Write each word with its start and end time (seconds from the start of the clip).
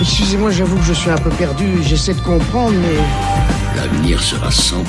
Excusez-moi, 0.00 0.50
j'avoue 0.50 0.76
que 0.76 0.84
je 0.84 0.92
suis 0.92 1.10
un 1.10 1.16
peu 1.16 1.30
perdu, 1.30 1.82
j'essaie 1.82 2.14
de 2.14 2.20
comprendre, 2.20 2.74
mais... 2.80 2.98
L'avenir 3.76 4.22
sera 4.22 4.48
100% 4.48 4.82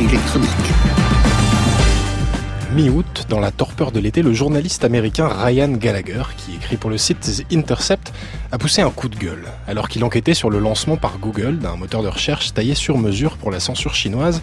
électronique. 0.00 0.48
Mi-août, 2.74 3.26
dans 3.28 3.38
la 3.38 3.50
torpeur 3.50 3.92
de 3.92 4.00
l'été, 4.00 4.22
le 4.22 4.32
journaliste 4.32 4.82
américain 4.82 5.28
Ryan 5.28 5.68
Gallagher, 5.68 6.22
qui 6.38 6.54
écrit 6.54 6.78
pour 6.78 6.88
le 6.88 6.96
site 6.96 7.20
The 7.20 7.52
Intercept, 7.52 8.14
a 8.50 8.56
poussé 8.56 8.80
un 8.80 8.88
coup 8.88 9.10
de 9.10 9.16
gueule, 9.16 9.44
alors 9.66 9.90
qu'il 9.90 10.02
enquêtait 10.04 10.32
sur 10.32 10.48
le 10.48 10.58
lancement 10.58 10.96
par 10.96 11.18
Google 11.18 11.58
d'un 11.58 11.76
moteur 11.76 12.02
de 12.02 12.08
recherche 12.08 12.54
taillé 12.54 12.74
sur 12.74 12.96
mesure 12.96 13.36
pour 13.36 13.50
la 13.50 13.60
censure 13.60 13.94
chinoise. 13.94 14.40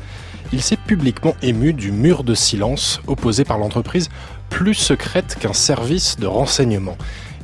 Il 0.54 0.62
s'est 0.62 0.78
publiquement 0.78 1.36
ému 1.42 1.74
du 1.74 1.92
mur 1.92 2.24
de 2.24 2.36
silence 2.36 3.02
opposé 3.08 3.46
par 3.46 3.58
l'entreprise, 3.58 4.10
plus 4.52 4.76
secrète 4.76 5.38
qu'un 5.40 5.54
service 5.54 6.18
de 6.18 6.28
renseignement. 6.28 6.98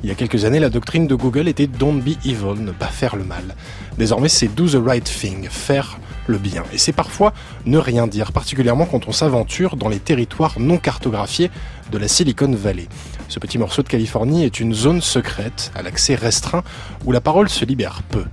Il 0.04 0.10
y 0.10 0.12
a 0.12 0.16
quelques 0.16 0.46
années, 0.46 0.60
la 0.60 0.70
doctrine 0.70 1.08
de 1.08 1.16
Google 1.16 1.48
était 1.48 1.66
Don't 1.66 2.00
be 2.00 2.16
evil, 2.26 2.62
ne 2.62 2.72
pas 2.72 2.86
faire 2.86 3.16
le 3.16 3.24
mal. 3.24 3.56
Désormais, 3.98 4.30
c'est 4.30 4.54
Do 4.54 4.68
the 4.68 4.86
right 4.86 5.04
thing, 5.04 5.48
faire 5.50 5.98
le 6.28 6.38
bien. 6.38 6.64
Et 6.74 6.78
c'est 6.78 6.92
parfois 6.92 7.34
ne 7.66 7.78
rien 7.78 8.08
dire, 8.08 8.32
particulièrement 8.32 8.86
quand 8.86 9.08
on 9.08 9.12
s'aventure 9.12 9.76
dans 9.76 9.90
les 9.90 10.00
territoires 10.00 10.60
non 10.60 10.78
cartographiés 10.78 11.52
de 11.92 11.98
la 11.98 12.08
Silicon 12.08 12.52
Valley. 12.52 12.88
Ce 13.28 13.40
petit 13.40 13.58
morceau 13.58 13.84
de 13.84 13.88
Californie 13.88 14.44
est 14.44 14.60
une 14.60 14.74
zone 14.74 15.02
secrète, 15.02 15.72
à 15.76 15.82
l'accès 15.82 16.16
restreint, 16.16 16.64
où 17.06 17.12
la 17.12 17.22
parole 17.22 17.50
se 17.50 17.66
libère 17.66 18.02
peu. 18.04 18.24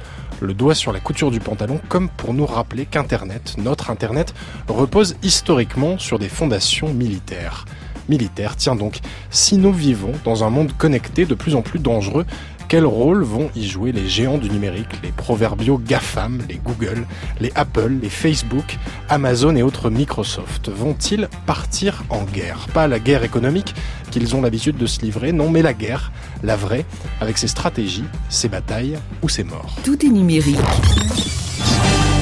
Le 0.40 0.54
doigt 0.54 0.74
sur 0.74 0.92
la 0.92 1.00
couture 1.00 1.30
du 1.30 1.38
pantalon, 1.38 1.80
comme 1.88 2.08
pour 2.08 2.34
nous 2.34 2.46
rappeler 2.46 2.84
qu'Internet, 2.84 3.54
notre 3.58 3.90
Internet, 3.90 4.34
repose 4.68 5.16
historiquement 5.22 5.98
sur 5.98 6.18
des 6.18 6.28
fondations 6.28 6.92
militaires 6.92 7.64
militaire. 8.08 8.56
Tiens 8.56 8.76
donc, 8.76 9.00
si 9.30 9.56
nous 9.56 9.72
vivons 9.72 10.12
dans 10.24 10.44
un 10.44 10.50
monde 10.50 10.72
connecté 10.76 11.24
de 11.24 11.34
plus 11.34 11.54
en 11.54 11.62
plus 11.62 11.78
dangereux, 11.78 12.26
quel 12.72 12.86
rôle 12.86 13.22
vont 13.22 13.50
y 13.54 13.68
jouer 13.68 13.92
les 13.92 14.08
géants 14.08 14.38
du 14.38 14.48
numérique, 14.48 14.88
les 15.02 15.12
proverbiaux 15.12 15.76
GAFAM, 15.76 16.40
les 16.48 16.56
Google, 16.56 17.04
les 17.38 17.52
Apple, 17.54 17.98
les 18.00 18.08
Facebook, 18.08 18.78
Amazon 19.10 19.54
et 19.56 19.62
autres 19.62 19.90
Microsoft? 19.90 20.70
Vont-ils 20.70 21.28
partir 21.44 22.02
en 22.08 22.22
guerre? 22.22 22.66
Pas 22.72 22.88
la 22.88 22.98
guerre 22.98 23.24
économique 23.24 23.74
qu'ils 24.10 24.34
ont 24.34 24.40
l'habitude 24.40 24.78
de 24.78 24.86
se 24.86 25.02
livrer, 25.02 25.32
non, 25.32 25.50
mais 25.50 25.60
la 25.60 25.74
guerre, 25.74 26.12
la 26.42 26.56
vraie, 26.56 26.86
avec 27.20 27.36
ses 27.36 27.48
stratégies, 27.48 28.06
ses 28.30 28.48
batailles 28.48 28.96
ou 29.22 29.28
ses 29.28 29.44
morts. 29.44 29.76
Tout 29.84 30.02
est 30.06 30.08
numérique. 30.08 30.56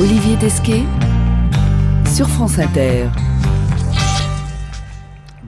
Olivier 0.00 0.34
Desquet 0.34 0.82
sur 2.12 2.28
France 2.28 2.58
Inter. 2.58 3.06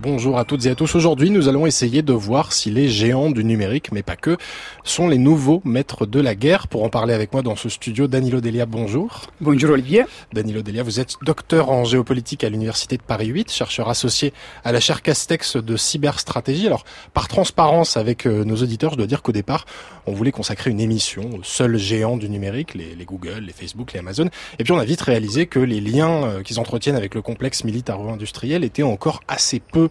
Bonjour 0.03 0.36
à 0.36 0.45
toutes 0.45 0.67
et 0.67 0.69
à 0.69 0.75
tous. 0.75 0.97
Aujourd'hui, 0.97 1.31
nous 1.31 1.47
allons 1.47 1.64
essayer 1.64 2.03
de 2.03 2.12
voir 2.12 2.53
si 2.53 2.72
les 2.72 2.89
géants 2.89 3.31
du 3.31 3.45
numérique, 3.45 3.92
mais 3.92 4.03
pas 4.03 4.17
que, 4.17 4.36
sont 4.83 5.06
les 5.06 5.17
nouveaux 5.17 5.62
maîtres 5.64 6.06
de 6.06 6.19
la 6.19 6.34
guerre. 6.34 6.67
Pour 6.67 6.83
en 6.83 6.89
parler 6.89 7.14
avec 7.14 7.33
moi 7.33 7.42
dans 7.42 7.55
ce 7.55 7.69
studio, 7.69 8.09
Danilo 8.09 8.41
Delia, 8.41 8.67
bonjour. 8.67 9.20
Bonjour 9.41 9.70
Olivier. 9.70 10.05
Danilo 10.33 10.62
Delia, 10.62 10.83
vous 10.83 10.98
êtes 10.98 11.14
docteur 11.22 11.70
en 11.70 11.84
géopolitique 11.84 12.42
à 12.42 12.48
l'Université 12.48 12.97
de 12.97 13.03
Paris 13.03 13.28
8, 13.28 13.53
chercheur 13.53 13.89
associé 13.89 14.33
à 14.64 14.72
la 14.72 14.81
chaire 14.81 15.03
Castex 15.03 15.56
de 15.56 15.77
cyberstratégie. 15.77 16.66
Alors, 16.66 16.83
par 17.14 17.28
transparence 17.28 17.97
avec 17.97 18.27
euh, 18.27 18.42
nos 18.42 18.56
auditeurs, 18.56 18.91
je 18.91 18.97
dois 18.97 19.06
dire 19.06 19.22
qu'au 19.22 19.31
départ, 19.31 19.66
on 20.06 20.14
voulait 20.14 20.33
consacrer 20.33 20.72
une 20.72 20.81
émission 20.81 21.31
aux 21.39 21.44
seuls 21.44 21.77
géants 21.77 22.16
du 22.16 22.28
numérique, 22.28 22.75
les, 22.75 22.97
les 22.97 23.05
Google, 23.05 23.44
les 23.47 23.53
Facebook, 23.53 23.92
les 23.92 24.00
Amazon. 24.00 24.28
Et 24.59 24.64
puis 24.64 24.72
on 24.72 24.81
a 24.81 24.84
vite 24.84 25.03
réalisé 25.03 25.47
que 25.47 25.61
les 25.61 25.81
liens 25.81 26.25
euh, 26.25 26.42
qu'ils 26.42 26.59
entretiennent 26.59 26.97
avec 26.97 27.14
le 27.14 27.22
complexe 27.22 27.62
militaro-industriel 27.62 28.64
étaient 28.64 28.83
encore 28.83 29.20
assez 29.28 29.61
peu 29.61 29.91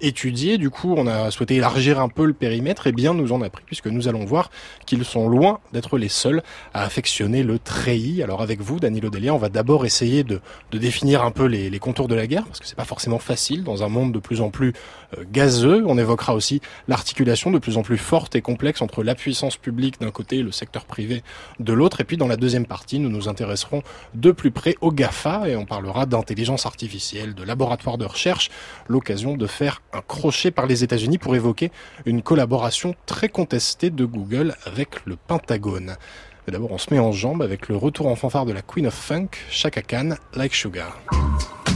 étudié. 0.00 0.58
Du 0.58 0.70
coup, 0.70 0.94
on 0.96 1.06
a 1.06 1.30
souhaité 1.30 1.56
élargir 1.56 2.00
un 2.00 2.08
peu 2.08 2.24
le 2.24 2.32
périmètre 2.32 2.86
et 2.86 2.92
bien 2.92 3.14
nous 3.14 3.32
en 3.32 3.42
a 3.42 3.50
pris 3.50 3.64
puisque 3.66 3.86
nous 3.86 4.08
allons 4.08 4.24
voir 4.24 4.50
qu'ils 4.86 5.04
sont 5.04 5.28
loin 5.28 5.60
d'être 5.72 5.98
les 5.98 6.08
seuls 6.08 6.42
à 6.74 6.84
affectionner 6.84 7.42
le 7.42 7.58
treillis. 7.58 8.22
Alors 8.22 8.42
avec 8.42 8.60
vous, 8.60 8.80
Danilo 8.80 9.10
Delia, 9.10 9.34
on 9.34 9.38
va 9.38 9.48
d'abord 9.48 9.86
essayer 9.86 10.24
de, 10.24 10.40
de, 10.70 10.78
définir 10.78 11.24
un 11.24 11.30
peu 11.30 11.46
les, 11.46 11.70
les, 11.70 11.78
contours 11.78 12.08
de 12.08 12.14
la 12.14 12.26
guerre 12.26 12.44
parce 12.44 12.60
que 12.60 12.66
c'est 12.66 12.76
pas 12.76 12.84
forcément 12.84 13.18
facile 13.18 13.64
dans 13.64 13.82
un 13.82 13.88
monde 13.88 14.12
de 14.12 14.18
plus 14.18 14.40
en 14.40 14.50
plus 14.50 14.72
euh, 15.16 15.24
gazeux. 15.30 15.84
On 15.86 15.98
évoquera 15.98 16.34
aussi 16.34 16.60
l'articulation 16.86 17.50
de 17.50 17.58
plus 17.58 17.76
en 17.76 17.82
plus 17.82 17.98
forte 17.98 18.36
et 18.36 18.42
complexe 18.42 18.82
entre 18.82 19.02
la 19.02 19.14
puissance 19.14 19.56
publique 19.56 20.00
d'un 20.00 20.10
côté 20.10 20.38
et 20.38 20.42
le 20.42 20.52
secteur 20.52 20.84
privé 20.84 21.22
de 21.60 21.72
l'autre. 21.72 22.00
Et 22.00 22.04
puis 22.04 22.16
dans 22.16 22.28
la 22.28 22.36
deuxième 22.36 22.66
partie, 22.66 22.98
nous 22.98 23.10
nous 23.10 23.28
intéresserons 23.28 23.82
de 24.14 24.30
plus 24.30 24.50
près 24.50 24.76
au 24.80 24.92
GAFA 24.92 25.48
et 25.48 25.56
on 25.56 25.66
parlera 25.66 26.06
d'intelligence 26.06 26.66
artificielle, 26.66 27.34
de 27.34 27.42
laboratoires 27.42 27.98
de 27.98 28.04
recherche, 28.04 28.50
l'occasion 28.88 29.36
de 29.36 29.46
faire 29.46 29.82
un 29.92 30.00
crochet 30.00 30.50
par 30.50 30.66
les 30.66 30.84
États-Unis 30.84 31.18
pour 31.18 31.34
évoquer 31.34 31.70
une 32.06 32.22
collaboration 32.22 32.94
très 33.06 33.28
contestée 33.28 33.90
de 33.90 34.04
Google 34.04 34.54
avec 34.64 35.04
le 35.06 35.16
Pentagone. 35.16 35.96
D'abord, 36.46 36.72
on 36.72 36.78
se 36.78 36.92
met 36.92 36.98
en 36.98 37.12
jambe 37.12 37.42
avec 37.42 37.68
le 37.68 37.76
retour 37.76 38.06
en 38.06 38.16
fanfare 38.16 38.46
de 38.46 38.52
la 38.52 38.62
Queen 38.62 38.86
of 38.86 38.94
Funk, 38.94 39.28
Chaka 39.50 39.82
Khan, 39.82 40.14
Like 40.34 40.54
Sugar. 40.54 40.98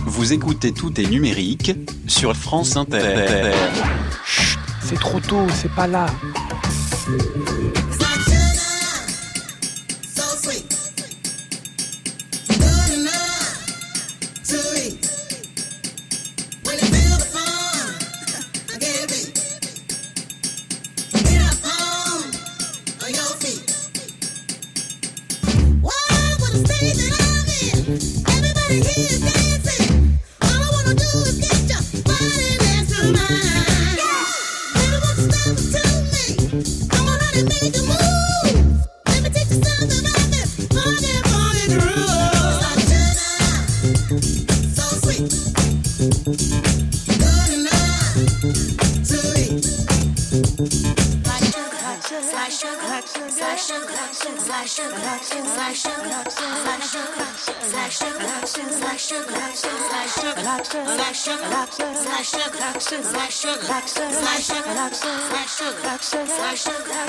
Vous 0.06 0.32
écoutez 0.32 0.72
Tout 0.72 0.98
est 0.98 1.06
numérique 1.06 1.72
sur 2.06 2.34
France 2.34 2.76
Inter. 2.76 3.52
C'est 4.80 4.98
trop 4.98 5.20
tôt, 5.20 5.46
c'est 5.50 5.72
pas 5.72 5.86
là. 5.86 6.06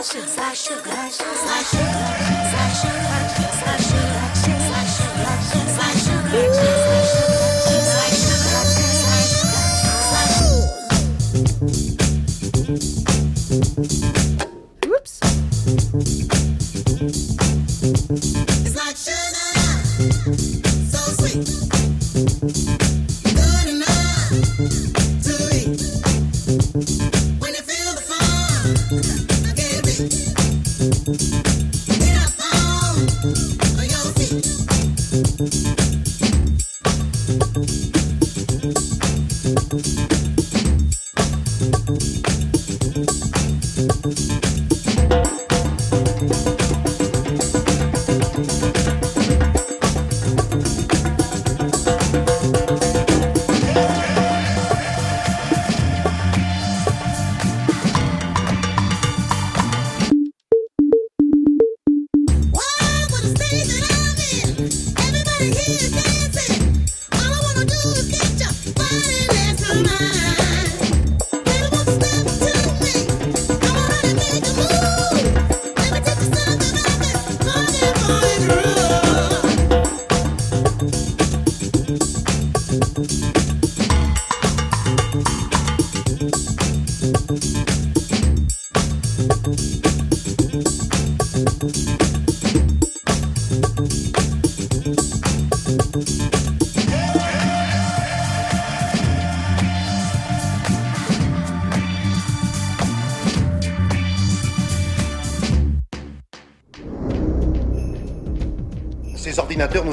Slash, 0.04 0.28
slash, 0.28 1.14
slash, 1.14 1.72
sugar. 1.72 1.83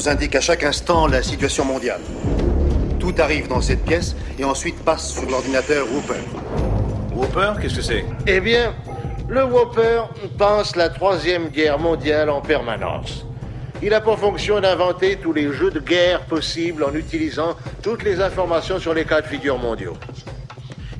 Nous 0.00 0.08
indiquent 0.08 0.36
à 0.36 0.40
chaque 0.40 0.64
instant 0.64 1.06
la 1.06 1.22
situation 1.22 1.62
mondiale. 1.62 2.00
Tout 2.98 3.12
arrive 3.18 3.48
dans 3.48 3.60
cette 3.60 3.84
pièce 3.84 4.16
et 4.38 4.44
ensuite 4.44 4.82
passe 4.82 5.10
sur 5.12 5.28
l'ordinateur 5.28 5.86
Whooper. 5.92 6.22
Whopper, 7.14 7.60
qu'est-ce 7.60 7.76
que 7.76 7.82
c'est? 7.82 8.06
Eh 8.26 8.40
bien, 8.40 8.74
le 9.28 9.44
Whopper 9.44 10.04
pense 10.38 10.74
la 10.74 10.88
Troisième 10.88 11.48
Guerre 11.48 11.78
mondiale 11.78 12.30
en 12.30 12.40
permanence. 12.40 13.26
Il 13.82 13.92
a 13.92 14.00
pour 14.00 14.18
fonction 14.18 14.58
d'inventer 14.58 15.16
tous 15.16 15.34
les 15.34 15.52
jeux 15.52 15.70
de 15.70 15.80
guerre 15.80 16.20
possibles 16.22 16.82
en 16.82 16.94
utilisant 16.94 17.54
toutes 17.82 18.02
les 18.02 18.22
informations 18.22 18.78
sur 18.78 18.94
les 18.94 19.04
cas 19.04 19.20
de 19.20 19.26
figure 19.26 19.58
mondiaux. 19.58 19.98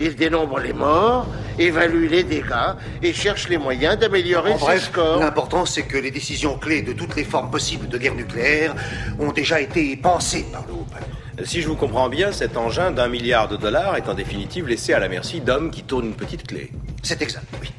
Il 0.02 0.17
dénombre 0.17 0.58
les 0.58 0.73
morts, 0.73 1.26
évalue 1.58 2.08
les 2.08 2.25
dégâts 2.25 2.75
et 3.02 3.12
cherche 3.12 3.49
les 3.50 3.58
moyens 3.58 3.99
d'améliorer 3.99 4.55
ses 4.55 4.58
bref, 4.58 4.85
scores. 4.85 5.20
l'important 5.20 5.67
c'est 5.67 5.82
que 5.82 5.99
les 5.99 6.11
décisions 6.11 6.56
clés 6.56 6.81
de 6.81 6.94
toutes 6.94 7.17
les 7.17 7.25
formes 7.25 7.50
possibles 7.50 7.87
de 7.87 7.99
guerre 7.99 8.14
nucléaire 8.14 8.75
ont 9.19 9.31
déjà 9.31 9.61
été 9.61 9.94
pensées 9.97 10.47
par 10.50 10.64
le. 10.67 11.44
Si 11.44 11.62
je 11.62 11.69
vous 11.69 11.76
comprends 11.76 12.08
bien, 12.08 12.32
cet 12.32 12.56
engin 12.56 12.91
d'un 12.91 13.08
milliard 13.08 13.49
de 13.49 13.56
dollars 13.56 13.97
est 13.97 14.08
en 14.08 14.14
définitive 14.14 14.67
laissé 14.67 14.93
à 14.93 14.99
la 14.99 15.08
merci 15.08 15.41
d'hommes 15.41 15.70
qui 15.70 15.82
tournent 15.82 16.06
une 16.06 16.14
petite 16.14 16.47
clé. 16.47 16.70
C'est 17.02 17.23
exact, 17.23 17.47
oui. 17.61 17.70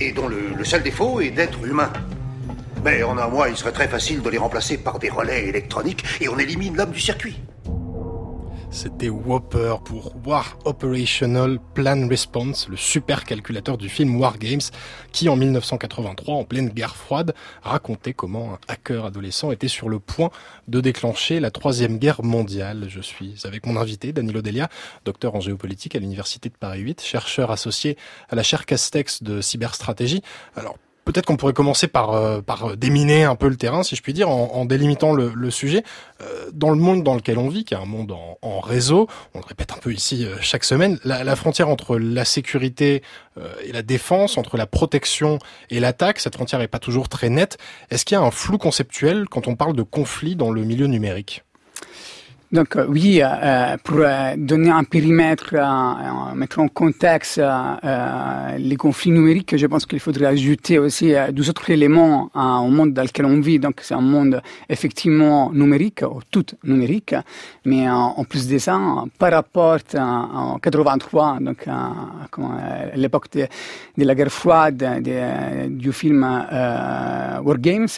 Et 0.00 0.12
dont 0.12 0.28
le, 0.28 0.54
le 0.56 0.64
seul 0.64 0.82
défaut 0.82 1.20
est 1.20 1.30
d'être 1.30 1.64
humain. 1.64 1.92
Mais 2.84 3.02
en 3.02 3.16
un 3.18 3.28
mois, 3.28 3.48
il 3.48 3.56
serait 3.56 3.72
très 3.72 3.88
facile 3.88 4.22
de 4.22 4.28
les 4.28 4.38
remplacer 4.38 4.78
par 4.78 4.98
des 4.98 5.10
relais 5.10 5.48
électroniques 5.48 6.04
et 6.20 6.28
on 6.28 6.38
élimine 6.38 6.76
l'homme 6.76 6.90
du 6.90 7.00
circuit. 7.00 7.38
C'était 8.72 9.10
Whopper 9.10 9.76
pour 9.84 10.14
War 10.26 10.58
Operational 10.64 11.58
Plan 11.74 12.08
Response, 12.08 12.68
le 12.70 12.78
super 12.78 13.24
calculateur 13.24 13.76
du 13.76 13.90
film 13.90 14.18
War 14.18 14.38
Games, 14.38 14.62
qui 15.12 15.28
en 15.28 15.36
1983, 15.36 16.34
en 16.34 16.44
pleine 16.44 16.70
guerre 16.70 16.96
froide, 16.96 17.34
racontait 17.62 18.14
comment 18.14 18.54
un 18.54 18.58
hacker 18.68 19.04
adolescent 19.04 19.52
était 19.52 19.68
sur 19.68 19.90
le 19.90 19.98
point 19.98 20.30
de 20.68 20.80
déclencher 20.80 21.38
la 21.38 21.50
troisième 21.50 21.98
guerre 21.98 22.24
mondiale. 22.24 22.86
Je 22.88 23.02
suis 23.02 23.34
avec 23.44 23.66
mon 23.66 23.76
invité, 23.76 24.14
Danilo 24.14 24.40
Delia, 24.40 24.70
docteur 25.04 25.34
en 25.34 25.40
géopolitique 25.40 25.94
à 25.94 25.98
l'université 25.98 26.48
de 26.48 26.56
Paris 26.56 26.80
8, 26.80 27.02
chercheur 27.02 27.50
associé 27.50 27.98
à 28.30 28.36
la 28.36 28.42
chaire 28.42 28.64
Castex 28.64 29.22
de 29.22 29.42
cyberstratégie. 29.42 30.22
Alors, 30.56 30.78
Peut-être 31.04 31.26
qu'on 31.26 31.36
pourrait 31.36 31.52
commencer 31.52 31.88
par, 31.88 32.12
euh, 32.12 32.40
par 32.40 32.76
déminer 32.76 33.24
un 33.24 33.34
peu 33.34 33.48
le 33.48 33.56
terrain, 33.56 33.82
si 33.82 33.96
je 33.96 34.02
puis 34.02 34.12
dire, 34.12 34.28
en, 34.28 34.64
délimitant 34.64 35.12
le, 35.12 35.50
sujet. 35.50 35.82
Euh, 36.20 36.50
dans 36.52 36.70
le 36.70 36.76
monde 36.76 37.02
dans 37.02 37.14
lequel 37.14 37.38
on 37.38 37.48
vit, 37.48 37.64
qui 37.64 37.74
est 37.74 37.76
un 37.76 37.84
monde 37.84 38.12
en, 38.12 38.60
réseau, 38.60 39.08
on 39.34 39.40
le 39.40 39.44
répète 39.44 39.72
un 39.72 39.78
peu 39.78 39.92
ici 39.92 40.24
euh, 40.24 40.36
chaque 40.40 40.64
semaine, 40.64 40.98
la, 41.04 41.24
la, 41.24 41.36
frontière 41.36 41.68
entre 41.68 41.98
la 41.98 42.24
sécurité 42.24 43.02
euh, 43.38 43.52
et 43.64 43.72
la 43.72 43.82
défense, 43.82 44.38
entre 44.38 44.56
la 44.56 44.66
protection 44.66 45.38
et 45.70 45.80
l'attaque, 45.80 46.20
cette 46.20 46.34
frontière 46.34 46.60
n'est 46.60 46.68
pas 46.68 46.78
toujours 46.78 47.08
très 47.08 47.28
nette. 47.28 47.58
Est-ce 47.90 48.04
qu'il 48.04 48.14
y 48.14 48.18
a 48.18 48.22
un 48.22 48.30
flou 48.30 48.58
conceptuel 48.58 49.28
quand 49.28 49.48
on 49.48 49.56
parle 49.56 49.74
de 49.74 49.82
conflit 49.82 50.36
dans 50.36 50.50
le 50.50 50.62
milieu 50.62 50.86
numérique? 50.86 51.42
Donc 52.52 52.76
euh, 52.76 52.84
oui, 52.86 53.20
euh, 53.22 53.76
pour 53.82 54.00
euh, 54.00 54.34
donner 54.36 54.68
un 54.68 54.84
périmètre, 54.84 55.54
mettre 56.34 56.58
en 56.58 56.68
contexte 56.68 57.40
les 58.58 58.76
conflits 58.76 59.10
numériques, 59.10 59.56
je 59.56 59.66
pense 59.66 59.86
qu'il 59.86 60.00
faudrait 60.00 60.26
ajouter 60.26 60.78
aussi 60.78 61.14
deux 61.32 61.48
autres 61.48 61.70
éléments 61.70 62.30
au 62.34 62.68
monde 62.68 62.92
dans 62.92 63.02
lequel 63.02 63.24
on 63.24 63.40
vit. 63.40 63.58
Donc 63.58 63.80
c'est 63.82 63.94
un 63.94 64.02
monde 64.02 64.42
effectivement 64.68 65.50
numérique, 65.52 66.02
ou 66.02 66.20
tout 66.30 66.44
numérique, 66.64 67.14
mais 67.64 67.88
en 67.88 68.24
plus 68.24 68.46
de 68.46 68.58
ça, 68.58 68.78
par 69.18 69.32
rapport 69.32 69.78
en 69.94 70.58
83, 70.58 71.38
donc 71.40 71.66
à 71.66 72.96
l'époque 72.96 73.30
de, 73.32 73.46
la 73.96 74.14
guerre 74.14 74.30
froide, 74.32 74.76
de, 74.76 75.68
du 75.68 75.92
film 75.92 76.22
War 76.22 77.58
Games, 77.58 77.88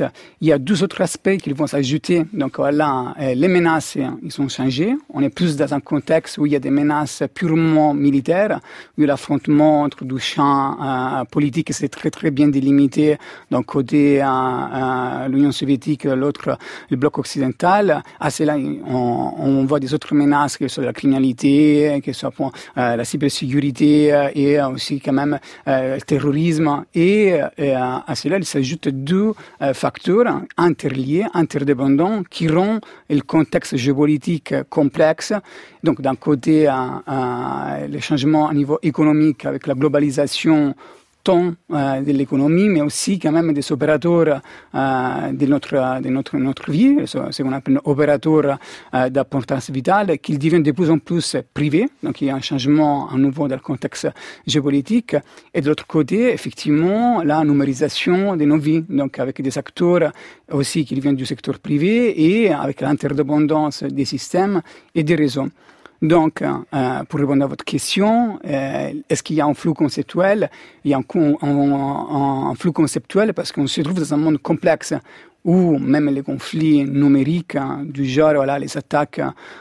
il 0.40 0.48
y 0.48 0.52
a 0.52 0.58
deux 0.58 0.82
autres 0.82 1.00
aspects 1.00 1.36
qui 1.38 1.52
vont 1.52 1.66
s'ajouter. 1.66 2.24
Donc 2.32 2.58
voilà, 2.58 3.14
les 3.18 3.48
menaces, 3.48 3.96
ils 4.22 4.32
sont 4.32 4.43
changé. 4.48 4.96
On 5.12 5.22
est 5.22 5.28
plus 5.28 5.56
dans 5.56 5.72
un 5.74 5.80
contexte 5.80 6.38
où 6.38 6.46
il 6.46 6.52
y 6.52 6.56
a 6.56 6.58
des 6.58 6.70
menaces 6.70 7.22
purement 7.34 7.94
militaires, 7.94 8.60
où 8.98 9.02
l'affrontement 9.02 9.82
entre 9.82 10.04
deux 10.04 10.18
champs 10.18 10.76
euh, 10.82 11.24
politiques 11.24 11.72
c'est 11.72 11.88
très 11.88 12.10
très 12.10 12.30
bien 12.30 12.48
délimité. 12.48 13.16
D'un 13.50 13.62
côté 13.62 14.22
euh, 14.22 14.26
euh, 14.26 15.28
l'Union 15.28 15.52
soviétique, 15.52 16.04
l'autre 16.04 16.58
le 16.90 16.96
bloc 16.96 17.18
occidental. 17.18 18.02
À 18.20 18.30
cela, 18.30 18.56
on, 18.56 19.64
voit 19.64 19.80
des 19.80 19.94
autres 19.94 20.14
menaces, 20.14 20.56
que 20.56 20.68
ce 20.68 20.76
soit 20.76 20.84
la 20.84 20.92
criminalité, 20.92 22.00
que 22.04 22.12
ce 22.12 22.20
soit 22.20 22.52
la 22.76 23.04
cybersécurité 23.04 24.12
et 24.34 24.60
aussi 24.60 25.00
quand 25.00 25.12
même 25.12 25.38
le 25.66 26.00
terrorisme. 26.00 26.84
Et 26.94 27.40
à 27.40 28.14
cela, 28.14 28.36
il 28.38 28.44
s'ajoute 28.44 28.88
deux 28.88 29.32
facteurs 29.72 30.42
interliés, 30.56 31.24
interdépendants, 31.32 32.22
qui 32.28 32.48
rendent 32.48 32.80
le 33.08 33.20
contexte 33.20 33.76
géopolitique 33.76 34.33
complexe. 34.68 35.32
Donc 35.82 36.00
d'un 36.00 36.14
côté, 36.14 36.68
les 37.88 38.00
changements 38.00 38.48
à 38.48 38.54
niveau 38.54 38.78
économique 38.82 39.44
avec 39.44 39.66
la 39.66 39.74
globalisation 39.74 40.74
tant 41.24 41.54
euh, 41.72 42.00
de 42.02 42.12
l'économie, 42.12 42.68
mais 42.68 42.82
aussi 42.82 43.18
quand 43.18 43.32
même 43.32 43.52
des 43.52 43.72
opérateurs 43.72 44.42
de, 44.74 45.46
notre, 45.46 46.00
de 46.02 46.08
notre, 46.10 46.36
notre 46.36 46.70
vie, 46.70 46.98
ce 47.06 47.42
qu'on 47.42 47.52
appelle 47.52 47.80
opérateurs 47.84 48.58
euh, 48.94 49.08
d'importance 49.08 49.70
vitale, 49.70 50.18
qui 50.18 50.36
deviennent 50.38 50.62
de 50.62 50.72
plus 50.72 50.90
en 50.90 50.98
plus 50.98 51.36
privés. 51.54 51.88
Donc 52.02 52.20
il 52.20 52.26
y 52.26 52.30
a 52.30 52.36
un 52.36 52.40
changement 52.40 53.08
à 53.08 53.16
nouveau 53.16 53.48
dans 53.48 53.56
le 53.56 53.62
contexte 53.62 54.08
géopolitique. 54.46 55.16
Et 55.54 55.62
de 55.62 55.68
l'autre 55.68 55.86
côté, 55.86 56.32
effectivement, 56.32 57.22
la 57.22 57.42
numérisation 57.42 58.36
de 58.36 58.44
nos 58.44 58.58
vies, 58.58 58.84
donc 58.88 59.18
avec 59.18 59.40
des 59.40 59.56
acteurs 59.56 60.12
aussi 60.52 60.84
qui 60.84 61.00
viennent 61.00 61.16
du 61.16 61.26
secteur 61.26 61.58
privé 61.58 61.94
et 62.22 62.52
avec 62.52 62.82
l'interdépendance 62.82 63.82
des 63.82 64.04
systèmes 64.04 64.60
et 64.94 65.02
des 65.02 65.14
réseaux. 65.14 65.48
Donc, 66.04 66.42
euh, 66.42 67.04
pour 67.08 67.18
répondre 67.18 67.42
à 67.42 67.46
votre 67.46 67.64
question, 67.64 68.38
euh, 68.46 68.92
est-ce 69.08 69.22
qu'il 69.22 69.36
y 69.36 69.40
a 69.40 69.46
un 69.46 69.54
flou 69.54 69.72
conceptuel? 69.72 70.50
Il 70.84 70.90
y 70.90 70.94
a 70.94 70.98
un, 70.98 71.36
un 71.42 72.54
flou 72.56 72.72
conceptuel 72.72 73.32
parce 73.32 73.52
qu'on 73.52 73.66
se 73.66 73.80
trouve 73.80 74.00
dans 74.00 74.12
un 74.12 74.18
monde 74.18 74.36
complexe 74.36 74.92
ou 75.44 75.78
même 75.78 76.08
les 76.08 76.22
conflits 76.22 76.84
numériques 76.84 77.56
hein, 77.56 77.82
du 77.84 78.06
genre 78.06 78.34
voilà 78.34 78.58
les 78.58 78.76
attaques 78.76 79.20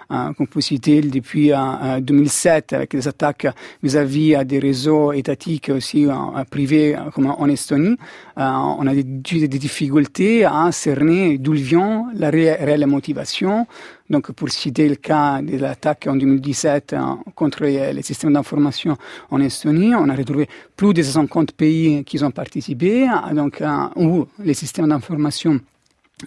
hein, 0.10 0.34
qu'on 0.38 0.46
peut 0.46 0.62
citer 0.62 1.02
depuis 1.02 1.52
euh, 1.52 2.00
2007 2.00 2.74
avec 2.74 2.94
les 2.94 3.08
attaques 3.08 3.48
vis-à-vis 3.82 4.34
-vis 4.34 4.46
des 4.46 4.60
réseaux 4.60 5.12
étatiques 5.12 5.70
aussi 5.70 6.06
euh, 6.06 6.14
privés 6.50 6.96
comme 7.14 7.28
en 7.28 7.48
Estonie. 7.48 7.98
On 8.38 8.88
a 8.88 8.94
des, 8.94 9.04
difficultés 9.04 10.46
à 10.46 10.72
cerner 10.72 11.38
d'où 11.38 11.54
vient 11.54 12.06
la 12.16 12.30
ré 12.30 12.54
réelle 12.54 12.88
motivation. 12.88 13.68
Donc, 14.10 14.32
pour 14.32 14.50
citer 14.50 14.88
le 14.90 14.96
cas 14.96 15.42
de 15.42 15.58
l'attaque 15.58 16.08
en 16.08 16.16
2017 16.16 16.94
hein, 16.94 17.20
contre 17.36 17.64
les 17.64 18.02
systèmes 18.02 18.34
d'information 18.34 18.98
en 19.32 19.40
Estonie, 19.42 19.96
on 19.96 20.10
a 20.10 20.16
retrouvé 20.16 20.48
plus 20.76 20.94
de 20.94 21.02
50 21.02 21.54
pays 21.54 22.04
qui 22.04 22.24
ont 22.24 22.32
participé, 22.32 23.08
donc, 23.34 23.62
hein, 23.62 23.92
où 23.96 24.26
les 24.40 24.54
systèmes 24.54 24.90
d'information 24.90 25.60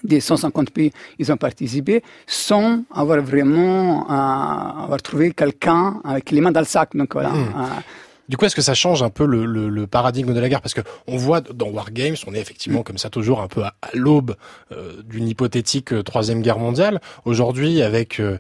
des 0.04 0.20
150 0.20 0.70
pays, 0.70 0.92
ils 1.18 1.32
ont 1.32 1.36
participé 1.36 2.02
sans 2.26 2.82
avoir 2.94 3.20
vraiment 3.22 4.10
euh, 4.10 4.82
avoir 4.84 5.00
trouvé 5.02 5.32
quelqu'un 5.32 6.00
avec 6.04 6.30
les 6.30 6.40
mains 6.40 6.52
dans 6.52 6.60
le 6.60 6.66
sac. 6.66 6.94
Donc 6.94 7.14
voilà. 7.14 7.30
Mmh. 7.30 7.54
Euh, 7.56 7.80
du 8.28 8.36
coup, 8.36 8.44
est-ce 8.44 8.56
que 8.56 8.62
ça 8.62 8.74
change 8.74 9.02
un 9.02 9.10
peu 9.10 9.24
le, 9.24 9.46
le, 9.46 9.68
le 9.68 9.86
paradigme 9.86 10.34
de 10.34 10.40
la 10.40 10.48
guerre? 10.48 10.60
Parce 10.60 10.74
que 10.74 10.80
on 11.06 11.16
voit 11.16 11.40
dans 11.40 11.68
War 11.68 11.92
Games, 11.92 12.16
on 12.26 12.34
est 12.34 12.40
effectivement 12.40 12.82
comme 12.82 12.98
ça 12.98 13.08
toujours 13.08 13.40
un 13.40 13.46
peu 13.46 13.62
à, 13.62 13.74
à 13.82 13.88
l'aube 13.94 14.34
euh, 14.72 15.02
d'une 15.04 15.28
hypothétique 15.28 16.02
troisième 16.04 16.42
guerre 16.42 16.58
mondiale. 16.58 17.00
Aujourd'hui, 17.24 17.82
avec 17.82 18.18
euh, 18.18 18.38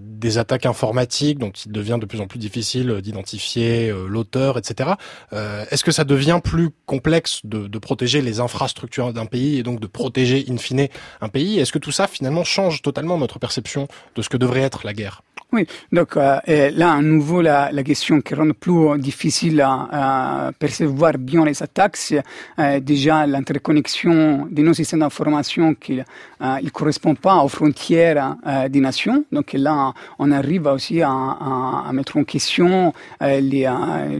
des 0.00 0.38
attaques 0.38 0.66
informatiques 0.66 1.38
dont 1.38 1.50
il 1.50 1.72
devient 1.72 1.98
de 2.00 2.06
plus 2.06 2.20
en 2.20 2.26
plus 2.26 2.38
difficile 2.38 3.00
d'identifier 3.02 3.90
euh, 3.90 4.06
l'auteur, 4.08 4.58
etc. 4.58 4.90
Euh, 5.32 5.64
Est-ce 5.70 5.84
que 5.84 5.92
ça 5.92 6.04
devient 6.04 6.40
plus 6.42 6.70
complexe 6.86 7.40
de, 7.44 7.66
de 7.66 7.78
protéger 7.78 8.22
les 8.22 8.40
infrastructures 8.40 9.12
d'un 9.12 9.26
pays 9.26 9.58
et 9.58 9.62
donc 9.62 9.80
de 9.80 9.86
protéger 9.86 10.44
in 10.48 10.56
fine 10.56 10.88
un 11.20 11.28
pays? 11.28 11.58
Est-ce 11.58 11.72
que 11.72 11.78
tout 11.78 11.92
ça 11.92 12.06
finalement 12.06 12.44
change 12.44 12.82
totalement 12.82 13.18
notre 13.18 13.38
perception 13.38 13.88
de 14.14 14.22
ce 14.22 14.28
que 14.28 14.36
devrait 14.36 14.62
être 14.62 14.84
la 14.84 14.92
guerre? 14.92 15.22
Oui, 15.50 15.66
donc 15.92 16.14
euh, 16.18 16.40
là, 16.74 16.92
à 16.92 17.00
nouveau, 17.00 17.40
la, 17.40 17.70
la, 17.72 17.82
question 17.82 18.20
qui 18.20 18.34
rend 18.34 18.50
plus 18.50 18.98
difficile 18.98 19.62
à, 19.62 20.48
à 20.48 20.52
percevoir 20.52 21.16
bien 21.16 21.42
les 21.46 21.62
attaques, 21.62 21.96
c'est 21.96 22.22
euh, 22.58 22.80
déjà 22.80 23.26
l'interconnexion 23.26 24.46
de 24.50 24.62
nos 24.62 24.74
systèmes 24.74 25.00
d'information 25.00 25.72
qui 25.74 25.94
ne 25.94 26.02
euh, 26.42 26.68
correspond 26.70 27.14
pas 27.14 27.36
aux 27.36 27.48
frontières 27.48 28.36
des 28.68 28.80
nations. 28.80 29.24
Donc 29.32 29.54
là, 29.54 29.94
on 30.18 30.32
arrive 30.32 30.66
aussi 30.66 31.00
à, 31.00 31.08
à, 31.08 31.84
à 31.88 31.92
mettre 31.94 32.18
en 32.18 32.24
question 32.24 32.92
les, 33.22 33.66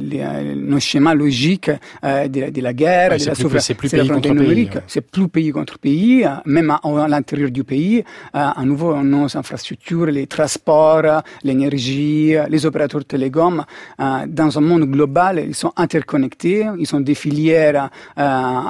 les, 0.00 0.54
nos 0.56 0.80
schémas 0.80 1.14
logiques 1.14 1.70
de, 2.02 2.50
de, 2.50 2.61
la 2.62 2.73
guerre, 2.73 3.11
ouais, 3.12 3.18
de 3.18 3.26
la 3.26 3.35
souveraineté 3.35 3.61
C'est 3.66 3.75
plus 3.75 3.90
pays 3.90 4.08
contre. 4.08 4.30
Ouais. 4.30 4.70
C'est 4.87 5.02
plus 5.02 5.28
pays 5.28 5.50
contre 5.50 5.78
pays, 5.78 6.26
même 6.47 6.70
à, 6.70 6.80
à 6.82 7.08
l'intérieur 7.08 7.50
du 7.50 7.64
pays. 7.64 8.02
à 8.32 8.64
nouveau, 8.64 8.97
nos 9.02 9.37
infrastructures, 9.37 10.06
les 10.06 10.26
transports, 10.26 11.17
l'énergie, 11.42 12.34
les 12.48 12.66
opérateurs 12.66 13.04
télécoms, 13.04 13.64
euh, 14.00 14.26
dans 14.26 14.58
un 14.58 14.60
monde 14.60 14.84
global, 14.84 15.44
ils 15.46 15.54
sont 15.54 15.72
interconnectés, 15.76 16.66
ils 16.78 16.87
sont 16.87 17.00
des 17.00 17.14
filières 17.14 17.90
euh, 18.18 18.22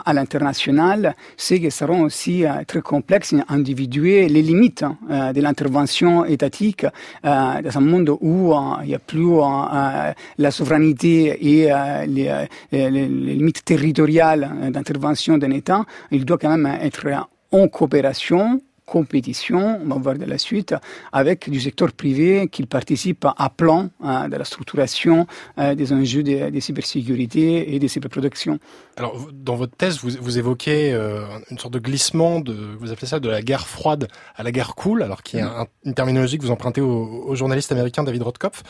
à 0.04 0.12
l'international, 0.12 1.14
c'est 1.36 1.58
qu'ils 1.60 1.72
seront 1.72 2.02
aussi 2.02 2.44
euh, 2.44 2.50
très 2.66 2.80
complexes 2.80 3.34
individuer 3.48 4.28
les 4.28 4.42
limites 4.42 4.84
euh, 5.10 5.32
de 5.32 5.40
l'intervention 5.40 6.24
étatique 6.24 6.86
dans 7.22 7.76
un 7.76 7.80
monde 7.80 8.10
où 8.20 8.54
il 8.82 8.88
n'y 8.88 8.94
a 8.94 8.98
plus 8.98 9.28
la 10.38 10.50
souveraineté 10.50 11.12
et 11.54 11.70
les, 12.06 13.08
limites 13.08 13.64
territoriales 13.64 14.70
d'intervention 14.70 15.38
d'un 15.38 15.50
État. 15.50 15.84
Il 16.10 16.24
doit 16.24 16.38
quand 16.38 16.56
même 16.56 16.78
être 16.80 17.06
en 17.52 17.68
coopération 17.68 18.60
compétition, 18.88 19.80
on 19.84 19.88
va 19.88 19.96
voir 19.96 20.14
de 20.16 20.24
la 20.24 20.38
suite, 20.38 20.74
avec 21.12 21.48
du 21.50 21.60
secteur 21.60 21.92
privé 21.92 22.48
qui 22.48 22.64
participe 22.66 23.26
à 23.36 23.50
plan 23.50 23.90
euh, 24.04 24.28
de 24.28 24.36
la 24.36 24.44
structuration 24.44 25.26
euh, 25.58 25.74
des 25.74 25.92
enjeux 25.92 26.22
de, 26.22 26.50
de, 26.50 26.60
cybersécurité 26.60 27.74
et 27.74 27.78
de 27.78 27.86
cyberprotection. 27.86 28.58
Alors, 28.96 29.28
dans 29.32 29.56
votre 29.56 29.76
thèse, 29.76 29.98
vous, 29.98 30.10
vous 30.20 30.38
évoquez 30.38 30.92
euh, 30.92 31.24
une 31.50 31.58
sorte 31.58 31.74
de 31.74 31.78
glissement, 31.78 32.40
de, 32.40 32.54
vous 32.80 32.90
appelez 32.90 33.06
ça 33.06 33.20
de 33.20 33.28
la 33.28 33.42
guerre 33.42 33.66
froide 33.66 34.08
à 34.36 34.42
la 34.42 34.50
guerre 34.50 34.74
cool, 34.74 35.02
alors 35.02 35.22
qui 35.22 35.36
est 35.36 35.42
un, 35.42 35.66
une 35.84 35.94
terminologie 35.94 36.38
que 36.38 36.42
vous 36.42 36.50
empruntez 36.50 36.80
au, 36.80 37.24
au 37.26 37.34
journaliste 37.34 37.70
américain 37.72 38.02
David 38.02 38.22
Rothkopf. 38.22 38.62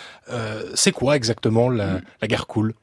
C'est 0.75 0.93
quoi 0.93 1.17
exactement 1.17 1.71
la, 1.71 2.01
la 2.21 2.29
guerre 2.29 2.47
cool? 2.47 2.75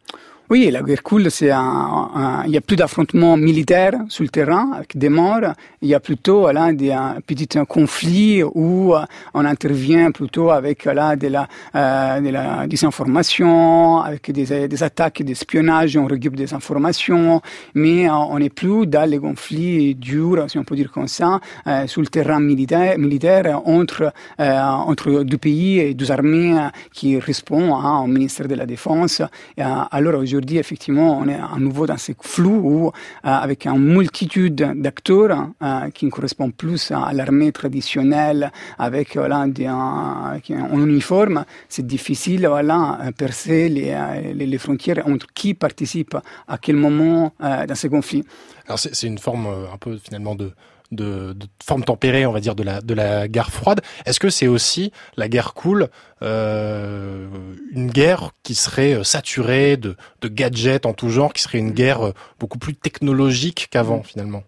Oui, 0.51 0.69
la 0.69 0.83
guerre 0.83 1.01
cool, 1.01 1.31
c'est 1.31 1.49
un, 1.49 2.43
il 2.45 2.51
y 2.51 2.57
a 2.57 2.61
plus 2.61 2.75
d'affrontements 2.75 3.35
militaires 3.35 3.95
sur 4.09 4.23
le 4.23 4.29
terrain 4.29 4.73
avec 4.75 4.95
des 4.95 5.09
morts. 5.09 5.53
Il 5.81 5.87
y 5.87 5.95
a 5.95 5.99
plutôt 5.99 6.41
voilà 6.41 6.71
des 6.71 6.91
un 6.91 7.17
petits 7.25 7.47
conflits 7.67 8.43
où 8.43 8.93
on 9.33 9.45
intervient 9.45 10.11
plutôt 10.11 10.51
avec 10.51 10.85
là 10.85 11.15
de 11.15 11.29
la 11.29 11.47
euh, 11.75 12.19
de 12.21 12.29
la 12.29 12.67
désinformation, 12.67 14.01
avec 14.01 14.29
des, 14.31 14.67
des 14.67 14.83
attaques 14.83 15.23
d'espionnage, 15.23 15.97
on 15.97 16.05
récupère 16.05 16.37
des 16.37 16.53
informations, 16.53 17.41
mais 17.73 18.07
on 18.09 18.37
n'est 18.37 18.49
plus 18.49 18.85
dans 18.85 19.09
les 19.09 19.17
conflits 19.17 19.95
durs, 19.95 20.45
si 20.47 20.59
on 20.59 20.63
peut 20.63 20.75
dire 20.75 20.91
comme 20.91 21.07
ça, 21.07 21.39
euh, 21.65 21.87
sur 21.87 22.01
le 22.01 22.07
terrain 22.07 22.39
militaire, 22.39 22.99
militaire 22.99 23.61
entre 23.65 24.13
euh, 24.39 24.61
entre 24.61 25.23
deux 25.23 25.39
pays 25.39 25.79
et 25.79 25.95
deux 25.95 26.11
armées 26.11 26.55
qui 26.93 27.17
répondent 27.17 27.83
hein, 27.83 28.01
au 28.03 28.07
ministère 28.07 28.47
de 28.47 28.53
la 28.53 28.67
Défense. 28.67 29.23
Alors 29.57 30.23
effectivement, 30.57 31.19
on 31.19 31.27
est 31.27 31.35
à 31.35 31.57
nouveau 31.59 31.85
dans 31.85 31.97
ce 31.97 32.11
flou 32.21 32.61
où, 32.63 32.87
euh, 32.87 32.91
avec 33.23 33.65
une 33.65 33.79
multitude 33.79 34.73
d'acteurs 34.75 35.49
euh, 35.61 35.89
qui 35.89 36.05
ne 36.05 36.11
correspondent 36.11 36.55
plus 36.55 36.91
à 36.91 37.13
l'armée 37.13 37.51
traditionnelle, 37.51 38.51
avec 38.77 39.15
voilà, 39.15 39.47
des, 39.47 39.65
un, 39.67 40.39
en 40.49 40.79
uniforme, 40.81 41.45
c'est 41.69 41.85
difficile 41.85 42.47
voilà, 42.47 42.99
percer 43.17 43.69
les, 43.69 43.95
les, 44.33 44.57
frontières 44.57 45.05
entre 45.07 45.27
qui 45.33 45.53
participe 45.53 46.15
à 46.47 46.57
quel 46.57 46.75
moment 46.75 47.33
euh, 47.41 47.65
dans 47.65 47.75
ces 47.75 47.89
conflits. 47.89 48.23
Alors 48.67 48.79
c'est 48.79 49.07
une 49.07 49.19
forme 49.19 49.47
un 49.47 49.77
peu 49.77 49.97
finalement 49.97 50.35
de 50.35 50.51
de, 50.95 51.35
forme 51.63 51.83
tempérée, 51.83 52.25
on 52.25 52.31
va 52.31 52.39
dire, 52.39 52.55
de 52.55 52.63
la, 52.63 52.81
de 52.81 52.93
la 52.93 53.27
guerre 53.27 53.51
froide. 53.51 53.81
Est-ce 54.05 54.19
que 54.19 54.29
c'est 54.29 54.47
aussi 54.47 54.91
la 55.17 55.27
guerre 55.27 55.53
cool, 55.53 55.89
euh, 56.21 57.27
une 57.71 57.91
guerre 57.91 58.31
qui 58.43 58.55
serait 58.55 59.03
saturée 59.03 59.77
de, 59.77 59.95
de 60.21 60.27
gadgets 60.27 60.85
en 60.85 60.93
tout 60.93 61.09
genre, 61.09 61.33
qui 61.33 61.43
serait 61.43 61.59
une 61.59 61.71
guerre 61.71 62.13
beaucoup 62.39 62.57
plus 62.57 62.75
technologique 62.75 63.67
qu'avant 63.69 64.03
finalement? 64.03 64.43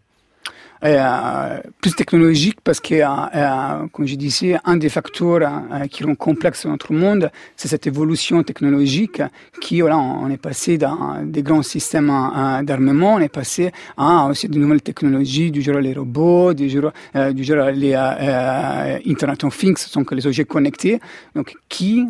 Euh, 0.84 1.60
plus 1.82 1.96
technologique 1.96 2.60
parce 2.64 2.80
que, 2.80 2.96
euh, 2.96 3.88
comme 3.92 4.06
je 4.06 4.16
disais, 4.16 4.58
un 4.64 4.78
des 4.78 4.90
facteurs 4.90 5.42
euh, 5.42 5.88
qui 5.88 6.04
rend 6.04 6.16
complexe 6.16 6.66
notre 6.66 6.94
monde, 6.94 7.32
c'est 7.56 7.68
cette 7.68 7.88
évolution 7.88 8.44
technologique 8.44 9.22
qui, 9.62 9.82
voilà, 9.82 9.98
on 9.98 10.30
est 10.30 10.38
passé 10.38 10.78
dans 10.78 11.24
des 11.24 11.42
grands 11.42 11.64
systèmes 11.64 12.08
d'armement, 12.64 13.16
on 13.16 13.20
est 13.20 13.30
passé 13.30 13.72
à 13.98 14.28
aussi 14.28 14.48
de 14.48 14.58
nouvelles 14.60 14.82
technologies, 14.82 15.52
du 15.52 15.62
genre 15.62 15.80
les 15.80 15.94
robots, 15.94 16.54
du 16.54 16.70
genre, 16.70 16.92
du 17.34 17.44
genre 17.44 17.70
les 17.72 17.96
Internet 17.96 19.44
of 19.44 19.58
Things, 19.58 19.92
donc 19.94 20.12
les 20.12 20.28
objets 20.28 20.46
connectés, 20.46 21.00
donc 21.36 21.56
qui, 21.70 22.06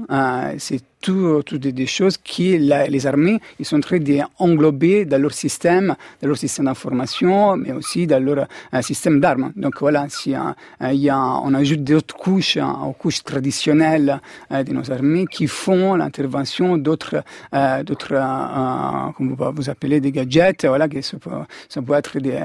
c'est 0.58 0.82
toutes 1.01 1.46
tout 1.46 1.58
des, 1.58 1.86
choses 1.86 2.18
qui 2.18 2.58
les 2.58 3.08
armées 3.08 3.39
ils 3.60 3.66
sont 3.66 3.77
en 3.77 3.82
train 3.82 4.00
d'englober 4.00 5.06
dans 5.06 5.22
leur 5.22 5.34
système, 5.34 5.96
dans 6.22 6.27
leur 6.27 6.38
système 6.38 6.66
d'information, 6.66 7.58
mais 7.58 7.72
aussi 7.72 8.08
dans 8.08 8.24
leur 8.24 8.48
euh, 8.74 8.82
système 8.82 9.20
d'armes. 9.20 9.51
Donc 9.56 9.80
voilà, 9.80 10.08
si 10.10 10.36
euh, 10.36 10.94
y 10.94 11.10
a, 11.10 11.18
on 11.18 11.54
ajoute 11.54 11.84
d'autres 11.84 12.16
couches 12.16 12.58
hein, 12.58 12.77
aux 12.86 12.94
couches 12.94 13.24
traditionnelles 13.24 14.20
euh, 14.51 14.63
de 14.63 14.74
nos 14.74 14.92
armées 14.92 15.25
qui 15.27 15.48
font 15.48 15.96
l'intervention 15.96 16.77
d'autres, 16.77 17.24
euh, 17.54 17.84
d'autres, 17.84 18.13
euh, 18.13 19.12
comme 19.16 19.36
vous, 19.36 19.70
appelez 19.70 20.00
des 20.00 20.12
gadgets, 20.12 20.66
voilà, 20.66 20.88
que 20.88 21.01
ça 21.01 21.18
peut, 21.18 21.94
être 21.94 22.20
des, 22.20 22.39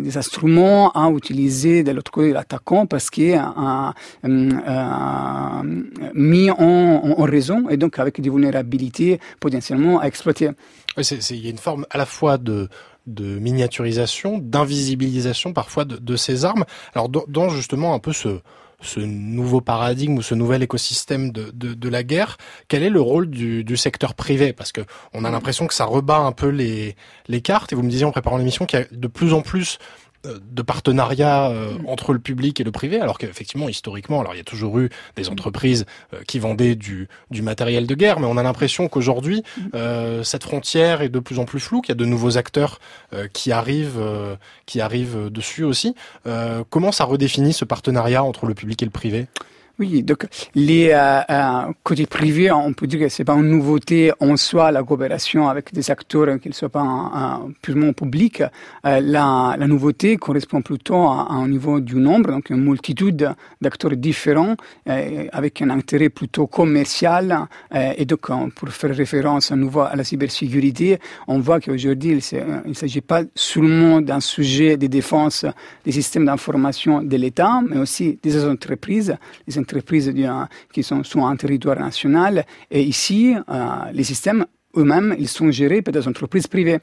des, 0.00 0.16
instruments 0.16 0.90
à 0.92 1.10
utiliser 1.10 1.82
de 1.82 1.92
l'autre 1.92 2.10
côté 2.10 2.28
de 2.28 2.34
l'attaquant 2.34 2.86
parce 2.86 3.10
qu'ils 3.10 3.40
mis 6.14 6.50
en, 6.50 6.56
en, 6.58 7.14
en 7.18 7.24
et 7.70 7.76
donc 7.76 7.98
avec 7.98 8.20
des 8.20 8.30
vulnérabilités 8.30 9.20
potentiellement 9.40 10.00
à 10.00 10.06
exploiter. 10.06 10.50
Oui, 10.96 11.04
il 11.04 11.44
y 11.44 11.46
a 11.46 11.50
une 11.50 11.58
forme 11.58 11.86
à 11.90 11.98
la 11.98 12.06
fois 12.06 12.38
de 12.38 12.68
miniaturisation, 13.06 14.38
d'invisibilisation 14.38 15.52
parfois 15.52 15.84
de, 15.84 16.16
ces 16.16 16.44
armes. 16.44 16.64
Alors 16.94 17.08
dans, 17.08 17.48
justement 17.48 17.94
un 17.94 17.98
peu 17.98 18.12
ce, 18.12 18.40
nouveau 18.96 19.60
paradigme 19.60 20.18
ou 20.18 20.22
ce 20.22 20.34
nouvel 20.34 20.62
écosystème 20.62 21.30
de, 21.32 21.88
la 21.88 22.02
guerre, 22.02 22.36
quel 22.68 22.82
est 22.82 22.90
le 22.90 23.00
rôle 23.00 23.28
du, 23.28 23.76
secteur 23.76 24.14
privé? 24.14 24.52
Parce 24.52 24.72
que 24.72 24.82
on 25.12 25.24
a 25.24 25.30
l'impression 25.30 25.66
que 25.66 25.74
ça 25.74 25.84
rebat 25.84 26.18
un 26.18 26.32
peu 26.32 26.48
les, 26.48 26.96
les 27.28 27.40
cartes. 27.40 27.72
Et 27.72 27.76
vous 27.76 27.82
me 27.82 27.90
disiez 27.90 28.04
en 28.04 28.12
préparant 28.12 28.36
l'émission 28.36 28.66
qu'il 28.66 28.78
y 28.78 28.82
a 28.82 28.86
de 28.90 29.08
plus 29.08 29.32
en 29.32 29.42
plus 29.42 29.78
de 30.24 30.62
partenariat 30.62 31.50
euh, 31.50 31.72
entre 31.86 32.12
le 32.12 32.18
public 32.18 32.60
et 32.60 32.64
le 32.64 32.70
privé, 32.70 33.00
alors 33.00 33.18
qu'effectivement, 33.18 33.68
historiquement, 33.68 34.20
alors 34.20 34.34
il 34.34 34.38
y 34.38 34.40
a 34.40 34.44
toujours 34.44 34.78
eu 34.78 34.90
des 35.16 35.28
entreprises 35.28 35.84
euh, 36.12 36.22
qui 36.26 36.38
vendaient 36.38 36.74
du, 36.74 37.08
du 37.30 37.42
matériel 37.42 37.86
de 37.86 37.94
guerre, 37.94 38.20
mais 38.20 38.26
on 38.26 38.36
a 38.36 38.42
l'impression 38.42 38.88
qu'aujourd'hui, 38.88 39.42
euh, 39.74 40.22
cette 40.22 40.44
frontière 40.44 41.02
est 41.02 41.08
de 41.08 41.18
plus 41.18 41.38
en 41.38 41.44
plus 41.44 41.60
floue, 41.60 41.80
qu'il 41.80 41.90
y 41.90 41.96
a 41.96 42.00
de 42.02 42.04
nouveaux 42.04 42.38
acteurs 42.38 42.80
euh, 43.12 43.28
qui 43.32 43.52
arrivent, 43.52 44.00
euh, 44.00 44.36
qui 44.66 44.80
arrivent 44.80 45.30
dessus 45.30 45.64
aussi. 45.64 45.94
Euh, 46.26 46.64
comment 46.70 46.92
ça 46.92 47.04
redéfinit 47.04 47.52
ce 47.52 47.64
partenariat 47.64 48.22
entre 48.22 48.46
le 48.46 48.54
public 48.54 48.82
et 48.82 48.86
le 48.86 48.90
privé? 48.90 49.26
Oui, 49.80 50.04
donc 50.04 50.26
les 50.54 50.90
euh, 50.90 51.20
euh, 51.28 51.72
côté 51.82 52.06
privé, 52.06 52.48
on 52.52 52.72
peut 52.72 52.86
dire 52.86 53.00
que 53.00 53.08
c'est 53.08 53.24
pas 53.24 53.34
une 53.34 53.48
nouveauté 53.48 54.12
en 54.20 54.36
soi 54.36 54.70
la 54.70 54.84
coopération 54.84 55.48
avec 55.48 55.74
des 55.74 55.90
acteurs 55.90 56.38
qui 56.40 56.48
ne 56.48 56.54
soient 56.54 56.68
pas 56.68 56.80
un, 56.80 57.10
un 57.12 57.52
purement 57.60 57.92
publics. 57.92 58.44
Euh, 58.86 59.00
la, 59.00 59.56
nouveauté 59.66 60.16
correspond 60.16 60.62
plutôt 60.62 61.02
à, 61.08 61.26
à, 61.28 61.32
un 61.32 61.48
niveau 61.48 61.80
du 61.80 61.96
nombre, 61.96 62.30
donc 62.30 62.50
une 62.50 62.62
multitude 62.62 63.34
d'acteurs 63.60 63.96
différents 63.96 64.54
euh, 64.88 65.26
avec 65.32 65.60
un 65.60 65.70
intérêt 65.70 66.08
plutôt 66.08 66.46
commercial. 66.46 67.48
Euh, 67.74 67.94
et 67.96 68.04
donc, 68.04 68.28
pour 68.54 68.68
faire 68.68 68.94
référence 68.94 69.50
à 69.50 69.56
nouveau 69.56 69.80
à 69.80 69.96
la 69.96 70.04
cybersécurité, 70.04 71.00
on 71.26 71.40
voit 71.40 71.58
qu'aujourd'hui 71.58 72.20
il 72.32 72.68
ne 72.68 72.74
s'agit 72.74 73.00
pas 73.00 73.22
seulement 73.34 74.00
d'un 74.00 74.20
sujet 74.20 74.76
de 74.76 74.86
défense 74.86 75.44
des 75.84 75.90
systèmes 75.90 76.26
d'information 76.26 77.02
de 77.02 77.16
l'État, 77.16 77.60
mais 77.68 77.78
aussi 77.78 78.20
des 78.22 78.44
entreprises. 78.44 79.16
Les 79.48 79.58
entreprises 79.64 80.12
qui 80.72 80.82
sont 80.82 81.02
sur 81.02 81.24
un 81.26 81.36
territoire 81.36 81.78
national. 81.78 82.44
Et 82.70 82.82
ici, 82.82 83.34
euh, 83.34 83.90
les 83.92 84.04
systèmes 84.04 84.44
eux-mêmes, 84.76 85.14
ils 85.18 85.28
sont 85.28 85.50
gérés 85.50 85.82
par 85.82 85.92
des 85.92 86.06
entreprises 86.08 86.46
privées. 86.46 86.78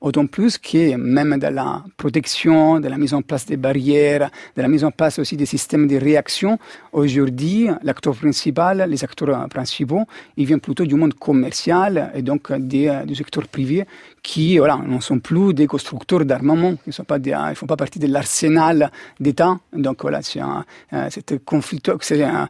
Autant 0.00 0.26
plus 0.26 0.58
que 0.58 0.96
même 0.96 1.38
dans 1.38 1.54
la 1.54 1.84
protection, 1.96 2.80
de 2.80 2.88
la 2.88 2.98
mise 2.98 3.14
en 3.14 3.22
place 3.22 3.46
des 3.46 3.56
barrières, 3.56 4.30
de 4.56 4.60
la 4.60 4.66
mise 4.66 4.82
en 4.82 4.90
place 4.90 5.20
aussi 5.20 5.36
des 5.36 5.46
systèmes 5.46 5.86
de 5.86 5.94
réaction, 5.94 6.58
aujourd'hui, 6.90 7.68
l'acteur 7.84 8.16
principal, 8.16 8.84
les 8.90 9.04
acteurs 9.04 9.48
principaux, 9.48 10.02
ils 10.36 10.44
viennent 10.44 10.60
plutôt 10.60 10.84
du 10.84 10.96
monde 10.96 11.14
commercial 11.14 12.10
et 12.16 12.22
donc 12.22 12.52
des, 12.52 13.02
du 13.06 13.14
secteur 13.14 13.46
privé 13.46 13.84
qui 14.24 14.58
voilà, 14.58 14.80
ne 14.84 14.98
sont 14.98 15.20
plus 15.20 15.54
des 15.54 15.68
constructeurs 15.68 16.24
d'armement, 16.24 16.74
ils 16.84 16.90
ne 16.90 17.54
font 17.54 17.66
pas 17.66 17.76
partie 17.76 18.00
de 18.00 18.08
l'arsenal 18.08 18.90
d'État. 19.20 19.56
Donc 19.72 20.02
voilà, 20.02 20.20
c'est 20.22 20.40
un, 20.40 20.64
cette 21.10 21.44
conflit. 21.44 21.80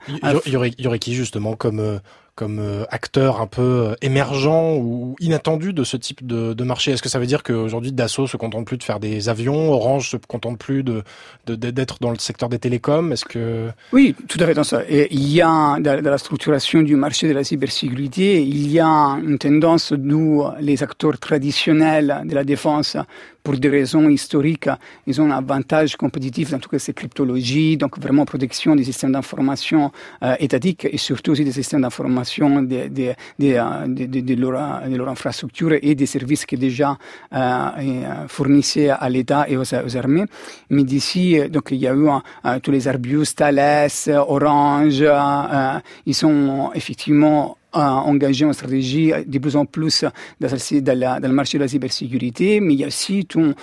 Il, 0.09 0.53
y 0.53 0.57
aurait, 0.57 0.73
il 0.79 0.85
y 0.85 0.87
aurait 0.87 0.99
qui 0.99 1.13
justement 1.15 1.55
comme 1.55 1.81
euh, 1.81 1.99
comme 2.43 2.59
euh, 2.59 2.83
acteur 2.91 3.41
un 3.41 3.47
peu 3.47 3.63
euh, 3.63 3.95
émergent 4.03 4.77
ou 4.77 5.15
inattendu 5.21 5.73
de 5.73 5.85
ce 5.85 5.97
type 5.97 6.27
de, 6.27 6.65
marché 6.65 6.91
Est-ce 6.91 7.01
que 7.01 7.09
ça 7.09 7.21
veut 7.21 7.27
dire 7.27 7.45
qu'aujourd'hui 7.45 7.93
Dassault 7.93 8.27
se 8.27 8.37
contente 8.37 8.67
plus 8.67 8.79
de 8.79 8.83
faire 8.83 8.99
des 8.99 9.29
avions, 9.29 9.71
Orange 9.71 10.11
se 10.11 10.17
contente 10.17 10.59
plus 10.59 10.83
de 10.83 11.05
d'être 11.47 11.99
dans 12.01 12.11
le 12.11 12.19
secteur 12.19 12.49
des 12.49 12.59
télécoms? 12.59 13.13
Est-ce 13.13 13.25
que 13.25 13.71
oui, 13.93 14.17
tout 14.27 14.39
à 14.41 14.47
fait 14.47 14.55
dans 14.55 14.65
ça. 14.65 14.83
Et 14.89 15.07
il 15.15 15.29
y 15.29 15.41
a 15.41 15.77
dans, 15.79 16.03
la 16.03 16.19
structuration 16.19 16.83
du 16.83 16.97
marché 16.97 17.29
de 17.29 17.33
la 17.33 17.45
cybersécurité, 17.45 18.43
il 18.43 18.69
y 18.73 18.81
a 18.81 18.89
une 19.25 19.39
tendance 19.39 19.93
d'où 19.93 20.45
les 20.61 20.83
acteurs 20.83 21.19
traditionnels 21.21 22.23
de 22.25 22.35
la 22.35 22.43
défense 22.43 22.97
pour 23.43 23.57
des 23.57 23.69
raisons 23.69 24.09
historiques, 24.09 24.69
ils 25.07 25.21
ont 25.21 25.31
un 25.31 25.37
avantage 25.37 25.97
compétitif 25.97 26.51
dans 26.51 26.59
toutes 26.59 26.79
ces 26.79 26.93
cryptologies, 26.93 27.77
donc 27.77 27.99
vraiment 27.99 28.25
protection 28.25 28.77
des 28.77 28.85
systèmes 28.85 29.13
d'information 29.13 29.91
euh, 30.23 30.35
étatiques 30.39 30.87
et 30.91 30.99
surtout 30.99 31.33
aussi 31.33 31.45
des 31.45 31.53
systèmes 31.53 31.83
d'information 31.83 32.63
de, 32.63 32.89
de, 32.89 33.15
de, 33.39 34.21
de, 34.21 34.35
leur, 34.35 34.89
de 34.89 34.97
leur 34.97 35.09
infrastructure 35.09 35.73
et 35.81 35.95
des 35.95 36.07
services 36.07 36.47
qui 36.47 36.57
déjà 36.57 36.97
euh, 37.33 38.27
fournissaient 38.29 38.91
à 38.91 39.09
l'État 39.09 39.47
et 39.49 39.57
aux, 39.57 39.63
aux, 39.63 39.97
armées. 39.97 40.25
Mais 40.71 40.85
d'ici, 40.85 41.39
donc 41.49 41.69
il 41.71 41.79
y 41.79 41.87
a 41.87 41.95
eu 41.95 42.09
euh, 42.09 42.61
tous 42.61 42.71
les 42.71 42.89
Arbius, 42.89 43.35
Thales, 43.35 43.91
Orange, 44.09 45.03
euh, 45.03 45.79
ils 46.07 46.15
sont 46.15 46.71
effectivement 46.75 47.57
engagé 47.73 48.45
en 48.45 48.53
stratégie 48.53 49.13
de 49.27 49.39
plus 49.39 49.57
en 49.57 49.65
plus 49.65 50.05
dans, 50.41 50.49
le 50.51 51.29
marché 51.29 51.59
de 51.59 51.63
la 51.63 51.69
cybersécurité, 51.69 52.61
mais 52.61 52.75
il 52.75 52.81
y 52.81 52.85
a 52.85 52.89
aussi 52.89 53.27
une 53.35 53.55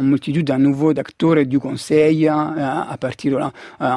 multitude 0.00 0.46
de 0.46 0.54
nouveaux 0.54 0.90
acteurs 0.90 1.44
du 1.46 1.58
conseil 1.58 2.28
euh, 2.28 2.32
à 2.32 2.96
partir 2.98 3.32
de 3.32 3.36
là. 3.38 3.52
Euh, 3.80 3.92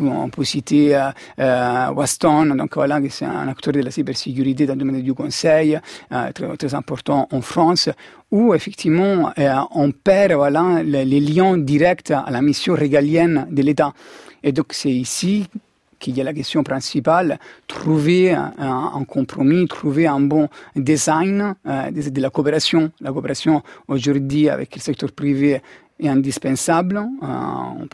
on, 0.00 0.28
peut, 0.28 0.44
citer 0.44 0.98
euh, 1.38 1.92
Waston, 1.94 2.54
donc 2.56 2.74
voilà, 2.74 3.00
c'est 3.08 3.24
un 3.24 3.48
acteur 3.48 3.72
de 3.72 3.80
la 3.80 3.90
cybersécurité 3.90 4.66
dans 4.66 4.74
le 4.74 4.80
domaine 4.80 5.02
du 5.02 5.14
conseil, 5.14 5.78
très, 6.10 6.56
très 6.56 6.74
important 6.74 7.28
en 7.30 7.40
France, 7.40 7.88
où 8.30 8.54
effectivement 8.54 9.32
on 9.74 9.90
perd 9.90 10.32
voilà, 10.32 10.82
les 10.82 11.20
liens 11.20 11.58
directs 11.58 12.10
à 12.10 12.30
la 12.30 12.42
mission 12.42 12.74
régalienne 12.74 13.46
de 13.50 13.62
l'État. 13.62 13.92
Et 14.42 14.52
donc 14.52 14.68
c'est 14.70 14.90
ici 14.90 15.46
qu'il 16.00 16.16
y 16.16 16.20
a 16.20 16.24
la 16.24 16.32
question 16.32 16.64
principale, 16.64 17.38
trouver 17.68 18.32
un, 18.32 19.04
compromis, 19.06 19.68
trouver 19.68 20.06
un 20.06 20.20
bon 20.20 20.48
design 20.74 21.54
euh, 21.66 21.90
de, 21.90 22.20
la 22.20 22.30
coopération. 22.30 22.90
La 23.00 23.12
coopération 23.12 23.62
aujourd'hui 23.86 24.48
avec 24.48 24.74
le 24.74 24.80
secteur 24.80 25.12
privé 25.12 25.62
est 26.00 26.08
indispensable, 26.08 26.96
euh, 27.22 27.26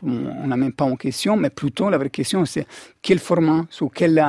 on 0.03 0.47
n'a 0.47 0.57
même 0.57 0.73
pas 0.73 0.85
en 0.85 0.97
question, 0.97 1.37
mais 1.37 1.51
plutôt 1.51 1.91
la 1.91 1.99
vraie 1.99 2.11
question 2.11 2.45
c'est 2.47 2.67
quel 3.03 3.19
format, 3.19 3.67
sur 3.69 3.91
quel, 3.93 4.23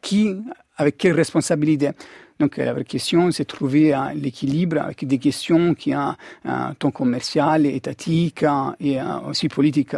qui, 0.00 0.34
avec 0.76 0.96
quelle 0.96 1.12
responsabilité. 1.12 1.90
Donc 2.38 2.58
la 2.58 2.72
vraie 2.72 2.84
question, 2.84 3.30
c'est 3.30 3.44
trouver 3.44 3.94
euh, 3.94 4.12
l'équilibre 4.14 4.78
avec 4.78 5.06
des 5.06 5.18
questions 5.18 5.74
qui 5.74 5.94
ont 5.94 6.14
un 6.44 6.74
ton 6.78 6.90
commercial, 6.90 7.66
étatique 7.66 8.42
hein, 8.42 8.76
et 8.80 9.00
euh, 9.00 9.18
aussi 9.28 9.48
politique. 9.48 9.96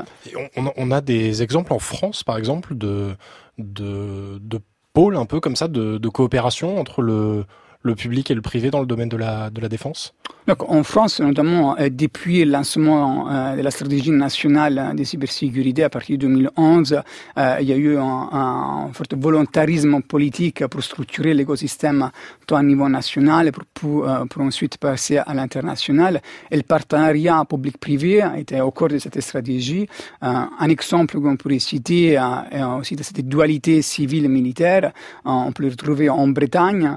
on, 0.57 0.90
a 0.90 1.00
des 1.00 1.42
exemples 1.42 1.73
en 1.73 1.78
France, 1.78 2.23
par 2.23 2.38
exemple, 2.38 2.76
de, 2.76 3.16
de, 3.59 4.38
de 4.40 4.61
pôles 4.92 5.16
un 5.16 5.26
peu 5.26 5.40
comme 5.40 5.57
ça, 5.57 5.68
de 5.68 6.09
coopération 6.09 6.78
entre 6.78 7.02
le, 7.02 7.45
le 7.88 7.95
public 7.97 8.30
et 8.30 8.35
le 8.35 8.42
privé 8.42 8.71
dans 8.71 8.80
le 8.80 8.87
domaine 8.87 9.09
de 9.09 9.16
la, 9.16 9.50
défense? 9.68 10.14
En 10.49 10.83
France, 10.83 11.21
notamment, 11.21 11.76
euh, 11.78 11.90
depuis 11.90 12.45
le 12.45 12.52
lancement 12.52 13.30
euh, 13.30 13.57
de 13.57 13.61
la 13.61 13.71
stratégie 13.71 14.11
nationale 14.11 14.95
de 14.97 15.04
cybersécurité 15.04 15.85
à 15.85 15.90
partir 15.90 16.16
de 16.16 16.23
2011, 16.23 17.02
euh, 17.37 17.57
il 17.61 17.68
y 17.68 17.73
a 17.73 17.76
eu 17.76 17.99
un, 17.99 18.88
fort 18.95 19.07
volontarisme 19.16 20.00
politique 20.00 20.66
pour 20.66 20.83
structurer 20.83 21.35
l'écosystème 21.35 22.11
tant 22.47 22.57
à 22.57 22.62
niveau 22.62 22.88
national 22.88 23.52
pour, 23.52 23.64
pour, 23.75 24.09
pour 24.30 24.42
ensuite 24.42 24.78
passer 24.78 25.18
à 25.18 25.35
l'international. 25.35 26.23
Et 26.50 26.57
le 26.57 26.62
partenariat 26.62 27.45
public-privé 27.45 28.25
était 28.39 28.60
au 28.60 28.71
cœur 28.71 28.89
de 28.89 28.99
cette 28.99 29.21
stratégie. 29.21 29.86
un 30.23 30.69
exemple 30.69 31.21
qu'on 31.21 31.36
pourrait 31.36 31.58
citer 31.58 32.12
est 32.12 32.62
aussi 32.62 32.97
de 32.97 33.02
cette 33.02 33.26
dualité 33.28 33.82
civile-militaire. 33.82 34.93
on 35.25 35.52
peut 35.52 35.65
le 35.65 35.71
retrouver 35.71 36.08
en 36.08 36.28
Bretagne, 36.28 36.97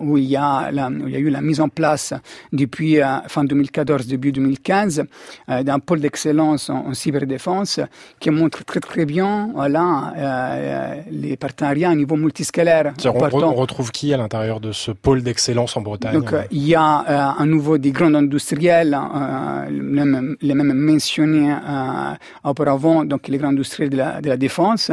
où 0.00 0.18
il 0.18 0.24
y, 0.24 0.31
a 0.36 0.70
la, 0.70 0.88
où 0.88 1.08
il 1.08 1.12
y 1.12 1.16
a 1.16 1.20
eu 1.20 1.30
la 1.30 1.40
mise 1.40 1.60
en 1.60 1.68
place 1.68 2.14
depuis 2.52 2.98
fin 3.28 3.44
2014, 3.44 4.06
début 4.06 4.32
2015, 4.32 5.04
euh, 5.48 5.62
d'un 5.62 5.78
pôle 5.78 6.00
d'excellence 6.00 6.70
en, 6.70 6.94
cyberdéfense 6.94 7.80
qui 8.20 8.30
montre 8.30 8.64
très 8.64 8.80
très 8.80 9.04
bien 9.04 9.50
voilà, 9.54 10.12
euh, 10.16 11.00
les 11.10 11.36
partenariats 11.36 11.90
à 11.90 11.94
niveau 11.94 12.16
multiscalaire. 12.16 12.92
On, 13.04 13.42
on, 13.42 13.54
retrouve 13.54 13.90
qui 13.90 14.12
à 14.12 14.16
l'intérieur 14.16 14.60
de 14.60 14.72
ce 14.72 14.90
pôle 14.90 15.22
d'excellence 15.22 15.76
en 15.76 15.80
Bretagne 15.80 16.12
Donc, 16.12 16.34
il 16.50 16.66
y 16.66 16.74
a 16.74 16.82
à 16.82 17.44
nouveau 17.46 17.78
des 17.78 17.92
grands 17.92 18.14
industriels, 18.14 18.98
les 19.70 20.54
mêmes 20.54 20.72
mentionnés 20.72 21.54
auparavant, 22.44 23.04
donc 23.04 23.28
les 23.28 23.38
grands 23.38 23.48
industriels 23.48 23.90
de 23.90 23.96
la, 23.96 24.20
de 24.20 24.28
la 24.28 24.36
défense, 24.36 24.90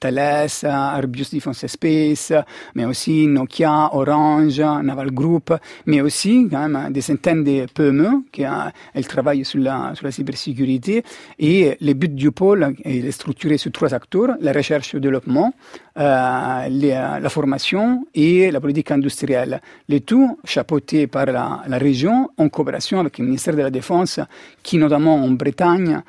Thales, 0.00 0.48
Arbius 0.64 1.32
Defense 1.32 1.66
Space, 1.66 2.32
mais 2.74 2.84
aussi 2.84 3.26
Nokia, 3.26 3.90
Orange, 3.92 4.41
Naval 4.50 5.10
Group, 5.10 5.52
mais 5.86 6.00
aussi 6.00 6.48
quand 6.50 6.68
même 6.68 6.92
des 6.92 7.00
centaines 7.00 7.44
de 7.44 7.66
PME 7.72 8.24
qui 8.32 8.42
elles 8.42 9.06
travaillent 9.06 9.44
sur 9.44 9.60
la, 9.60 9.92
cybersécurité 10.10 11.02
et 11.38 11.76
le 11.80 11.92
but 11.94 12.14
du 12.14 12.30
pôle 12.32 12.74
est 12.84 13.10
structuré 13.10 13.58
sur 13.58 13.72
trois 13.72 13.94
acteurs, 13.94 14.36
la 14.40 14.52
recherche 14.52 14.94
et 14.94 14.96
le 14.96 15.00
développement, 15.00 15.52
euh, 15.98 16.68
les, 16.68 16.90
la 16.90 17.28
formation 17.28 18.06
et 18.14 18.50
la 18.50 18.60
politique 18.60 18.90
industrielle. 18.90 19.60
Le 19.88 20.00
tout 20.00 20.38
chapeauté 20.44 21.06
par 21.06 21.26
la, 21.26 21.62
la 21.66 21.78
région 21.78 22.30
en 22.36 22.48
coopération 22.48 23.00
avec 23.00 23.18
le 23.18 23.24
ministère 23.24 23.54
de 23.54 23.62
la 23.62 23.70
Défense 23.70 24.20
qui 24.62 24.78
notamment 24.78 25.16
en 25.16 25.30
Bretagne 25.30 25.92
euh, 25.94 26.00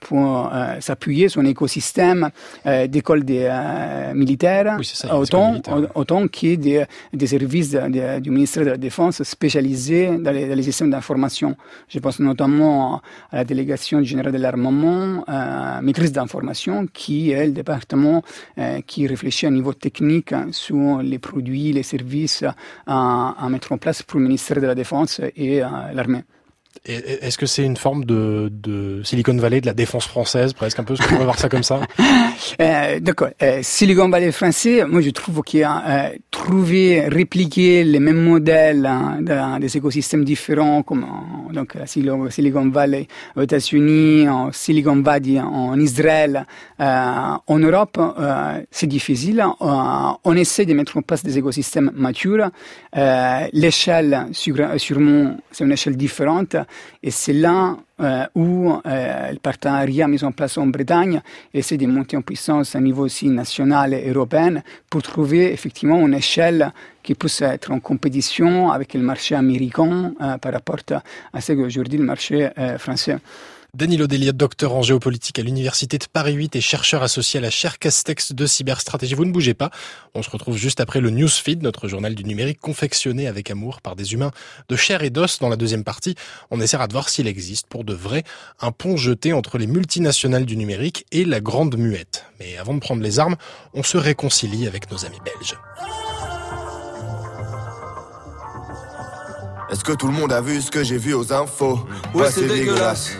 pour 0.00 0.50
euh, 0.52 0.80
s'appuyer 0.80 1.28
sur 1.28 1.40
un 1.40 1.46
écosystème 1.46 2.30
euh, 2.66 2.86
d'écoles 2.86 3.24
des 3.24 3.48
militaires, 4.14 4.78
autant, 5.12 5.60
autant 5.94 6.28
que 6.28 6.56
des, 6.56 6.84
des 7.12 7.26
services 7.26 7.70
de, 7.70 8.18
du 8.20 8.30
ministère 8.30 8.64
de 8.64 8.70
la 8.70 8.76
Défense 8.76 9.22
spécialisés 9.22 10.18
dans 10.18 10.32
les, 10.32 10.48
dans 10.48 10.54
les 10.54 10.62
systèmes 10.62 10.90
d'information. 10.90 11.56
Je 11.88 11.98
pense 11.98 12.20
notamment 12.20 13.00
à 13.30 13.38
la 13.38 13.44
délégation 13.44 14.02
générale 14.02 14.32
de 14.32 14.38
l'armement, 14.38 15.24
maîtrise 15.82 16.12
d'information, 16.12 16.86
qui 16.92 17.30
est 17.30 17.46
le 17.46 17.52
département 17.52 18.22
qui 18.86 19.06
réfléchit 19.06 19.46
à 19.46 19.50
niveau 19.50 19.72
technique 19.72 20.34
sur 20.50 21.02
les 21.02 21.18
produits, 21.18 21.72
les 21.72 21.82
services 21.82 22.44
à, 22.86 23.34
à 23.38 23.48
mettre 23.48 23.72
en 23.72 23.78
place 23.78 24.02
pour 24.02 24.18
le 24.18 24.26
ministère 24.26 24.60
de 24.60 24.66
la 24.66 24.74
Défense 24.74 25.20
et 25.36 25.60
l'armée. 25.92 26.24
Est-ce 26.86 27.38
que 27.38 27.46
c'est 27.46 27.64
une 27.64 27.78
forme 27.78 28.04
de, 28.04 28.50
de, 28.52 29.02
Silicon 29.04 29.34
Valley 29.36 29.62
de 29.62 29.66
la 29.66 29.72
défense 29.72 30.06
française, 30.06 30.52
presque 30.52 30.78
un 30.78 30.84
peu, 30.84 30.94
qu'on 30.96 31.16
peut 31.16 31.24
voir 31.24 31.38
ça 31.38 31.48
comme 31.48 31.62
ça 31.62 31.80
euh, 32.60 33.00
D'accord. 33.00 33.30
Euh, 33.42 33.60
Silicon 33.62 34.10
Valley 34.10 34.30
français, 34.32 34.84
moi 34.84 35.00
je 35.00 35.08
trouve 35.08 35.40
qu'il 35.42 35.62
a 35.62 35.82
euh, 35.88 36.08
trouvé, 36.30 37.08
répliquer 37.08 37.84
les 37.84 38.00
mêmes 38.00 38.22
modèles 38.22 38.84
hein, 38.84 39.18
dans 39.22 39.58
des 39.58 39.74
écosystèmes 39.74 40.26
différents, 40.26 40.82
comme 40.82 41.06
donc 41.54 41.74
Silicon 41.86 42.68
Valley 42.68 43.08
aux 43.34 43.42
États-Unis, 43.42 44.26
Silicon 44.52 45.00
Valley 45.00 45.40
en 45.40 45.80
Israël, 45.80 46.46
euh, 46.80 47.36
en 47.46 47.58
Europe, 47.60 47.98
euh, 47.98 48.60
c'est 48.70 48.86
difficile. 48.86 49.42
on 49.60 50.36
essaie 50.36 50.66
de 50.66 50.74
mettre 50.74 50.98
en 50.98 51.02
place 51.02 51.22
des 51.22 51.38
écosystèmes 51.38 51.92
matures. 51.94 52.50
L'échelle, 53.52 54.26
sûrement, 54.32 55.36
c'est 55.50 55.64
une 55.64 55.72
échelle 55.72 55.96
différente. 55.96 56.56
Et 57.02 57.10
c'est 57.10 57.32
là 57.32 57.76
euh, 58.00 58.26
où 58.34 58.72
euh, 58.72 59.32
le 59.32 59.38
partenariat 59.38 60.08
mis 60.08 60.24
en 60.24 60.32
place 60.32 60.58
en 60.58 60.66
Bretagne 60.66 61.20
essaie 61.52 61.76
de 61.76 61.86
monter 61.86 62.16
en 62.16 62.22
puissance 62.22 62.74
à 62.74 62.80
niveau 62.80 63.04
aussi 63.04 63.28
national 63.28 63.94
et 63.94 64.10
européen 64.10 64.62
pour 64.90 65.02
trouver 65.02 65.52
effectivement 65.52 65.98
une 66.06 66.14
échelle 66.14 66.72
qui 67.02 67.14
puisse 67.14 67.42
être 67.42 67.70
en 67.70 67.80
compétition 67.80 68.70
avec 68.70 68.94
le 68.94 69.00
marché 69.00 69.34
américain 69.34 70.12
euh, 70.20 70.38
par 70.38 70.52
rapport 70.52 70.78
à 71.32 71.40
ce 71.40 71.52
qu'aujourd'hui 71.52 71.98
le 71.98 72.04
marché 72.04 72.50
français. 72.78 73.18
Danilo 73.74 74.06
Delia, 74.06 74.30
docteur 74.30 74.72
en 74.72 74.82
géopolitique 74.82 75.36
à 75.40 75.42
l'Université 75.42 75.98
de 75.98 76.04
Paris 76.04 76.34
8 76.34 76.54
et 76.54 76.60
chercheur 76.60 77.02
associé 77.02 77.38
à 77.38 77.40
la 77.40 77.50
chaire 77.50 77.80
Castex 77.80 78.32
de 78.32 78.46
cyberstratégie. 78.46 79.14
Vous 79.14 79.24
ne 79.24 79.32
bougez 79.32 79.54
pas. 79.54 79.70
On 80.14 80.22
se 80.22 80.30
retrouve 80.30 80.56
juste 80.56 80.78
après 80.78 81.00
le 81.00 81.10
Newsfeed, 81.10 81.60
notre 81.60 81.88
journal 81.88 82.14
du 82.14 82.22
numérique 82.22 82.60
confectionné 82.60 83.26
avec 83.26 83.50
amour 83.50 83.80
par 83.80 83.96
des 83.96 84.12
humains 84.12 84.30
de 84.68 84.76
chair 84.76 85.02
et 85.02 85.10
d'os. 85.10 85.40
Dans 85.40 85.48
la 85.48 85.56
deuxième 85.56 85.82
partie, 85.82 86.14
on 86.52 86.60
essaiera 86.60 86.86
de 86.86 86.92
voir 86.92 87.08
s'il 87.08 87.26
existe 87.26 87.66
pour 87.66 87.82
de 87.82 87.94
vrai 87.94 88.22
un 88.60 88.70
pont 88.70 88.96
jeté 88.96 89.32
entre 89.32 89.58
les 89.58 89.66
multinationales 89.66 90.46
du 90.46 90.56
numérique 90.56 91.04
et 91.10 91.24
la 91.24 91.40
grande 91.40 91.76
muette. 91.76 92.26
Mais 92.38 92.56
avant 92.56 92.74
de 92.74 92.80
prendre 92.80 93.02
les 93.02 93.18
armes, 93.18 93.34
on 93.72 93.82
se 93.82 93.98
réconcilie 93.98 94.68
avec 94.68 94.88
nos 94.92 95.04
amis 95.04 95.18
belges. 95.24 95.58
Est-ce 99.72 99.82
que 99.82 99.92
tout 99.92 100.06
le 100.06 100.12
monde 100.12 100.32
a 100.32 100.40
vu 100.40 100.60
ce 100.60 100.70
que 100.70 100.84
j'ai 100.84 100.98
vu 100.98 101.12
aux 101.12 101.32
infos? 101.32 101.80
Ouais, 102.14 102.30
c'est 102.30 102.46
dégueulasse. 102.46 103.10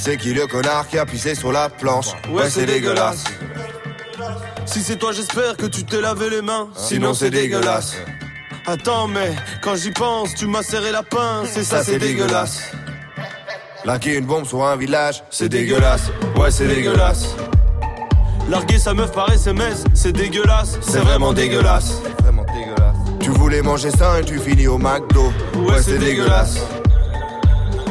C'est 0.00 0.16
qui 0.16 0.32
le 0.32 0.46
connard 0.46 0.86
qui 0.86 0.96
a 0.96 1.04
pissé 1.04 1.34
sur 1.34 1.50
la 1.50 1.68
planche 1.68 2.06
Ouais, 2.30 2.48
c'est 2.48 2.66
dégueulasse. 2.66 3.24
Si 4.64 4.80
c'est 4.80 4.96
toi, 4.96 5.10
j'espère 5.12 5.56
que 5.56 5.66
tu 5.66 5.84
t'es 5.84 6.00
lavé 6.00 6.30
les 6.30 6.40
mains. 6.40 6.68
Sinon, 6.76 7.14
c'est 7.14 7.30
dégueulasse. 7.30 7.96
Attends, 8.64 9.08
mais 9.08 9.34
quand 9.60 9.74
j'y 9.74 9.90
pense, 9.90 10.34
tu 10.34 10.46
m'as 10.46 10.62
serré 10.62 10.92
la 10.92 11.02
pince. 11.02 11.56
Et 11.56 11.64
ça, 11.64 11.82
c'est 11.82 11.98
dégueulasse. 11.98 12.70
Larguer 13.84 14.14
une 14.14 14.26
bombe 14.26 14.46
sur 14.46 14.64
un 14.64 14.76
village, 14.76 15.24
c'est 15.30 15.48
dégueulasse. 15.48 16.10
Ouais, 16.36 16.50
c'est 16.52 16.68
dégueulasse. 16.68 17.34
Larguer 18.48 18.78
sa 18.78 18.94
meuf 18.94 19.10
par 19.12 19.32
SMS, 19.32 19.84
c'est 19.94 20.12
dégueulasse. 20.12 20.78
C'est 20.80 21.00
vraiment 21.00 21.32
dégueulasse. 21.32 22.00
Vraiment 22.22 22.44
dégueulasse. 22.44 22.96
Tu 23.20 23.30
voulais 23.30 23.62
manger 23.62 23.90
ça 23.90 24.20
et 24.20 24.24
tu 24.24 24.38
finis 24.38 24.68
au 24.68 24.78
McDo. 24.78 25.32
Ouais, 25.56 25.82
c'est 25.82 25.98
dégueulasse. 25.98 26.58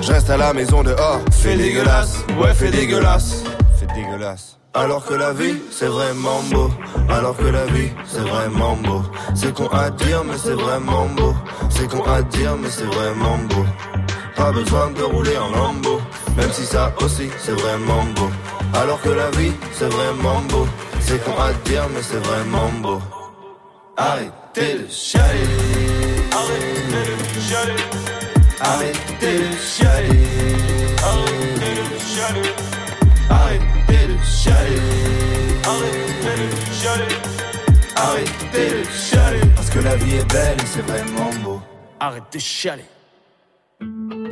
Je 0.07 0.13
reste 0.13 0.29
à 0.29 0.37
la 0.37 0.53
maison 0.53 0.83
dehors. 0.83 1.19
Fais 1.33 1.57
dégueulasse, 1.57 2.23
ouais, 2.39 2.53
fais 2.53 2.71
dégueulasse. 2.71 3.43
C'est 3.77 3.93
dégueulasse. 3.93 4.57
Alors 4.73 5.05
que 5.05 5.13
la 5.13 5.33
vie, 5.33 5.57
c'est 5.69 5.87
vraiment 5.87 6.41
beau. 6.49 6.71
Alors 7.09 7.35
que 7.35 7.43
la 7.43 7.65
vie, 7.65 7.89
c'est 8.05 8.21
vraiment 8.21 8.77
beau. 8.77 9.01
C'est 9.35 9.53
con 9.53 9.67
à 9.67 9.89
dire, 9.89 10.23
mais 10.23 10.37
c'est 10.41 10.53
vraiment 10.53 11.07
beau. 11.07 11.33
C'est 11.69 11.89
con 11.89 12.05
à 12.05 12.21
dire, 12.21 12.55
mais 12.55 12.69
c'est 12.69 12.85
vraiment 12.85 13.37
beau. 13.49 13.65
Pas 14.37 14.53
besoin 14.53 14.91
de 14.91 15.03
rouler 15.03 15.37
en 15.37 15.49
lambeau. 15.49 15.99
Même 16.37 16.53
si 16.53 16.63
ça 16.63 16.93
aussi, 17.01 17.27
c'est 17.39 17.59
vraiment 17.59 18.05
beau. 18.15 18.29
Alors 18.75 19.01
que 19.01 19.09
la 19.09 19.29
vie, 19.31 19.51
c'est 19.73 19.91
vraiment 19.91 20.39
beau. 20.47 20.65
C'est 21.01 21.21
con 21.21 21.33
à 21.37 21.51
dire, 21.67 21.85
mais 21.93 22.01
c'est 22.01 22.25
vraiment 22.25 22.71
beau. 22.81 23.01
Arrêtez 23.97 24.83
de 24.83 24.87
chialer. 24.89 25.27
Arrêtez 26.31 27.35
de 27.35 27.41
chialer. 27.41 28.26
Arrêtez 28.59 29.37
de 29.39 29.55
chialer. 29.55 30.09
Arrêtez 31.03 31.75
de 31.77 31.99
chialer. 31.99 32.55
Arrêtez 33.29 34.07
de 34.07 34.17
chialer. 34.25 34.81
Arrêtez 35.63 36.37
de 36.41 36.73
chialer. 36.73 37.15
Arrêtez 37.95 38.69
de 38.69 38.83
chialer. 38.89 39.47
Parce 39.55 39.69
que 39.69 39.79
la 39.79 39.95
vie 39.95 40.15
est 40.15 40.33
belle 40.33 40.57
et 40.57 40.65
c'est 40.65 40.81
vraiment 40.81 41.29
beau. 41.43 41.61
Arrêtez 41.99 42.37
de 42.37 42.43
chialer. 42.43 42.85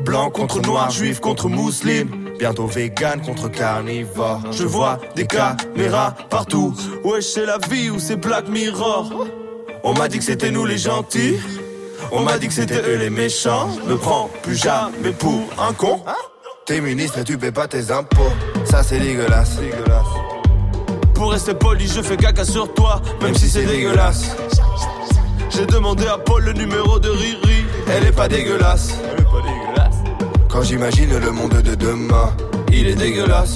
Blanc 0.03 0.31
contre 0.31 0.59
noir, 0.61 0.89
juif 0.89 1.19
contre 1.19 1.47
musulman. 1.47 2.33
Bientôt 2.39 2.65
vegan 2.65 3.21
contre 3.21 3.49
carnivore. 3.49 4.41
Je 4.51 4.63
vois 4.63 4.99
des 5.15 5.27
caméras 5.27 6.15
partout. 6.29 6.73
Wesh, 7.03 7.25
c'est 7.25 7.45
la 7.45 7.59
vie 7.69 7.89
ou 7.91 7.99
c'est 7.99 8.15
Black 8.15 8.47
Mirror? 8.49 9.27
On 9.83 9.93
m'a 9.93 10.07
dit 10.07 10.17
que 10.17 10.23
c'était 10.23 10.51
nous 10.51 10.65
les 10.65 10.79
gentils. 10.79 11.37
On 12.11 12.21
m'a 12.21 12.37
dit 12.37 12.47
que 12.47 12.53
c'était 12.53 12.81
eux 12.81 12.97
les 12.97 13.09
méchants. 13.09 13.69
Me 13.87 13.95
prends 13.95 14.29
plus 14.43 14.55
jamais 14.55 15.11
pour 15.17 15.47
un 15.59 15.73
con. 15.73 16.03
T'es 16.65 16.81
ministre 16.81 17.19
et 17.19 17.23
tu 17.23 17.37
paies 17.37 17.51
pas 17.51 17.67
tes 17.67 17.91
impôts. 17.91 18.31
Ça 18.65 18.83
c'est 18.83 18.99
dégueulasse. 18.99 19.57
dégueulasse. 19.57 20.07
Pour 21.13 21.31
rester 21.31 21.53
poli, 21.53 21.87
je 21.87 22.01
fais 22.01 22.17
caca 22.17 22.43
sur 22.43 22.73
toi, 22.73 23.01
même 23.21 23.35
si 23.35 23.49
c'est 23.49 23.65
dégueulasse. 23.65 24.35
J'ai 25.49 25.65
demandé 25.65 26.05
à 26.07 26.17
Paul 26.17 26.43
le 26.43 26.53
numéro 26.53 26.99
de 26.99 27.09
Riri. 27.09 27.65
Elle 27.87 28.07
est 28.07 28.11
pas 28.11 28.27
dégueulasse. 28.27 28.95
Elle 29.11 29.21
est 29.21 29.23
pas 29.23 29.41
dégueulasse. 29.41 29.95
Quand 30.49 30.63
j'imagine 30.63 31.17
le 31.17 31.31
monde 31.31 31.61
de 31.61 31.75
demain, 31.75 32.35
il 32.71 32.87
est 32.87 32.95
dégueulasse. 32.95 33.55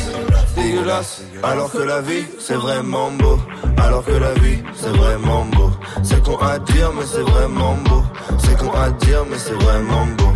Dégueulasse. 0.56 1.21
Alors 1.43 1.71
que 1.71 1.80
la 1.80 2.02
vie, 2.02 2.23
c'est 2.39 2.56
vraiment 2.56 3.12
beau. 3.12 3.39
Alors 3.78 4.06
que 4.06 4.12
la 4.12 4.34
vie, 4.36 4.60
c'est 4.75 4.95
vraiment 4.95 5.45
beau. 5.45 5.68
C'est 6.04 6.23
con 6.23 6.38
à 6.38 6.60
dire, 6.60 6.91
mais 6.95 7.06
c'est 7.06 7.21
vraiment 7.21 7.75
beau. 7.86 8.04
C'est 8.39 8.58
con 8.58 8.71
à 8.73 8.89
dire, 8.91 9.23
mais 9.30 9.38
c'est 9.38 9.54
vraiment 9.54 10.06
beau. 10.17 10.34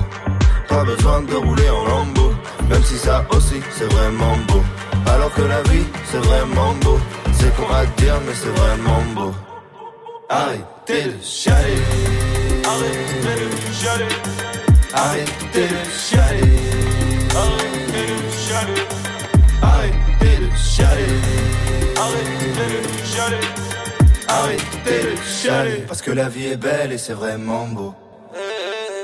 Pas 0.67 0.83
besoin 0.83 1.21
de 1.21 1.35
rouler 1.35 1.69
en 1.69 1.85
lambeau. 1.85 2.31
Même 2.69 2.83
si 2.83 2.97
ça 2.97 3.25
aussi, 3.31 3.61
c'est 3.71 3.91
vraiment 3.93 4.35
beau. 4.47 4.61
Alors 5.05 5.33
que 5.33 5.41
la 5.41 5.61
vie, 5.63 5.85
c'est 6.09 6.17
vraiment 6.17 6.73
beau. 6.81 6.99
C'est 7.33 7.55
con 7.55 7.67
à 7.73 7.85
dire, 7.97 8.19
mais 8.25 8.33
c'est 8.33 8.55
vraiment 8.61 9.03
beau. 9.15 9.33
Arrêtez 10.29 11.03
de 11.03 11.21
chialer. 11.21 11.81
Arrêtez 12.65 13.35
de 13.39 13.73
chialer. 13.73 14.07
Arrêtez 14.93 15.67
de 15.67 15.81
chialer. 15.99 16.57
Arrêtez 17.35 18.05
de 18.09 18.17
chialer. 18.41 18.87
Arrêtez 19.61 20.37
de 20.41 20.49
chialer. 20.55 21.21
Arrêtez 21.97 22.51
de 22.55 23.05
chialer. 23.05 23.72
Arrêtez 24.33 25.03
de 25.11 25.15
chialer. 25.21 25.83
Parce 25.87 26.01
que 26.01 26.09
la 26.09 26.27
vie 26.27 26.47
est 26.47 26.57
belle 26.57 26.91
et 26.91 26.97
c'est 26.97 27.13
vraiment 27.13 27.67
beau. 27.67 27.93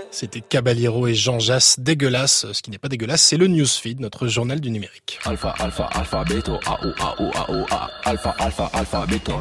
C'était 0.10 0.42
Caballero 0.42 1.06
et 1.06 1.14
Jean 1.14 1.38
Jass, 1.38 1.80
dégueulasse. 1.80 2.52
Ce 2.52 2.64
qui 2.64 2.72
n'est 2.72 2.80
pas 2.80 2.88
dégueulasse, 2.88 3.22
c'est 3.22 3.38
le 3.38 3.46
Newsfeed, 3.46 4.00
notre 4.00 4.28
journal 4.28 4.60
du 4.60 4.72
numérique. 4.72 5.20
Alpha, 5.26 5.54
alpha, 5.60 5.88
alpha, 5.94 6.24
beto, 6.24 6.60
a, 6.66 6.80
o, 6.84 6.94
a, 7.00 7.22
o, 7.22 7.32
a, 7.36 7.52
o, 7.52 7.66
a. 7.70 7.90
Alpha, 8.06 8.36
alpha, 8.40 8.72
alpha, 8.74 9.06
beto. 9.06 9.34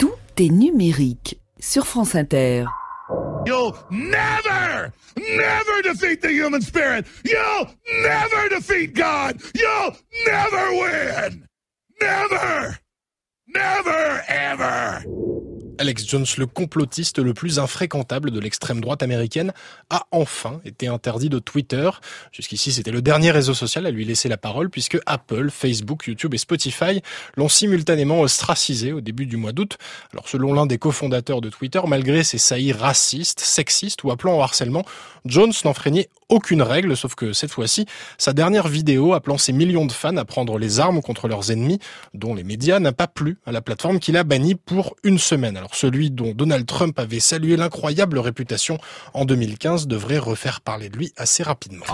Tout 0.00 0.16
est 0.36 0.48
numérique 0.48 1.38
sur 1.60 1.86
France 1.86 2.16
Inter. 2.16 2.64
You'll 3.46 3.72
never, 3.88 4.92
never 5.16 5.82
defeat 5.84 6.20
the 6.22 6.30
human 6.32 6.60
spirit. 6.60 7.06
You'll 7.24 7.68
never 8.02 8.48
defeat 8.50 8.94
God. 8.96 9.40
You'll 9.54 9.94
never 10.26 10.72
win. 10.72 11.46
Never, 12.00 12.78
never, 13.48 14.22
ever. 14.28 15.47
Alex 15.78 16.06
Jones, 16.06 16.26
le 16.36 16.46
complotiste 16.46 17.18
le 17.18 17.34
plus 17.34 17.58
infréquentable 17.58 18.30
de 18.30 18.40
l'extrême 18.40 18.80
droite 18.80 19.02
américaine, 19.02 19.52
a 19.90 20.06
enfin 20.10 20.60
été 20.64 20.88
interdit 20.88 21.28
de 21.28 21.38
Twitter. 21.38 21.88
Jusqu'ici, 22.32 22.72
c'était 22.72 22.90
le 22.90 23.00
dernier 23.00 23.30
réseau 23.30 23.54
social 23.54 23.86
à 23.86 23.90
lui 23.90 24.04
laisser 24.04 24.28
la 24.28 24.36
parole 24.36 24.70
puisque 24.70 24.98
Apple, 25.06 25.50
Facebook, 25.50 26.06
YouTube 26.06 26.34
et 26.34 26.38
Spotify 26.38 27.02
l'ont 27.36 27.48
simultanément 27.48 28.20
ostracisé 28.20 28.92
au 28.92 29.00
début 29.00 29.26
du 29.26 29.36
mois 29.36 29.52
d'août. 29.52 29.78
Alors, 30.12 30.28
selon 30.28 30.52
l'un 30.52 30.66
des 30.66 30.78
cofondateurs 30.78 31.40
de 31.40 31.48
Twitter, 31.48 31.80
malgré 31.86 32.24
ses 32.24 32.38
saillies 32.38 32.72
racistes, 32.72 33.40
sexistes 33.40 34.02
ou 34.02 34.10
appelant 34.10 34.38
au 34.38 34.42
harcèlement, 34.42 34.84
Jones 35.24 35.52
n'enfreignait 35.64 36.08
aucune 36.28 36.62
règle, 36.62 36.96
sauf 36.96 37.14
que 37.14 37.32
cette 37.32 37.50
fois-ci, 37.50 37.86
sa 38.18 38.32
dernière 38.32 38.68
vidéo 38.68 39.14
appelant 39.14 39.38
ses 39.38 39.52
millions 39.52 39.86
de 39.86 39.92
fans 39.92 40.16
à 40.16 40.24
prendre 40.24 40.58
les 40.58 40.80
armes 40.80 41.00
contre 41.00 41.28
leurs 41.28 41.50
ennemis, 41.50 41.78
dont 42.14 42.34
les 42.34 42.44
médias, 42.44 42.80
n'a 42.80 42.92
pas 42.92 43.06
plu 43.06 43.38
à 43.46 43.52
la 43.52 43.60
plateforme 43.62 43.98
qu'il 43.98 44.16
a 44.16 44.24
bannie 44.24 44.54
pour 44.54 44.96
une 45.04 45.18
semaine. 45.18 45.56
Celui 45.74 46.10
dont 46.10 46.32
Donald 46.34 46.66
Trump 46.66 46.98
avait 46.98 47.20
salué 47.20 47.56
l'incroyable 47.56 48.18
réputation 48.18 48.78
en 49.14 49.24
2015 49.24 49.86
devrait 49.86 50.18
refaire 50.18 50.60
parler 50.60 50.88
de 50.88 50.96
lui 50.96 51.12
assez 51.16 51.42
rapidement. 51.42 51.84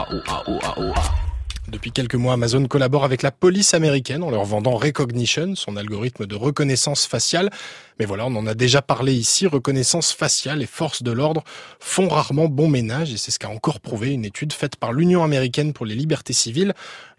Depuis 1.67 1.93
quelques 1.93 2.15
mois, 2.15 2.35
Amazon 2.35 2.67
collabore 2.67 3.05
avec 3.05 3.23
la 3.23 3.31
police 3.31 3.73
américaine 3.73 4.23
en 4.23 4.31
leur 4.31 4.45
vendant 4.45 4.77
Recognition, 4.77 5.55
son 5.55 5.79
algorithme 5.79 6.27
de 6.27 6.37
reconnaissance 6.37 7.07
faciale. 7.07 7.51
Mais 7.99 8.05
voilà, 8.05 8.27
on 8.27 8.37
en 8.37 8.47
a 8.47 8.55
déjà 8.55 8.83
parlé 8.83 9.15
ici, 9.15 9.47
reconnaissance 9.47 10.13
faciale 10.13 10.61
et 10.61 10.67
forces 10.67 11.03
de 11.03 11.11
l'ordre 11.11 11.43
font 11.81 12.09
rarement 12.09 12.49
bon 12.49 12.69
ménage 12.69 13.15
et 13.15 13.17
c'est 13.17 13.31
ce 13.31 13.39
qu'a 13.39 13.49
encore 13.49 13.81
prouvé 13.81 14.13
une 14.13 14.27
étude 14.27 14.53
faite 14.53 14.77
par 14.77 14.93
l'Union 14.93 15.25
américaine 15.25 15.73
pour 15.73 15.87
les 15.87 15.95
libertés 15.95 16.35
civiles. 16.35 16.75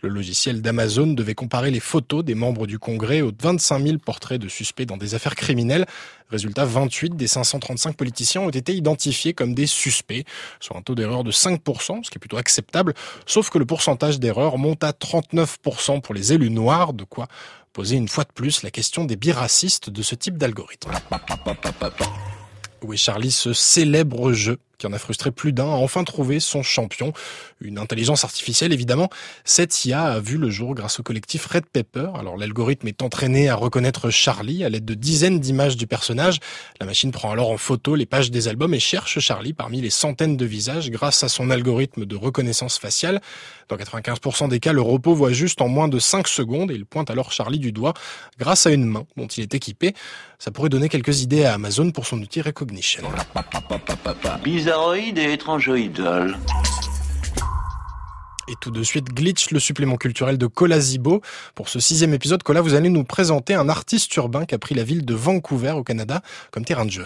Le 0.06 0.12
logiciel 0.12 0.62
d'Amazon 0.62 1.08
devait 1.08 1.34
comparer 1.34 1.72
les 1.72 1.80
photos 1.80 2.24
des 2.24 2.36
membres 2.36 2.68
du 2.68 2.78
Congrès 2.78 3.22
aux 3.22 3.32
25 3.42 3.84
000 3.84 3.98
portraits 3.98 4.40
de 4.40 4.48
suspects 4.48 4.86
dans 4.86 4.98
des 4.98 5.16
affaires 5.16 5.36
criminelles. 5.36 5.88
Résultat, 6.30 6.64
28 6.64 7.16
des 7.16 7.26
535 7.26 7.98
politiciens 7.98 8.42
ont 8.42 8.52
été 8.52 8.76
identifiés 8.76 9.34
comme 9.34 9.56
des 9.56 9.66
suspects, 9.66 10.24
soit 10.60 10.78
un 10.78 10.84
taux 10.84 10.94
d'erreur 10.94 11.24
de 11.24 11.32
5%, 11.32 12.04
ce 12.04 12.12
qui 12.12 12.18
est 12.18 12.20
plutôt 12.20 12.38
acceptable, 12.38 12.94
sauf 13.26 13.50
que 13.50 13.58
le 13.58 13.66
pourcentage 13.66 14.20
d'erreur 14.20 14.60
monte 14.60 14.84
à 14.84 14.92
39% 14.92 16.02
pour 16.02 16.14
les 16.14 16.34
élus 16.34 16.52
noirs, 16.52 16.94
de 16.94 17.04
quoi 17.04 17.28
poser 17.74 17.96
une 17.96 18.08
fois 18.08 18.26
de 18.26 18.32
plus 18.32 18.62
la 18.62 18.70
question 18.70 19.06
des 19.06 19.16
biracistes 19.16 19.90
de 19.90 20.04
ce 20.04 20.14
type 20.14 20.38
d'algorithme. 20.38 20.92
Oui, 22.84 22.98
Charlie, 22.98 23.32
ce 23.32 23.54
célèbre 23.54 24.34
jeu 24.34 24.60
qui 24.78 24.88
en 24.88 24.94
a 24.94 25.00
frustré 25.00 25.32
plus 25.32 25.54
d'un, 25.54 25.66
a 25.66 25.76
enfin 25.76 26.04
trouvé 26.04 26.40
son 26.40 26.64
champion. 26.64 27.14
Une 27.62 27.78
intelligence 27.78 28.24
artificielle, 28.24 28.74
évidemment. 28.74 29.10
Cette 29.44 29.86
IA 29.86 30.04
a 30.04 30.20
vu 30.20 30.38
le 30.38 30.50
jour 30.50 30.76
grâce 30.76 31.00
au 31.00 31.04
collectif 31.04 31.46
Red 31.46 31.66
Pepper. 31.66 32.10
Alors 32.18 32.38
l'algorithme 32.38 32.88
est 32.88 33.02
entraîné 33.02 33.50
à 33.50 33.56
reconnaître 33.56 34.10
Charlie 34.10 34.64
à 34.64 34.70
l'aide 34.70 34.86
de 34.86 34.94
dizaines 34.94 35.40
d'images 35.40 35.78
du 35.78 35.88
personnage. 35.88 36.40
La 36.80 36.86
machine 36.86 37.12
prend 37.12 37.32
alors 37.32 37.50
en 37.50 37.58
photo 37.58 37.96
les 37.96 38.06
pages 38.06 38.32
des 38.32 38.48
albums 38.48 38.74
et 38.74 38.80
cherche 38.80 39.20
Charlie 39.20 39.54
parmi 39.54 39.82
les 39.82 39.90
centaines 39.90 40.38
de 40.38 40.46
visages 40.46 40.90
grâce 40.90 41.24
à 41.24 41.30
son 41.30 41.50
algorithme 41.50 42.06
de 42.06 42.16
reconnaissance 42.16 42.78
faciale. 42.78 43.22
Dans 43.70 43.78
95% 43.78 44.50
des 44.50 44.60
cas, 44.60 44.74
le 44.74 44.82
repos 44.82 45.16
voit 45.16 45.32
juste 45.32 45.62
en 45.62 45.68
moins 45.68 45.88
de 45.88 46.00
5 46.00 46.28
secondes 46.28 46.72
et 46.72 46.76
il 46.76 46.86
pointe 46.86 47.10
alors 47.10 47.32
Charlie 47.32 47.60
du 47.60 47.72
doigt 47.72 47.94
grâce 48.38 48.66
à 48.68 48.72
une 48.72 48.86
main 48.86 49.06
dont 49.18 49.28
il 49.28 49.42
est 49.44 49.56
équipé. 49.56 49.94
Ça 50.38 50.52
pourrait 50.52 50.70
donner 50.70 50.90
quelques 50.90 51.22
idées 51.22 51.46
à 51.46 51.54
Amazon 51.54 51.92
pour 51.92 52.06
son 52.06 52.22
outil 52.22 52.42
Recognition. 52.42 53.04
Bizarroïde 54.66 55.20
et 55.20 55.34
étrangeoïdal. 55.34 56.40
Et 58.48 58.54
tout 58.60 58.72
de 58.72 58.82
suite, 58.82 59.14
Glitch, 59.14 59.52
le 59.52 59.60
supplément 59.60 59.96
culturel 59.96 60.40
de 60.40 60.48
Cola 60.48 60.80
Zibo. 60.80 61.22
Pour 61.54 61.70
ce 61.70 61.80
sixième 61.80 62.16
épisode, 62.16 62.42
Cola, 62.42 62.62
vous 62.62 62.74
allez 62.74 62.90
nous 62.90 63.04
présenter 63.04 63.54
un 63.54 63.70
artiste 63.70 64.16
urbain 64.16 64.46
qui 64.46 64.56
a 64.56 64.58
pris 64.58 64.74
la 64.74 64.84
ville 64.84 65.06
de 65.06 65.14
Vancouver 65.14 65.74
au 65.74 65.84
Canada 65.84 66.24
comme 66.50 66.66
terrain 66.66 66.86
de 66.86 66.90
jeu. 66.90 67.06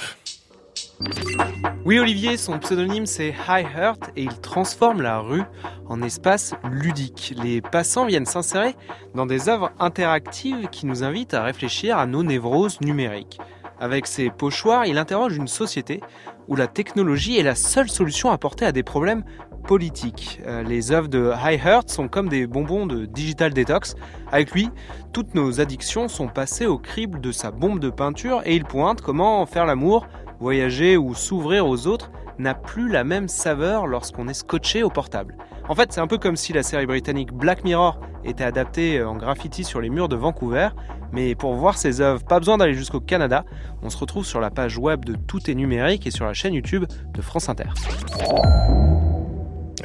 Oui 1.84 2.00
Olivier, 2.00 2.38
son 2.38 2.60
pseudonyme 2.60 3.06
c'est 3.06 3.36
High 3.50 3.68
Heart 3.76 4.12
et 4.16 4.24
il 4.24 4.40
transforme 4.40 5.02
la 5.02 5.20
rue 5.20 5.44
en 5.86 6.02
espace 6.02 6.54
ludique. 6.72 7.34
Les 7.44 7.60
passants 7.60 8.06
viennent 8.06 8.26
s'insérer 8.26 8.74
dans 9.16 9.26
des 9.26 9.50
œuvres 9.50 9.72
interactives 9.80 10.70
qui 10.70 10.86
nous 10.86 11.04
invitent 11.04 11.34
à 11.34 11.44
réfléchir 11.44 11.98
à 11.98 12.06
nos 12.06 12.24
névroses 12.24 12.80
numériques. 12.80 13.38
Avec 13.82 14.08
ses 14.08 14.30
pochoirs, 14.30 14.86
il 14.86 14.98
interroge 14.98 15.36
une 15.38 15.48
société 15.48 16.02
où 16.50 16.56
la 16.56 16.68
technologie 16.68 17.38
est 17.38 17.44
la 17.44 17.56
seule 17.56 17.90
solution 17.90 18.32
apportée 18.32 18.66
à 18.66 18.72
des 18.72 18.84
problèmes 18.84 19.24
politiques. 19.68 20.42
Euh, 20.48 20.64
les 20.64 20.92
œuvres 20.92 21.08
de 21.08 21.32
High 21.32 21.62
Heart 21.64 21.90
sont 21.90 22.08
comme 22.08 22.28
des 22.28 22.48
bonbons 22.48 22.88
de 22.88 23.06
digital 23.06 23.54
detox. 23.54 23.96
Avec 24.32 24.52
lui, 24.52 24.70
toutes 25.14 25.36
nos 25.36 25.62
addictions 25.62 26.08
sont 26.08 26.28
passées 26.28 26.66
au 26.66 26.80
crible 26.80 27.22
de 27.22 27.32
sa 27.32 27.52
bombe 27.52 27.80
de 27.80 27.92
peinture 27.92 28.42
et 28.46 28.56
il 28.56 28.66
pointe 28.66 29.02
comment 29.02 29.46
faire 29.46 29.66
l'amour 29.66 30.08
voyager 30.40 30.98
ou 30.98 31.14
s'ouvrir 31.14 31.68
aux 31.68 31.86
autres 31.86 32.12
n'a 32.40 32.54
plus 32.54 32.90
la 32.90 33.04
même 33.04 33.28
saveur 33.28 33.86
lorsqu'on 33.86 34.28
est 34.28 34.34
scotché 34.34 34.82
au 34.82 34.90
portable. 34.90 35.36
En 35.68 35.76
fait, 35.76 35.92
c'est 35.94 36.02
un 36.02 36.08
peu 36.08 36.18
comme 36.18 36.36
si 36.36 36.54
la 36.54 36.64
série 36.64 36.86
britannique 36.86 37.32
Black 37.34 37.64
Mirror 37.64 38.00
était 38.24 38.44
adaptée 38.44 39.04
en 39.04 39.16
graffiti 39.16 39.64
sur 39.64 39.82
les 39.82 39.90
murs 39.90 40.10
de 40.10 40.16
Vancouver, 40.16 40.70
mais 41.12 41.36
pour 41.36 41.54
voir 41.54 41.78
ces 41.78 42.02
œuvres, 42.02 42.24
pas 42.24 42.40
besoin 42.40 42.58
d'aller 42.58 42.74
jusqu'au 42.74 43.00
Canada, 43.00 43.46
on 43.82 43.90
se 43.90 43.98
retrouve 43.98 44.26
sur 44.26 44.40
la 44.40 44.50
page 44.50 44.78
web 44.78 45.06
de 45.06 45.16
Tout 45.16 45.50
est 45.50 45.56
numérique 45.56 46.08
et 46.08 46.12
sur 46.12 46.26
la 46.26 46.34
chaîne 46.34 46.54
YouTube 46.54 46.86
de 47.14 47.22
France 47.22 47.50
Inter. 47.50 47.70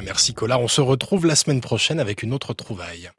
Merci 0.03 0.33
Collard, 0.33 0.61
on 0.61 0.67
se 0.67 0.81
retrouve 0.81 1.25
la 1.25 1.35
semaine 1.35 1.61
prochaine 1.61 1.99
avec 1.99 2.23
une 2.23 2.33
autre 2.33 2.53
trouvaille. 2.53 3.09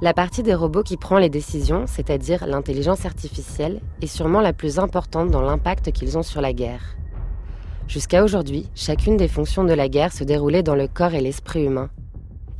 La 0.00 0.14
partie 0.14 0.44
des 0.44 0.54
robots 0.54 0.84
qui 0.84 0.96
prend 0.96 1.18
les 1.18 1.28
décisions, 1.28 1.84
c'est-à-dire 1.88 2.46
l'intelligence 2.46 3.04
artificielle, 3.04 3.80
est 4.00 4.06
sûrement 4.06 4.40
la 4.40 4.52
plus 4.52 4.78
importante 4.78 5.32
dans 5.32 5.42
l'impact 5.42 5.90
qu'ils 5.90 6.16
ont 6.16 6.22
sur 6.22 6.40
la 6.40 6.52
guerre. 6.52 6.94
Jusqu'à 7.88 8.22
aujourd'hui, 8.22 8.68
chacune 8.76 9.16
des 9.16 9.26
fonctions 9.26 9.64
de 9.64 9.72
la 9.72 9.88
guerre 9.88 10.12
se 10.12 10.22
déroulait 10.22 10.62
dans 10.62 10.76
le 10.76 10.86
corps 10.86 11.14
et 11.14 11.20
l'esprit 11.20 11.64
humain. 11.64 11.90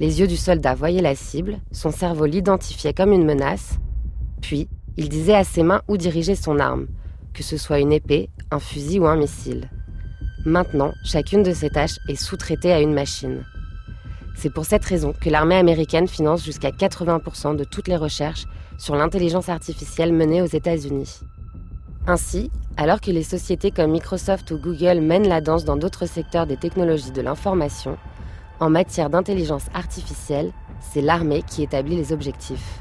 Les 0.01 0.19
yeux 0.19 0.27
du 0.27 0.37
soldat 0.37 0.75
voyaient 0.75 1.01
la 1.01 1.15
cible, 1.15 1.59
son 1.71 1.93
cerveau 1.93 2.27
l'identifiait 2.27 2.93
comme 2.93 3.13
une 3.13 3.25
menace, 3.25 3.79
puis 4.43 4.69
il 4.97 5.09
disait 5.09 5.37
à 5.37 5.45
ses 5.45 5.63
mains 5.63 5.83
où 5.87 5.97
diriger 5.97 6.35
son 6.35 6.59
arme, 6.59 6.89
que 7.35 7.45
ce 7.45 7.57
soit 7.57 7.79
une 7.79 7.93
épée, 7.93 8.31
un 8.51 8.59
fusil 8.59 8.99
ou 8.99 9.07
un 9.07 9.17
missile. 9.17 9.71
Maintenant, 10.45 10.93
chacune 11.05 11.45
de 11.45 11.53
ces 11.53 11.71
tâches 11.71 12.01
est 12.09 12.17
sous-traitée 12.17 12.73
à 12.73 12.81
une 12.81 12.95
machine. 12.95 13.45
C'est 14.41 14.51
pour 14.51 14.67
cette 14.67 14.85
raison 14.85 15.15
que 15.21 15.31
l'armée 15.31 15.57
américaine 15.57 16.07
finance 16.07 16.45
jusqu'à 16.45 16.71
80% 16.71 17.57
de 17.57 17.65
toutes 17.65 17.89
les 17.89 17.97
recherches 17.97 18.45
sur 18.79 18.95
l'intelligence 18.95 19.49
artificielle 19.49 20.13
menées 20.13 20.43
aux 20.43 20.47
États-Unis. 20.47 21.19
Ainsi, 22.07 22.53
alors 22.77 23.01
que 23.01 23.11
les 23.11 23.25
sociétés 23.25 23.73
comme 23.73 23.91
Microsoft 23.91 24.53
ou 24.53 24.59
Google 24.59 25.01
mènent 25.01 25.27
la 25.27 25.41
danse 25.41 25.65
dans 25.65 25.77
d'autres 25.77 26.07
secteurs 26.07 26.47
des 26.47 26.57
technologies 26.57 27.11
de 27.11 27.21
l'information, 27.21 27.99
en 28.61 28.71
matière 28.71 29.11
d'intelligence 29.11 29.65
artificielle, 29.75 30.53
c'est 30.93 31.03
l'armée 31.03 31.43
qui 31.43 31.65
établit 31.65 31.97
les 31.97 32.13
objectifs. 32.13 32.81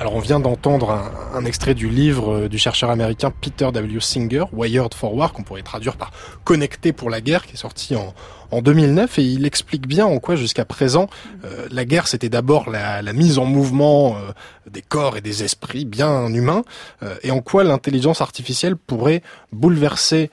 Alors 0.00 0.14
on 0.14 0.20
vient 0.20 0.38
d'entendre 0.38 0.90
un, 1.34 1.44
extrait 1.44 1.74
du 1.74 1.88
livre 1.88 2.32
euh, 2.44 2.48
du 2.48 2.56
chercheur 2.56 2.88
américain 2.88 3.32
Peter 3.32 3.68
W. 3.72 3.98
Singer, 3.98 4.44
Wired 4.52 4.94
for 4.94 5.12
War, 5.12 5.32
qu'on 5.32 5.42
pourrait 5.42 5.62
traduire 5.62 5.96
par 5.96 6.12
Connecté 6.44 6.92
pour 6.92 7.10
la 7.10 7.20
guerre, 7.20 7.44
qui 7.44 7.54
est 7.54 7.56
sorti 7.56 7.96
en, 7.96 8.14
en 8.50 8.62
2009 8.62 9.18
et 9.18 9.22
il 9.22 9.46
explique 9.46 9.86
bien 9.86 10.06
en 10.06 10.18
quoi 10.18 10.36
jusqu'à 10.36 10.64
présent 10.64 11.08
euh, 11.44 11.68
la 11.70 11.84
guerre 11.84 12.08
c'était 12.08 12.28
d'abord 12.28 12.70
la, 12.70 13.02
mise 13.12 13.38
en 13.38 13.44
mouvement 13.44 14.16
euh, 14.16 14.32
des 14.70 14.82
corps 14.82 15.16
et 15.16 15.20
des 15.20 15.42
esprits 15.42 15.84
bien 15.84 16.26
humains 16.28 16.64
euh, 17.02 17.14
et 17.22 17.30
en 17.30 17.40
quoi 17.40 17.64
l'intelligence 17.64 18.20
artificielle 18.20 18.76
pourrait 18.76 19.22
bouleverser 19.52 20.30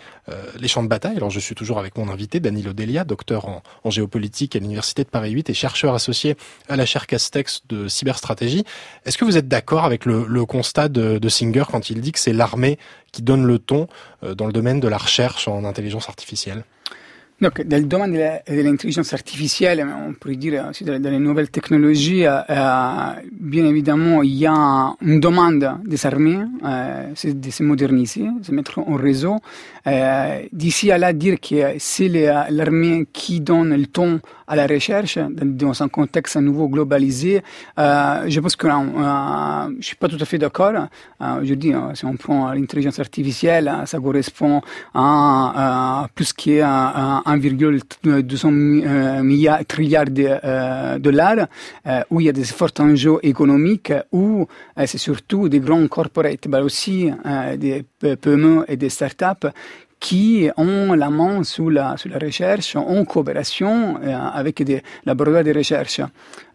les 0.58 0.68
champs 0.68 0.82
de 0.82 0.88
bataille. 0.88 1.18
Alors 1.18 1.30
je 1.30 1.40
suis 1.40 1.54
toujours 1.54 1.78
avec 1.78 2.00
mon 2.00 2.10
invité 2.10 2.40
Danilo 2.40 2.74
Delia, 2.74 3.04
docteur 3.04 3.48
en, 3.48 3.62
en 3.84 3.90
géopolitique 3.92 4.56
à 4.56 4.60
l'université 4.60 5.04
de 5.04 5.10
Paris 5.10 5.30
8 5.30 5.52
et 5.52 5.54
chercheur 5.54 5.94
associé 5.94 6.36
à 6.68 6.76
la 6.76 6.88
chaire 6.88 7.06
Castex 7.06 7.62
de 7.70 7.88
cyberstratégie. 7.88 8.64
Est-ce 9.06 9.20
que 9.20 9.26
vous 9.26 9.38
êtes 9.38 9.48
d'accord 9.48 9.86
avec 9.86 10.04
le, 10.06 10.26
le 10.28 10.46
constat 10.48 10.90
de, 10.90 11.20
de 11.20 11.30
Singer 11.30 11.66
quand 11.72 11.92
il 11.92 12.02
dit 12.02 12.12
que 12.12 12.18
c'est 12.18 12.34
l'armée 12.34 12.80
qui 13.12 13.22
donne 13.22 13.46
le 13.46 13.60
ton 13.60 13.88
dans 14.24 14.48
le 14.48 14.52
domaine 14.52 14.80
de 14.80 14.88
la 14.88 14.98
recherche 14.98 15.48
en 15.48 15.64
intelligence 15.64 16.10
artificielle? 16.10 16.64
Donc, 17.42 17.62
dans 17.62 17.82
domaine 17.86 18.14
de 18.14 18.62
l'intelligence 18.62 19.14
artificielle, 19.14 19.86
on 19.86 20.14
pourrait 20.14 20.38
dire 20.38 20.68
aussi 20.70 20.86
dans 20.86 20.98
les 21.02 21.20
nouvelles 21.20 21.50
technologies, 21.50 22.26
bien 23.32 23.66
évidemment, 23.66 24.24
il 24.24 24.36
y 24.36 24.46
a 24.46 24.96
une 25.02 25.20
demande 25.20 25.80
des 25.86 26.06
armées 26.06 26.40
euh, 26.64 27.14
de 27.24 27.50
se 27.50 27.64
moderniser, 27.64 28.28
de 28.40 28.46
se 28.46 28.52
mettre 28.52 28.80
en 28.80 28.96
réseau. 28.96 29.38
D'ici 30.52 30.92
à 30.92 30.98
là, 30.98 31.14
dire 31.14 31.40
que 31.40 31.76
c'est 31.78 32.10
l'armée 32.50 33.06
qui 33.14 33.40
donne 33.40 33.76
le 33.76 33.88
ton 33.88 34.20
à 34.48 34.56
la 34.56 34.68
recherche 34.68 35.18
dans 35.18 35.82
un 35.82 35.88
contexte 35.88 36.38
à 36.38 36.42
nouveau 36.42 36.68
globalisé, 36.70 37.42
euh, 37.80 38.26
je 38.28 38.40
pense 38.40 38.56
que 38.56 38.68
euh, 38.68 39.76
je 39.80 39.86
suis 39.86 39.96
pas 39.96 40.08
tout 40.08 40.18
à 40.20 40.26
fait 40.26 40.38
d'accord. 40.38 40.74
Aujourd'hui, 41.42 41.74
si 41.94 42.06
on 42.06 42.16
prend 42.16 42.52
l'intelligence 42.52 43.00
artificielle, 43.00 43.72
ça 43.86 44.00
correspond 44.00 44.62
à, 44.94 46.08
plus 46.14 46.34
que 46.34 46.62
1,200 47.38 48.52
milliards 49.24 49.66
trilliards 49.66 50.06
de 50.10 50.98
dollars, 51.00 51.48
où 52.10 52.22
il 52.22 52.26
y 52.26 52.30
a 52.30 52.34
des 52.34 52.44
forts 52.44 52.72
enjeux 52.80 53.18
économiques, 53.24 53.94
où 54.12 54.48
c'est 54.86 54.98
surtout 54.98 55.50
des 55.50 55.60
grands 55.60 55.88
corporates, 55.88 56.48
mais 56.48 56.60
aussi 56.62 57.10
des 57.58 57.84
PME 58.00 58.66
et 58.68 58.78
des 58.78 58.90
startups 58.90 59.48
qui 60.00 60.50
ont 60.58 60.94
la 60.94 61.10
main 61.10 61.44
sur 61.44 61.70
la, 61.70 61.98
sur 61.98 62.10
la 62.10 62.18
recherche 62.20 62.76
en 62.76 63.04
coopération 63.06 63.98
euh, 64.04 64.16
avec 64.34 64.62
des 64.64 64.82
laboratoires 65.06 65.44
de 65.44 65.54
recherche. 65.54 66.02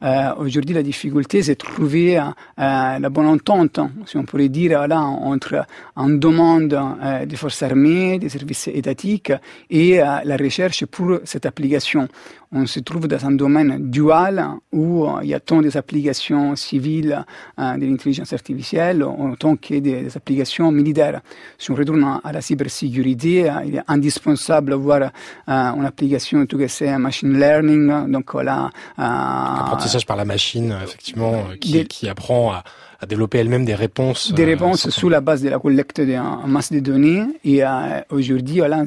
Euh, 0.03 0.35
Aujourd'hui, 0.39 0.75
la 0.75 0.83
difficulté, 0.83 1.43
c'est 1.43 1.55
de 1.55 1.59
trouver 1.59 2.19
euh, 2.19 2.23
la 2.57 3.09
bonne 3.11 3.27
entente, 3.27 3.81
si 4.07 4.17
on 4.17 4.25
pourrait 4.25 4.49
dire, 4.49 4.87
là, 4.87 5.01
entre 5.01 5.67
une 5.97 6.19
demande 6.19 6.73
euh, 6.73 7.27
des 7.27 7.37
forces 7.37 7.63
armées, 7.63 8.19
des 8.19 8.29
services 8.29 8.69
étatiques 8.69 9.33
et 9.69 10.01
euh, 10.01 10.05
la 10.25 10.37
recherche 10.37 10.87
pour 10.87 11.19
cette 11.25 11.47
application 11.47 12.09
on 12.53 12.67
se 12.67 12.81
trouve 12.81 13.07
dans 13.07 13.25
un 13.25 13.31
domaine 13.31 13.91
dual 13.91 14.45
où 14.73 15.07
il 15.23 15.29
y 15.29 15.35
a 15.35 15.41
tant 15.41 15.61
des 15.63 15.77
applications 15.77 16.57
civiles 16.57 17.25
euh, 17.59 17.77
de 17.77 17.87
l'intelligence 17.87 18.33
artificielle 18.33 19.05
autant 19.05 19.57
que 19.57 19.75
des, 19.75 20.03
des, 20.03 20.17
applications 20.17 20.71
militaires. 20.73 21.21
Si 21.59 21.71
on 21.71 21.77
retourne 21.77 22.21
à 22.25 22.33
la 22.33 22.41
cybersécurité, 22.41 23.49
euh, 23.49 23.65
il 23.65 23.77
est 23.77 23.83
indispensable 23.87 24.71
d'avoir 24.71 25.03
euh, 25.03 25.11
une 25.47 25.85
application 25.85 26.45
tout 26.47 26.59
que 26.59 26.67
c'est 26.67 26.97
machine 26.99 27.39
learning. 27.39 28.11
Donc 28.11 28.33
voilà. 28.33 28.71
Apprentissage 28.97 30.05
par 30.05 30.17
la 30.17 30.25
machine, 30.25 30.77
effectivement, 30.83 31.45
qui, 31.61 31.73
des, 31.73 31.85
qui 31.85 32.09
apprend 32.09 32.53
à 32.53 32.65
à 33.01 33.07
développer 33.07 33.39
elle-même 33.39 33.65
des 33.65 33.75
réponses. 33.75 34.33
Des 34.35 34.45
réponses 34.45 34.87
euh, 34.87 34.91
sous 34.91 35.09
la 35.09 35.23
base 35.23 35.43
de 35.43 35.49
la 35.49 35.59
collecte 35.59 36.01
de 36.01 36.17
masse 36.47 36.71
de 36.71 36.81
données. 36.81 37.25
Et 37.45 37.65
euh, 37.65 38.01
aujourd'hui, 38.11 38.59
voilà, 38.59 38.85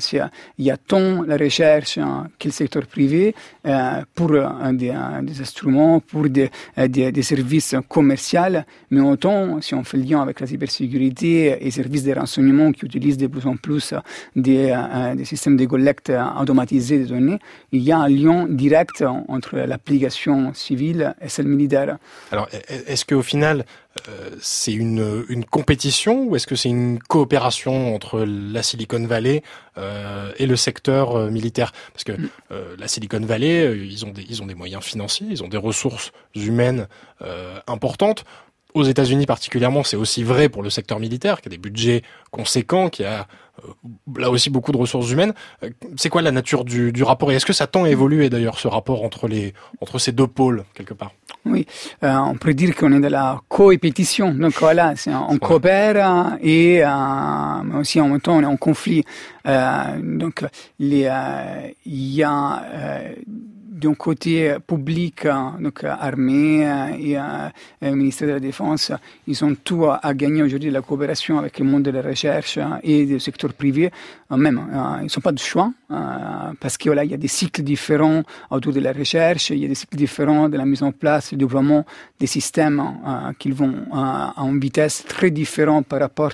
il 0.60 0.66
y 0.66 0.72
a 0.72 0.78
tant 0.78 1.24
la 1.24 1.36
recherche 1.36 1.96
que 2.40 2.48
le 2.48 2.52
secteur 2.52 2.86
privé 2.86 3.34
euh, 3.66 4.04
pour 4.14 4.30
des, 4.74 4.94
des, 5.24 5.42
instruments, 5.42 6.00
pour 6.00 6.30
des, 6.30 6.52
des, 6.78 7.12
des, 7.12 7.24
services 7.24 7.76
commerciaux, 7.90 8.62
mais 8.92 9.02
autant, 9.02 9.60
si 9.62 9.74
on 9.74 9.84
fait 9.84 9.98
le 9.98 10.04
lien 10.04 10.22
avec 10.22 10.40
la 10.40 10.48
cybersécurité 10.48 11.58
et 11.60 11.64
les 11.64 11.72
services 11.72 12.04
de 12.04 12.14
renseignement 12.14 12.72
qui 12.72 12.86
utilisent 12.86 13.18
de 13.18 13.28
plus 13.28 13.48
en 13.48 13.56
plus 13.56 13.94
des, 14.36 14.76
des 15.16 15.26
systèmes 15.26 15.58
de 15.58 15.66
collecte 15.66 16.12
automatisés 16.40 17.00
de 17.00 17.06
données, 17.06 17.40
il 17.72 17.82
y 17.82 17.92
a 17.92 17.98
un 17.98 18.10
lien 18.10 18.46
direct 18.48 19.04
entre 19.28 19.58
l'application 19.58 20.54
civile 20.54 21.16
et 21.22 21.30
celle 21.30 21.48
militaire. 21.48 21.98
Alors, 22.32 22.48
est-ce 22.88 23.06
qu'au 23.06 23.22
final, 23.22 23.66
c'est 24.42 24.74
une, 24.74 25.24
une 25.30 25.46
compétition 25.46 26.24
ou 26.24 26.36
est-ce 26.36 26.48
que 26.48 26.56
c'est 26.56 26.70
une 26.70 27.00
coopération 27.00 27.94
entre 27.96 28.22
la 28.22 28.64
Silicon 28.64 29.06
Valley 29.06 29.44
et 29.78 30.46
le 30.46 30.56
secteur 30.56 31.32
militaire? 31.32 31.72
Parce 31.94 32.04
que 32.04 32.14
mm. 32.14 32.30
la 32.80 32.88
Silicon 32.88 33.22
Valley, 33.22 33.78
ils 33.78 34.06
ont 34.06 34.12
des 34.12 34.26
ils 34.28 34.42
ont 34.42 34.48
des 34.48 34.56
moyens 34.56 34.84
financiers, 34.84 35.28
ils 35.30 35.44
ont 35.44 35.48
des 35.48 35.58
ressources 35.58 36.12
humaines 36.36 36.88
importantes 37.68 38.26
aux 38.74 38.84
États-Unis 38.84 39.26
particulièrement, 39.26 39.84
c'est 39.84 39.98
aussi 39.98 40.24
vrai 40.24 40.50
pour 40.50 40.64
le 40.64 40.70
secteur 40.70 41.00
militaire, 41.00 41.42
qui 41.42 41.48
a 41.48 41.52
des 41.52 41.58
budgets 41.58 42.02
conséquents, 42.32 42.90
qui 42.90 43.04
a 43.04 43.22
euh, 43.22 43.24
là 44.18 44.30
aussi 44.30 44.50
beaucoup 44.50 44.72
de 44.72 44.78
ressources 44.78 45.12
humaines. 45.12 45.34
Euh, 45.64 45.70
c'est 45.98 46.10
quoi 46.10 46.22
la 46.22 46.32
nature 46.32 46.66
du, 46.66 46.92
du 46.92 47.04
rapport 47.04 47.32
et 47.32 47.36
est-ce 47.36 47.46
que 47.46 47.54
ça 47.54 47.68
tend 47.68 47.84
à 47.84 47.90
évoluer 47.90 48.30
d'ailleurs 48.30 48.60
ce 48.60 48.68
rapport 48.68 49.04
entre 49.04 49.28
les 49.28 49.54
entre 49.82 50.00
ces 50.00 50.12
deux 50.12 50.28
pôles 50.28 50.64
quelque 50.74 50.94
part? 50.94 51.12
Oui, 51.46 51.66
euh, 52.04 52.16
on 52.16 52.36
peut 52.36 52.54
dire 52.54 52.76
qu'on 52.76 52.94
est 52.94 53.00
dans 53.00 53.12
la 53.12 53.42
coépétition. 53.50 54.34
Donc 54.34 54.54
voilà, 54.60 54.94
on 55.30 55.38
coopère 55.38 56.38
et 56.42 56.84
euh, 56.84 57.80
aussi 57.80 58.00
en 58.00 58.08
même 58.10 58.22
temps 58.22 58.38
on 58.38 58.42
est 58.42 58.46
en 58.46 58.58
conflit. 58.58 59.04
Euh, 59.46 60.00
donc 60.02 60.46
il 60.80 60.94
y 60.94 62.24
a 62.24 63.02
d'un 63.84 63.94
côté 63.96 64.56
public, 64.66 65.28
donc 65.60 65.84
armée 65.84 66.62
et 67.00 67.18
euh, 67.18 67.96
ministère 67.96 68.30
de 68.30 68.34
la 68.34 68.40
Défense, 68.40 68.92
ils 69.28 69.44
ont 69.44 69.56
tout 69.62 69.86
à, 69.86 70.14
gagner 70.14 70.42
aujourd'hui 70.42 70.70
de 70.70 70.74
la 70.74 70.82
coopération 70.82 71.38
avec 71.38 71.60
le 71.60 71.66
monde 71.66 71.84
de 71.84 71.92
la 71.92 72.02
recherche 72.02 72.58
et 72.82 73.06
du 73.06 73.20
secteur 73.20 73.54
privé. 73.54 73.92
Euh, 74.32 74.38
même, 74.38 74.58
euh, 74.58 75.02
ils 75.02 75.12
n'ont 75.14 75.22
pas 75.22 75.32
de 75.32 75.40
choix 75.40 75.72
parce 76.60 76.78
qu'il 76.78 76.92
y 76.92 77.14
a 77.14 77.18
des 77.18 77.28
cycles 77.28 77.62
différents 77.62 78.24
autour 78.50 78.74
de 78.74 78.80
la 78.80 78.94
recherche, 78.94 79.52
il 79.52 79.60
y 79.60 79.66
a 79.66 79.68
des 79.68 79.76
cycles 79.76 79.96
différents 79.96 80.50
de 80.50 80.58
la 80.58 80.66
mise 80.66 80.82
en 80.82 80.92
place, 80.92 81.30
du 81.30 81.38
développement 81.38 81.86
des 82.20 82.26
systèmes 82.26 82.82
qui 83.38 83.52
vont 83.52 83.76
à 83.94 84.34
une 84.40 84.60
vitesse 84.60 85.04
très 85.08 85.30
différente 85.30 85.86
par 85.86 86.00
rapport 86.00 86.32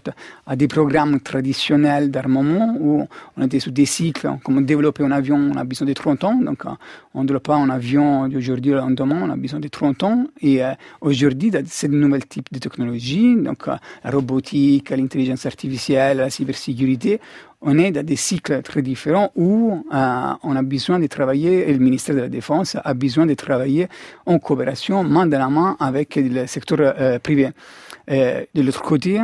à 0.48 0.56
des 0.56 0.70
programmes 0.70 1.20
traditionnels 1.20 2.10
d'armement 2.10 2.78
où 2.80 3.06
on 3.36 3.46
était 3.46 3.60
sur 3.60 3.74
des 3.74 3.86
cycles, 3.86 4.30
comme 4.46 4.64
développer 4.66 5.04
un 5.04 5.12
avion, 5.12 5.36
on 5.36 5.58
a 5.58 5.66
besoin 5.66 5.88
de 5.88 5.94
30 5.94 6.24
ans, 6.24 6.36
donc 6.36 6.64
on 7.14 7.26
pas 7.40 7.56
un 7.56 7.70
avion 7.70 8.28
d'aujourd'hui 8.28 8.74
au 8.74 8.78
lendemain, 8.78 9.22
on 9.24 9.30
a 9.30 9.36
besoin 9.36 9.60
de 9.60 9.68
30 9.68 10.04
ans. 10.04 10.28
Et 10.42 10.64
euh, 10.64 10.72
aujourd'hui, 11.02 11.52
c'est 11.66 11.90
de 11.90 11.96
nouveaux 11.96 12.20
types 12.20 12.52
de 12.52 12.60
technologies, 12.60 13.36
donc 13.36 13.68
euh, 13.68 13.76
la 14.04 14.12
robotique, 14.12 14.90
l'intelligence 14.92 15.46
artificielle, 15.46 16.18
la 16.18 16.30
cybersécurité. 16.30 17.20
On 17.62 17.78
est 17.78 17.92
dans 17.92 18.06
des 18.06 18.16
cycles 18.16 18.62
très 18.62 18.82
différents 18.82 19.32
où 19.36 19.84
euh, 19.94 20.34
on 20.44 20.56
a 20.56 20.62
besoin 20.62 21.00
de 21.00 21.08
travailler, 21.08 21.70
et 21.70 21.74
le 21.74 21.80
ministère 21.80 22.16
de 22.16 22.22
la 22.22 22.30
Défense 22.30 22.78
a 22.82 22.94
besoin 22.94 23.26
de 23.26 23.34
travailler 23.34 23.88
en 24.26 24.40
coopération, 24.40 25.04
main 25.04 25.26
dans 25.26 25.40
la 25.40 25.50
main 25.50 25.76
avec 25.80 26.16
le 26.16 26.48
secteur 26.48 27.20
privé. 27.20 27.50
de 28.08 28.62
l'autre 28.62 28.82
côté, 28.82 29.20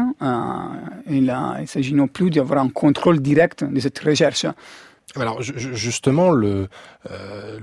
il 1.09 1.25
ne 1.25 1.65
s'agit 1.65 1.93
non 1.93 2.07
plus 2.07 2.29
d'avoir 2.29 2.61
un 2.61 2.69
contrôle 2.69 3.19
direct 3.21 3.63
de 3.63 3.79
cette 3.79 3.99
recherche. 3.99 4.45
Alors 5.21 5.41
justement, 5.41 6.31
le, 6.31 6.67
euh, 7.09 7.59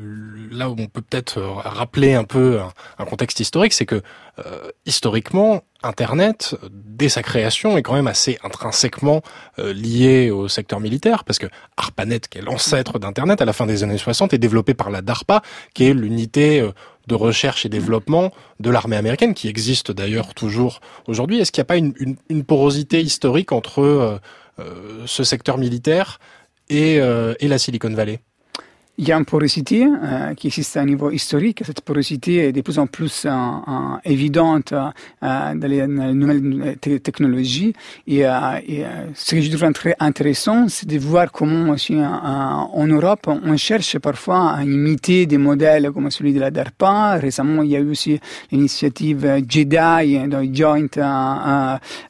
là 0.51 0.71
où 0.71 0.77
on 0.79 0.87
peut 0.87 1.03
peut-être 1.03 1.41
rappeler 1.41 2.15
un 2.15 2.25
peu 2.25 2.61
un, 2.99 3.05
contexte 3.05 3.41
historique, 3.41 3.73
c'est 3.73 3.85
que 3.85 4.01
euh, 4.39 4.71
historiquement, 4.87 5.63
Internet, 5.83 6.57
dès 6.71 7.09
sa 7.09 7.23
création, 7.23 7.77
est 7.77 7.83
quand 7.83 7.95
même 7.95 8.07
assez 8.07 8.39
intrinsèquement 8.43 9.23
euh, 9.59 9.73
lié 9.73 10.31
au 10.31 10.49
secteur 10.49 10.81
militaire, 10.81 11.25
parce 11.25 11.39
que 11.39 11.47
ARPANET, 11.77 12.21
qui 12.21 12.39
est 12.39 12.43
l'ancêtre 12.43 12.99
d'Internet 12.99 13.43
à 13.43 13.45
la 13.45 13.53
fin 13.53 13.67
des 13.67 13.85
années 13.85 13.99
60, 13.99 14.33
est 14.33 14.39
développé 14.39 14.73
par 14.73 14.91
la 14.91 15.03
DARPA, 15.03 15.43
qui 15.75 15.85
est 15.85 15.95
l'unité 15.95 16.67
de 17.09 17.15
recherche 17.15 17.67
et 17.67 17.69
développement 17.69 18.31
de 18.61 18.71
l'armée 18.71 18.97
américaine, 18.97 19.35
qui 19.35 19.49
existe 19.49 19.91
d'ailleurs 19.91 20.35
toujours 20.35 20.81
aujourd'hui. 21.07 21.41
Est-ce 21.41 21.53
qu'il 21.53 21.61
n'y 21.61 21.67
a 21.67 21.73
pas 21.73 21.77
une, 21.77 21.93
une, 21.99 22.17
une, 22.31 22.45
porosité 22.45 23.01
historique 23.01 23.53
entre 23.53 24.21
ce 25.07 25.25
secteur 25.25 25.59
militaire 25.59 26.21
et, 26.73 27.01
euh, 27.01 27.35
et 27.41 27.49
la 27.49 27.59
Silicon 27.59 27.91
Valley 27.93 28.21
il 28.99 29.09
y 29.09 29.13
a 29.13 29.17
une 29.17 29.25
porosité 29.25 29.87
euh, 29.87 30.35
qui 30.35 30.49
existe 30.49 30.77
à 30.77 30.83
un 30.83 30.85
niveau 30.85 31.11
historique. 31.11 31.63
Cette 31.65 31.81
porosité 31.81 32.49
est 32.49 32.53
de 32.53 32.61
plus 32.61 32.79
en 32.79 32.87
plus 32.87 33.25
euh, 33.25 33.31
euh 33.31 33.97
évidente 34.05 34.73
euh, 34.73 35.55
dans 35.55 35.69
les, 35.69 35.87
nouvelles 35.87 36.77
technologies. 37.03 37.73
Et, 38.07 38.21
et 38.21 38.85
ce 39.15 39.35
que 39.35 39.41
je 39.41 39.57
trouve 39.57 39.73
très 39.73 39.95
intéressant, 39.99 40.69
c'est 40.69 40.87
de 40.87 40.99
voir 40.99 41.33
comment 41.33 41.71
aussi 41.73 41.97
en 41.97 42.87
Europe, 42.87 43.29
on 43.29 43.57
cherche 43.57 43.99
parfois 43.99 44.53
à 44.53 44.63
imiter 44.63 45.27
des 45.27 45.39
modèles 45.39 45.91
comme 45.93 46.11
celui 46.11 46.33
de 46.33 46.41
la 46.41 46.51
DARPA. 46.51 47.15
Récemment, 47.15 47.63
il 47.63 47.71
y 47.71 47.77
a 47.77 47.81
eu 47.81 47.91
aussi 47.91 48.21
l'initiative 48.51 49.43
JEDI, 49.49 50.29
donc 50.29 50.55
Joint 50.55 50.89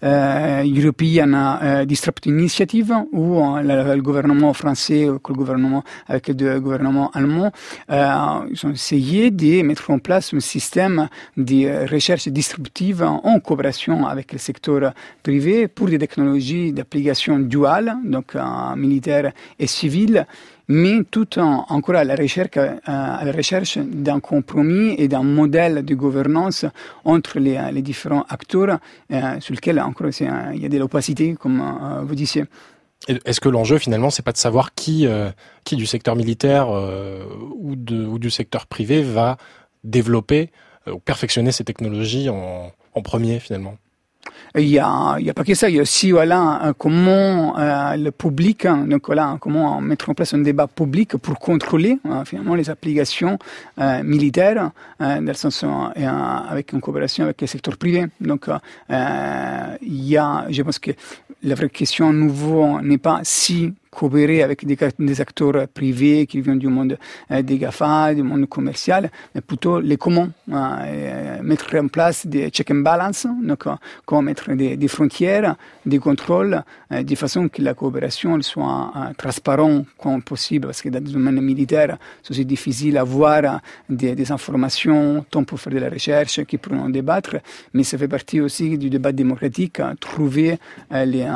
European 0.03 1.85
Disruptive 1.87 2.33
Initiative, 2.33 2.95
où 3.13 3.41
le, 3.63 4.01
gouvernement 4.01 4.53
français, 4.53 5.07
le 5.07 5.19
gouvernement 5.19 5.85
avec 6.09 6.29
le 6.29 6.61
gouvernement 6.73 7.11
allemand, 7.13 7.53
euh, 7.91 8.49
ils 8.51 8.67
ont 8.67 8.71
essayé 8.71 9.31
de 9.31 9.63
mettre 9.63 9.91
en 9.91 9.99
place 9.99 10.33
un 10.33 10.41
système 10.41 11.09
de 11.37 11.87
recherche 11.87 12.29
distributive 12.29 13.03
en 13.03 13.39
coopération 13.41 14.07
avec 14.07 14.33
le 14.33 14.39
secteur 14.39 14.93
privé 15.23 15.69
pour 15.69 15.89
des 15.89 15.99
technologies 15.99 16.73
d'application 16.73 17.39
duale, 17.39 17.97
donc 18.05 18.35
euh, 18.35 18.41
militaire 18.77 19.33
et 19.59 19.67
civile, 19.67 20.27
mais 20.69 21.03
tout 21.11 21.39
en 21.39 21.67
encore 21.69 21.97
à 21.97 22.05
la 22.05 22.15
recherche, 22.15 22.57
euh, 22.57 22.77
à 22.87 23.31
recherche 23.33 23.77
d'un 23.79 24.21
compromis 24.21 24.95
et 24.97 25.09
d'un 25.09 25.25
modèle 25.25 25.85
de 25.85 25.95
gouvernance 25.95 26.65
entre 27.05 27.39
les 27.39 27.83
différents 27.83 28.25
acteurs, 28.29 28.79
sur 29.41 29.55
lequel 29.55 29.81
encore 29.81 30.09
il 30.55 30.63
y 30.63 30.67
a 30.67 30.69
de 30.69 30.79
l'opacité, 30.79 31.35
comme 31.39 31.61
vous 32.07 32.15
disiez. 32.15 32.45
Est-ce 33.09 33.41
que 33.41 33.49
l'enjeu 33.49 33.79
finalement, 33.79 34.11
c'est 34.11 34.23
pas 34.23 34.33
de 34.33 34.37
savoir 34.37 34.75
qui, 34.75 35.07
euh, 35.07 35.31
qui 35.65 35.77
du 35.77 35.87
secteur 35.87 36.15
militaire 36.15 36.69
euh, 36.71 37.25
ou, 37.57 37.75
du 37.77 38.31
secteur 38.31 38.67
privé 38.67 39.03
va 39.03 39.39
développer 39.83 40.51
euh, 40.87 40.93
ou 40.93 40.99
perfectionner 40.99 41.53
ces 41.53 41.65
technologies 41.65 42.29
en, 42.29 42.73
en 42.95 43.03
premier 43.03 43.41
finalement? 43.41 43.77
Il 44.57 44.69
y 44.69 44.79
a, 44.79 45.17
il 45.19 45.27
y 45.27 45.31
a 45.31 45.35
pas 45.35 45.45
que 45.45 45.55
ça, 45.55 45.69
il 45.69 45.77
y 45.77 45.79
a 45.79 45.83
aussi 45.83 46.11
voilà 46.11 46.75
comment 46.79 47.59
euh, 47.59 47.97
le 47.97 48.11
public, 48.11 48.67
hein, 48.67 48.87
donc 48.89 49.07
voilà 49.07 49.37
comment 49.41 49.81
mettre 49.81 50.11
en 50.11 50.15
place 50.15 50.35
un 50.35 50.39
débat 50.39 50.67
public 50.67 51.17
pour 51.17 51.39
contrôler 51.39 51.99
euh, 52.07 52.25
finalement 52.25 52.55
les 52.55 52.69
applications 52.69 53.39
euh, 53.79 54.03
militaires 54.03 54.71
euh, 55.01 55.17
dans 55.17 55.27
le 55.27 55.35
sens 55.35 55.65
euh, 55.65 56.49
avec 56.49 56.73
une 56.73 56.81
coopération 56.81 57.25
avec 57.25 57.41
le 57.41 57.47
secteur 57.47 57.77
privé. 57.77 58.07
Donc 58.21 58.47
il 58.91 60.05
y 60.05 60.17
a, 60.17 60.47
je 60.51 60.63
pense 60.63 60.79
que 60.79 60.93
la 61.43 61.55
vraie 61.55 61.71
question 61.71 62.13
nouveau 62.13 62.81
n'est 62.81 62.99
pas 62.99 63.21
si 63.23 63.73
coopérer 63.93 64.43
avec 64.43 64.67
des, 64.67 65.21
acteurs 65.21 65.69
privés 65.69 66.27
qui 66.27 66.41
viennent 66.41 66.59
du 66.59 66.69
monde 66.69 66.99
euh, 67.31 67.43
des 67.43 67.59
GAFA, 67.59 68.15
du 68.15 68.23
monde 68.23 68.49
commercial, 68.49 69.11
mais 69.35 69.43
plutôt 69.43 69.79
les 69.81 69.97
comment. 69.97 70.29
Euh, 70.51 71.43
mettre 71.43 71.77
en 71.77 71.89
place 71.89 72.27
des 72.27 72.51
check 72.51 72.71
and 72.71 72.83
balance, 72.83 73.27
donc 73.43 73.67
euh, 73.67 73.75
comment 74.07 74.23
mettre 74.23 74.53
des, 74.53 74.89
frontières, 74.89 75.57
des 75.85 75.99
contrôles, 75.99 76.63
euh, 76.93 77.03
de 77.03 77.15
façon 77.15 77.49
que 77.49 77.61
la 77.63 77.75
coopération 77.75 78.41
soit 78.43 78.93
euh, 78.97 79.13
transparente 79.17 79.87
comme 79.99 80.23
possible, 80.23 80.67
parce 80.67 80.83
que 80.83 80.89
dans 80.89 81.05
le 81.05 81.11
domaine 81.11 81.41
militaire, 81.41 81.99
c'est 82.23 82.45
difficile 82.45 82.95
d'avoir 82.95 83.61
des, 83.89 84.15
des, 84.15 84.33
informations 84.33 85.25
tant 85.31 85.45
pour 85.45 85.61
faire 85.61 85.73
de 85.73 85.79
la 85.79 85.91
recherche 85.91 86.43
qui 86.45 86.59
pourront 86.59 86.89
débattre, 86.89 87.37
mais 87.75 87.85
ça 87.85 87.99
fait 87.99 88.09
partie 88.09 88.41
aussi 88.41 88.79
du 88.79 88.89
débat 88.89 89.13
démocratique, 89.13 89.81
trouver 90.01 90.59
les, 90.91 91.05
les, 91.05 91.29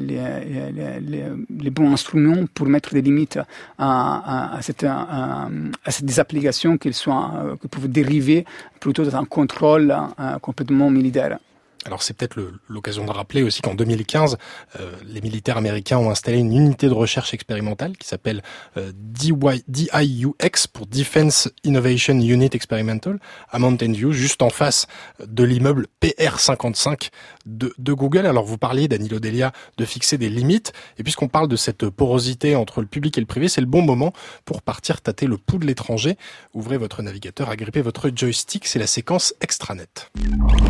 les, 0.00 1.00
les, 1.00 1.24
les 1.60 1.70
bons 1.84 1.92
instrument 1.92 2.46
pour 2.54 2.66
mettre 2.66 2.94
des 2.94 3.02
limites 3.02 3.38
à, 3.78 4.58
cette, 4.60 4.84
à, 4.84 5.48
à 5.84 5.90
ces 5.90 6.20
applications 6.20 6.78
soient, 6.94 7.32
euh, 7.36 7.56
qui 7.60 7.68
peuvent 7.68 7.88
dériver 7.88 8.44
plutôt 8.80 9.04
d'un 9.04 9.24
contrôle 9.24 9.94
euh, 10.20 10.38
complètement 10.38 10.90
militaire. 10.90 11.38
Alors 11.84 12.02
c'est 12.02 12.14
peut-être 12.14 12.40
l'occasion 12.68 13.04
de 13.04 13.10
rappeler 13.10 13.42
aussi 13.42 13.60
qu'en 13.60 13.74
2015, 13.74 14.38
euh, 14.80 14.92
les 15.06 15.20
militaires 15.20 15.58
américains 15.58 15.98
ont 15.98 16.10
installé 16.10 16.38
une 16.38 16.52
unité 16.52 16.88
de 16.88 16.94
recherche 16.94 17.34
expérimentale 17.34 17.96
qui 17.96 18.08
s'appelle 18.08 18.42
euh, 18.76 18.92
DIUX 18.94 20.66
pour 20.72 20.86
Defense 20.86 21.50
Innovation 21.62 22.14
Unit 22.14 22.50
Experimental 22.52 23.18
à 23.50 23.58
Mountain 23.58 23.92
View, 23.92 24.12
juste 24.12 24.42
en 24.42 24.50
face 24.50 24.86
de 25.24 25.44
l'immeuble 25.44 25.86
PR55 26.02 27.10
de, 27.46 27.74
de, 27.76 27.92
Google. 27.92 28.26
Alors 28.26 28.44
vous 28.44 28.58
parliez, 28.58 28.88
Danilo 28.88 29.20
Delia, 29.20 29.52
de 29.76 29.84
fixer 29.84 30.16
des 30.16 30.30
limites. 30.30 30.72
Et 30.98 31.02
puisqu'on 31.02 31.28
parle 31.28 31.48
de 31.48 31.56
cette 31.56 31.88
porosité 31.90 32.56
entre 32.56 32.80
le 32.80 32.86
public 32.86 33.16
et 33.18 33.20
le 33.20 33.26
privé, 33.26 33.48
c'est 33.48 33.60
le 33.60 33.66
bon 33.66 33.82
moment 33.82 34.12
pour 34.44 34.62
partir 34.62 35.02
tâter 35.02 35.26
le 35.26 35.36
pouls 35.36 35.58
de 35.58 35.66
l'étranger. 35.66 36.16
Ouvrez 36.54 36.78
votre 36.78 37.02
navigateur, 37.02 37.50
agrippez 37.50 37.82
votre 37.82 38.10
joystick, 38.14 38.66
c'est 38.66 38.78
la 38.78 38.86
séquence 38.86 39.34
extranet. 39.40 40.10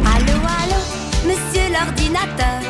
Allô, 0.04 0.83
monsieur 1.26 1.72
l'ordinateur. 1.72 2.60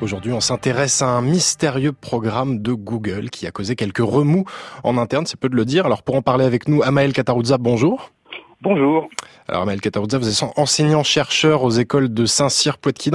Aujourd'hui, 0.00 0.32
on 0.32 0.40
s'intéresse 0.40 1.00
à 1.00 1.06
un 1.06 1.22
mystérieux 1.22 1.92
programme 1.92 2.60
de 2.60 2.72
Google 2.72 3.30
qui 3.30 3.46
a 3.46 3.50
causé 3.50 3.74
quelques 3.74 3.98
remous 3.98 4.44
en 4.82 4.98
interne, 4.98 5.24
c'est 5.24 5.38
peu 5.38 5.48
de 5.48 5.56
le 5.56 5.64
dire. 5.64 5.86
Alors 5.86 6.02
pour 6.02 6.14
en 6.14 6.22
parler 6.22 6.44
avec 6.44 6.68
nous, 6.68 6.82
Amael 6.82 7.14
Katarouza, 7.14 7.56
bonjour. 7.56 8.12
Bonjour. 8.64 9.10
Alors 9.46 9.60
Amael 9.60 9.82
Katarouza, 9.82 10.16
vous 10.16 10.26
êtes 10.26 10.50
enseignant-chercheur 10.56 11.64
aux 11.64 11.70
écoles 11.70 12.14
de 12.14 12.24
Saint-Cyr-Poitiers. 12.24 13.12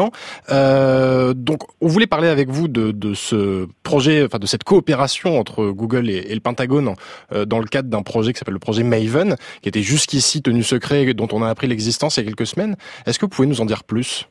Euh, 0.51 1.33
donc 1.33 1.63
on 1.81 1.87
voulait 1.87 2.05
parler 2.05 2.27
avec 2.27 2.49
vous 2.49 2.67
de, 2.67 2.91
de, 2.91 3.15
ce 3.15 3.67
projet, 3.81 4.23
enfin 4.23 4.37
de 4.37 4.45
cette 4.45 4.63
coopération 4.63 5.39
entre 5.39 5.71
Google 5.71 6.07
et, 6.07 6.31
le 6.31 6.39
Pentagone 6.39 6.93
euh, 7.33 7.45
dans 7.45 7.57
le 7.57 7.65
cadre 7.65 7.89
d'un 7.89 8.03
projet 8.03 8.31
qui 8.31 8.37
s'appelle 8.37 8.53
le 8.53 8.59
projet 8.59 8.83
Maven, 8.83 9.37
qui 9.63 9.69
était 9.69 9.81
jusqu'ici 9.81 10.43
tenu 10.43 10.61
secret 10.61 11.01
et 11.01 11.13
dont 11.15 11.27
on 11.31 11.41
a 11.41 11.49
appris 11.49 11.65
l'existence 11.65 12.17
il 12.17 12.25
y 12.25 12.27
a 12.27 12.27
quelques 12.27 12.45
semaines. 12.45 12.75
Est-ce 13.07 13.17
que 13.17 13.25
vous 13.25 13.31
pouvez 13.31 13.47
nous 13.47 13.59
en 13.59 13.65
dire 13.65 13.83
plus? 13.83 14.29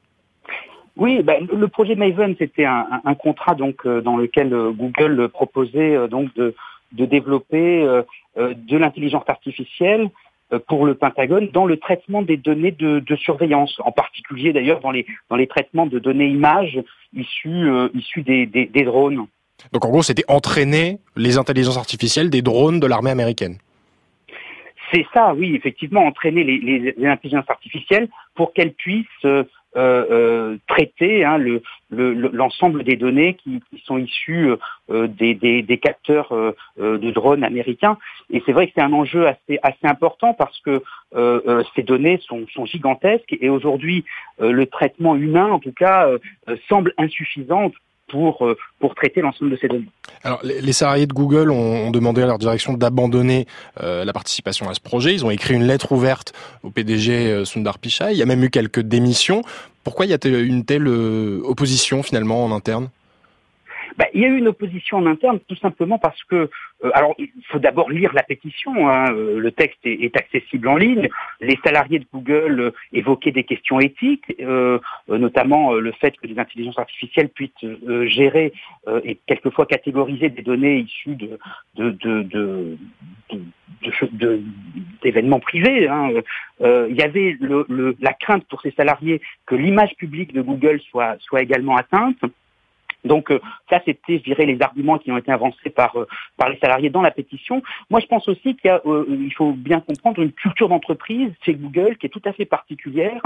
Oui, 0.97 1.25
ben, 1.25 1.49
le 1.53 1.66
projet 1.66 1.97
Maven, 1.97 2.37
c'était 2.39 2.64
un, 2.64 2.87
un, 3.05 3.14
contrat 3.16 3.57
donc 3.57 3.87
euh, 3.87 4.01
dans 4.01 4.16
lequel 4.16 4.51
Google 4.51 5.29
proposait 5.31 6.07
donc 6.07 6.33
de, 6.37 6.55
de 6.93 7.07
développer 7.07 7.85
de 8.37 8.77
l'intelligence 8.77 9.25
artificielle 9.27 10.11
pour 10.67 10.87
le 10.87 10.95
Pentagone 10.95 11.49
dans 11.53 11.67
le 11.67 11.77
traitement 11.77 12.23
des 12.23 12.37
données 12.37 12.73
de, 12.73 13.01
de 13.01 13.17
surveillance, 13.17 13.81
en 13.85 13.93
particulier 13.93 14.53
d'ailleurs 14.53 14.81
dans 14.81 14.91
les, 14.91 15.07
dans 15.29 15.37
les 15.37 15.47
traitements 15.47 15.87
de 15.87 15.99
données 15.99 16.29
images 16.29 16.79
issues, 17.15 17.69
issues 17.95 18.23
des, 18.23 18.47
des, 18.47 18.67
des 18.67 18.85
drones. 18.85 19.27
Donc 19.73 19.85
en 19.85 19.91
gros, 19.91 20.03
c'était 20.03 20.25
entraîner 20.29 20.99
les 21.17 21.37
intelligences 21.37 21.77
artificielles 21.77 22.31
des 22.31 22.43
drones 22.43 22.81
de 22.81 22.87
l'armée 22.87 23.11
américaine. 23.11 23.59
C'est 24.93 25.05
ça, 25.13 25.35
oui, 25.35 25.55
effectivement, 25.55 26.07
entraîner 26.07 26.45
les, 26.45 26.59
les, 26.59 26.95
les 26.97 27.07
intelligences 27.07 27.51
artificielles 27.51 28.09
pour 28.35 28.55
qu'elles 28.55 28.73
puissent 28.73 29.07
euh, 29.27 29.45
euh, 29.77 30.57
traiter 30.66 31.25
hein, 31.25 31.39
l'ensemble 31.91 32.79
le, 32.79 32.85
des 32.85 32.97
données 32.97 33.35
qui, 33.35 33.61
qui 33.71 33.83
sont 33.85 33.99
issues 33.99 34.51
euh, 34.91 35.07
des, 35.07 35.35
des, 35.35 35.62
des, 35.62 35.79
capteurs 35.79 36.33
euh, 36.33 36.53
de 36.79 37.11
drones 37.11 37.45
américains. 37.45 37.99
Et 38.31 38.43
c'est 38.47 38.53
vrai 38.53 38.66
que 38.66 38.73
c'est 38.75 38.83
un 38.83 38.93
enjeu 38.93 39.27
assez, 39.27 39.59
assez 39.62 39.87
important 39.87 40.35
parce 40.35 40.59
que 40.61 40.83
ces 41.75 41.83
données 41.83 42.19
sont, 42.27 42.47
sont 42.53 42.66
gigantesques 42.66 43.37
et 43.41 43.49
aujourd'hui 43.49 44.05
le 44.39 44.66
traitement 44.66 45.16
humain, 45.16 45.51
en 45.51 45.59
tout 45.59 45.73
cas, 45.73 46.09
semble 46.69 46.93
insuffisant 46.99 47.71
pour, 48.09 48.47
euh, 48.47 48.57
pour 48.81 48.95
traiter 48.95 49.21
l'ensemble 49.21 49.53
de 49.53 49.57
ces 49.57 49.69
données. 49.69 49.87
Alors, 50.25 50.41
les 50.43 50.73
salariés 50.73 51.07
de 51.07 51.12
Google 51.12 51.51
ont, 51.51 51.91
demandé 51.91 52.23
à 52.23 52.27
leur 52.27 52.39
direction 52.39 52.75
d'abandonner 52.75 53.47
euh, 53.83 54.05
la 54.05 54.12
participation 54.12 54.69
à 54.69 54.75
ce 54.75 54.81
projet. 54.81 55.14
Ils 55.14 55.25
ont 55.25 55.31
écrit 55.31 55.55
une 55.55 55.66
lettre 55.66 55.93
ouverte 55.93 56.33
au 56.62 56.71
PDG 56.71 57.12
euh, 57.12 57.45
Sundar 57.45 57.79
Pichai. 57.79 58.12
Il 58.12 58.19
y 58.19 58.23
a 58.23 58.27
même 58.27 58.43
eu 58.45 58.51
quelques 58.51 58.81
démissions. 58.81 59.43
Pourquoi 59.85 60.07
y 60.07 60.12
a-t-il 60.12 60.35
une 60.35 60.64
telle 60.64 60.87
opposition 60.89 62.03
finalement 62.03 62.45
en 62.45 62.53
interne? 62.53 62.89
Bah, 63.99 64.07
il 64.15 64.21
y 64.21 64.25
a 64.25 64.29
eu 64.29 64.39
une 64.39 64.47
opposition 64.47 64.99
en 64.99 65.07
interne 65.07 65.41
tout 65.49 65.57
simplement 65.57 65.99
parce 65.99 66.23
que, 66.25 66.49
euh, 66.85 66.91
alors 66.95 67.17
il 67.19 67.31
faut 67.49 67.59
d'abord 67.59 67.91
lire 67.91 68.15
la 68.15 68.23
pétition, 68.23 68.89
hein, 68.89 69.13
euh, 69.13 69.41
le 69.41 69.51
texte 69.51 69.81
est, 69.83 70.17
accessible 70.17 70.69
en 70.69 70.77
ligne, 70.77 71.09
les 71.41 71.59
salariés 71.65 71.99
de 71.99 72.07
Google 72.15 72.61
euh, 72.61 72.71
évoquaient 72.93 73.33
des 73.33 73.43
questions 73.43 73.81
éthiques, 73.81 74.33
notamment 75.09 75.73
le 75.73 75.91
fait 75.93 76.17
que 76.17 76.29
les 76.29 76.39
intelligences 76.39 76.79
artificielles 76.79 77.29
puissent 77.29 77.51
gérer 78.05 78.53
et 79.05 79.19
quelquefois 79.27 79.67
catégoriser 79.67 80.29
des 80.29 80.43
données 80.43 80.79
issues 80.79 81.17
de, 81.17 81.39
de, 81.75 81.91
de, 81.91 82.79
de 84.13 84.43
d'événements 85.03 85.41
privés. 85.41 85.89
Hein. 85.89 86.11
il 86.61 86.97
y 86.97 87.03
avait 87.03 87.37
le, 87.41 87.97
la 88.01 88.13
crainte 88.13 88.45
pour 88.49 88.63
ces 88.63 88.71
salariés 88.73 89.21
que 89.47 89.55
l'image 89.55 89.95
publique 89.97 90.33
de 90.33 90.43
Google 90.43 90.81
soit, 90.91 91.17
soit 91.21 91.43
également 91.43 91.77
atteinte. 91.77 92.19
Donc 93.05 93.31
euh, 93.31 93.39
ça, 93.71 93.81
c'était, 93.85 94.19
je 94.19 94.23
dirais, 94.25 94.45
les 94.45 94.61
arguments 94.61 94.99
qui 94.99 95.13
ont 95.13 95.17
été 95.17 95.31
avancés 95.31 95.71
par 95.71 95.97
euh, 95.97 96.07
par 96.37 96.49
les 96.49 96.59
salariés 96.59 96.91
dans 96.91 97.03
la 97.03 97.11
pétition. 97.11 97.63
Moi, 97.91 98.01
je 98.01 98.07
pense 98.07 98.29
aussi 98.29 98.57
qu'il 98.57 98.71
euh, 98.71 99.29
faut 99.37 99.53
bien 99.53 99.81
comprendre 99.81 100.21
une 100.21 100.33
culture 100.33 100.69
d'entreprise 100.69 101.31
chez 101.45 101.55
Google 101.55 101.97
qui 101.97 102.07
est 102.07 102.11
tout 102.11 102.23
à 102.25 102.33
fait 102.33 102.45
particulière 102.45 103.23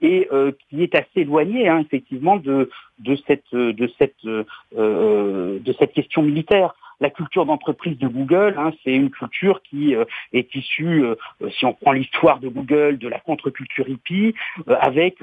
et 0.00 0.28
qui 0.68 0.82
est 0.82 0.94
assez 0.94 1.20
éloignée, 1.20 1.68
hein, 1.68 1.80
effectivement, 1.80 2.36
de 2.36 2.70
de 2.98 3.16
cette 3.26 3.52
de 3.52 3.90
cette 3.98 4.24
de 4.24 5.72
cette 5.78 5.92
question 5.92 6.22
militaire 6.22 6.74
la 7.00 7.10
culture 7.10 7.46
d'entreprise 7.46 7.98
de 7.98 8.08
Google, 8.08 8.54
hein, 8.56 8.72
c'est 8.82 8.94
une 8.94 9.10
culture 9.10 9.62
qui 9.62 9.94
euh, 9.94 10.04
est 10.32 10.54
issue, 10.54 11.04
euh, 11.04 11.16
si 11.50 11.64
on 11.64 11.72
prend 11.72 11.92
l'histoire 11.92 12.38
de 12.38 12.48
Google, 12.48 12.98
de 12.98 13.08
la 13.08 13.18
contre-culture 13.18 13.88
hippie, 13.88 14.34
euh, 14.68 14.76
avec 14.80 15.18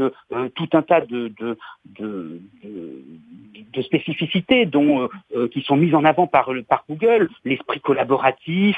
tout 0.56 0.70
un 0.74 0.82
tas 0.82 1.02
de, 1.02 1.32
de, 1.40 1.58
de, 2.00 2.42
de 2.64 3.82
spécificités 3.82 4.66
dont, 4.66 5.10
qui 5.52 5.62
sont 5.62 5.76
mises 5.76 5.94
en 5.96 6.06
avant 6.06 6.28
par, 6.28 6.50
par 6.68 6.84
Google, 6.90 7.30
l'esprit 7.46 7.80
collaboratif, 7.80 8.78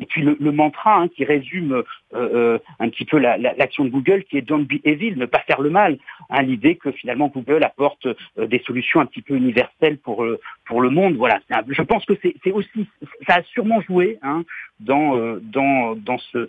et 0.00 0.06
puis 0.06 0.22
le, 0.22 0.36
le 0.40 0.52
mantra 0.52 1.00
hein, 1.00 1.08
qui 1.08 1.24
résume 1.24 1.82
un 2.12 2.88
petit 2.88 3.04
peu 3.04 3.18
l'action 3.18 3.84
la, 3.84 3.90
de 3.90 3.94
Google, 3.94 4.24
qui 4.24 4.38
est 4.38 4.42
Don't 4.42 4.64
be 4.64 4.80
evil, 4.84 5.16
ne 5.16 5.26
pas 5.26 5.40
faire 5.40 5.60
le 5.60 5.70
mal. 5.70 5.98
Hein, 6.30 6.42
L'idée 6.42 6.76
que 6.76 6.92
finalement 6.92 7.28
Google 7.28 7.64
apporte 7.64 8.06
des 8.38 8.60
solutions 8.60 9.00
un 9.00 9.06
petit 9.06 9.22
peu 9.22 9.34
universelles 9.34 9.98
pour, 9.98 10.24
pour 10.66 10.80
le 10.80 10.90
monde. 10.90 11.14
Voilà, 11.16 11.40
je 11.68 11.82
pense 11.82 12.04
que 12.04 12.14
c'est 12.22 12.31
c'est 12.44 12.52
aussi, 12.52 12.86
ça 13.26 13.36
a 13.36 13.42
sûrement 13.44 13.80
joué 13.82 14.18
hein, 14.22 14.42
dans, 14.80 15.16
euh, 15.16 15.40
dans, 15.42 15.96
dans 15.96 16.18
ce, 16.32 16.48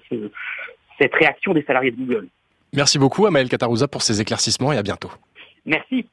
cette 1.00 1.14
réaction 1.14 1.54
des 1.54 1.64
salariés 1.64 1.92
de 1.92 1.98
Google. 1.98 2.28
Merci 2.74 2.98
beaucoup, 2.98 3.26
Amael 3.26 3.50
Katarouza, 3.50 3.88
pour 3.88 4.02
ces 4.02 4.20
éclaircissements 4.20 4.74
et 4.74 4.78
à 4.78 4.84
bientôt. 4.84 5.12
Merci. 5.66 6.06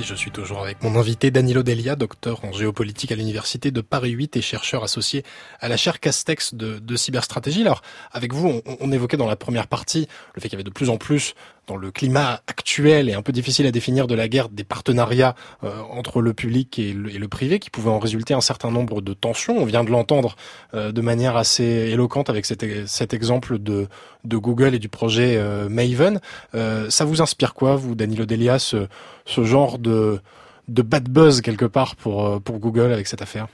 Et 0.00 0.02
je 0.02 0.14
suis 0.14 0.30
toujours 0.30 0.62
avec 0.62 0.82
mon 0.82 0.98
invité 0.98 1.30
Danilo 1.30 1.62
Delia, 1.62 1.94
docteur 1.94 2.42
en 2.44 2.52
géopolitique 2.52 3.12
à 3.12 3.16
l'université 3.16 3.70
de 3.70 3.82
Paris 3.82 4.12
8 4.12 4.36
et 4.36 4.40
chercheur 4.40 4.82
associé 4.82 5.24
à 5.60 5.68
la 5.68 5.76
chaire 5.76 6.00
Castex 6.00 6.54
de, 6.54 6.78
de 6.78 6.96
cyberstratégie. 6.96 7.60
Alors, 7.62 7.82
avec 8.12 8.32
vous, 8.32 8.62
on, 8.64 8.76
on, 8.80 8.92
évoquait 8.92 9.18
dans 9.18 9.26
la 9.26 9.36
première 9.36 9.66
partie 9.66 10.08
le 10.34 10.40
fait 10.40 10.48
qu'il 10.48 10.56
y 10.56 10.60
avait 10.60 10.64
de 10.64 10.70
plus 10.70 10.88
en 10.88 10.96
plus 10.96 11.34
dans 11.66 11.76
le 11.76 11.90
climat 11.90 12.40
actuel 12.46 13.08
et 13.08 13.14
un 13.14 13.22
peu 13.22 13.32
difficile 13.32 13.66
à 13.66 13.70
définir 13.70 14.06
de 14.06 14.14
la 14.14 14.28
guerre 14.28 14.48
des 14.48 14.64
partenariats 14.64 15.34
euh, 15.62 15.70
entre 15.90 16.20
le 16.20 16.34
public 16.34 16.78
et 16.78 16.92
le, 16.92 17.28
privé 17.28 17.60
qui 17.60 17.70
pouvaient 17.70 17.90
en 17.90 17.98
résulter 17.98 18.34
un 18.34 18.40
certain 18.40 18.70
nombre 18.70 19.00
de 19.00 19.14
tensions. 19.14 19.56
On 19.56 19.64
vient 19.64 19.84
de 19.84 19.90
l'entendre 19.90 20.34
euh, 20.74 20.90
de 20.90 21.00
manière 21.00 21.36
assez 21.36 21.62
éloquente 21.62 22.28
avec 22.28 22.44
cet, 22.44 22.64
cet 22.88 23.14
exemple 23.14 23.58
de, 23.58 23.86
Google 24.26 24.74
et 24.74 24.78
du 24.78 24.88
projet 24.88 25.36
euh, 25.36 25.68
Maven. 25.68 26.20
ça 26.52 27.04
vous 27.04 27.22
inspire 27.22 27.54
quoi, 27.54 27.76
vous, 27.76 27.94
Danilo 27.94 28.26
Delia, 28.26 28.58
ce, 28.58 28.86
genre 29.26 29.78
de, 29.78 30.20
de 30.68 30.82
bad 30.82 31.08
buzz 31.08 31.40
quelque 31.40 31.66
part 31.66 31.94
pour, 31.94 32.40
pour 32.42 32.58
Google 32.58 32.92
avec 32.92 33.06
cette 33.06 33.22
affaire? 33.22 33.46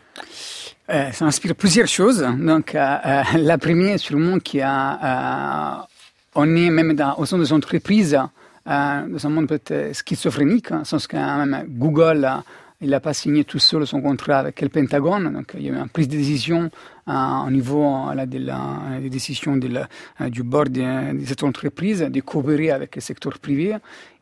Ça 0.88 1.24
inspire 1.24 1.54
plusieurs 1.54 1.88
choses. 1.88 2.26
Donc, 2.38 2.72
la 2.72 3.58
première, 3.58 3.98
sûrement, 3.98 4.38
qui 4.38 4.60
a 4.62 5.86
on 6.36 6.54
est 6.54 6.70
même 6.70 6.94
dans, 6.94 7.14
au 7.16 7.26
sein 7.26 7.38
des 7.38 7.52
entreprises 7.52 8.14
euh, 8.68 9.06
dans 9.08 9.26
un 9.26 9.30
monde 9.30 9.48
peut-être 9.48 9.94
schizophrénique, 9.94 10.70
en 10.70 10.84
sens 10.84 11.06
que 11.06 11.16
même 11.16 11.64
Google 11.68 12.28
il 12.80 12.90
n'a 12.90 13.00
pas 13.00 13.14
signé 13.14 13.44
tout 13.44 13.58
seul 13.58 13.86
son 13.86 14.00
contrat 14.00 14.38
avec 14.38 14.60
le 14.60 14.68
Pentagone, 14.68 15.32
donc 15.32 15.52
il 15.54 15.62
y 15.62 15.70
a 15.70 15.72
eu 15.72 15.76
une 15.76 15.88
prise 15.88 16.08
de 16.08 16.16
décision 16.16 16.70
euh, 17.08 17.12
au 17.46 17.50
niveau 17.50 17.84
de 18.26 18.38
la, 18.38 19.00
des 19.00 19.10
décisions 19.10 19.56
de 19.56 19.68
euh, 20.20 20.28
du 20.28 20.42
board 20.42 20.70
de, 20.70 21.18
de, 21.18 21.24
cette 21.24 21.42
entreprise 21.42 22.00
de 22.00 22.20
coopérer 22.20 22.70
avec 22.70 22.96
le 22.96 23.00
secteur 23.00 23.38
privé. 23.38 23.76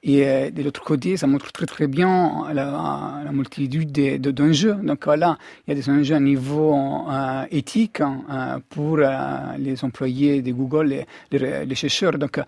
Et 0.07 0.26
euh, 0.26 0.50
de 0.50 0.62
l'autre 0.62 0.82
côté, 0.82 1.16
ça 1.16 1.26
montre 1.26 1.50
très 1.50 1.64
très 1.64 1.86
bien 1.86 2.44
la, 2.52 3.30
multitude 3.32 3.90
d'enjeux. 4.20 4.74
Donc 4.74 5.07
là, 5.07 5.38
il 5.66 5.70
y 5.70 5.72
a 5.72 5.74
des 5.74 5.88
enjeux 5.88 6.14
à 6.14 6.20
niveau 6.20 6.76
euh, 7.11 7.44
éthique 7.50 8.02
euh, 8.02 8.59
pour 8.68 8.98
euh, 8.98 9.57
les 9.59 9.82
employés 9.82 10.42
de 10.42 10.52
Google, 10.52 11.05
les, 11.30 11.64
les, 11.64 11.74
chercheurs. 11.74 12.18
Donc, 12.18 12.38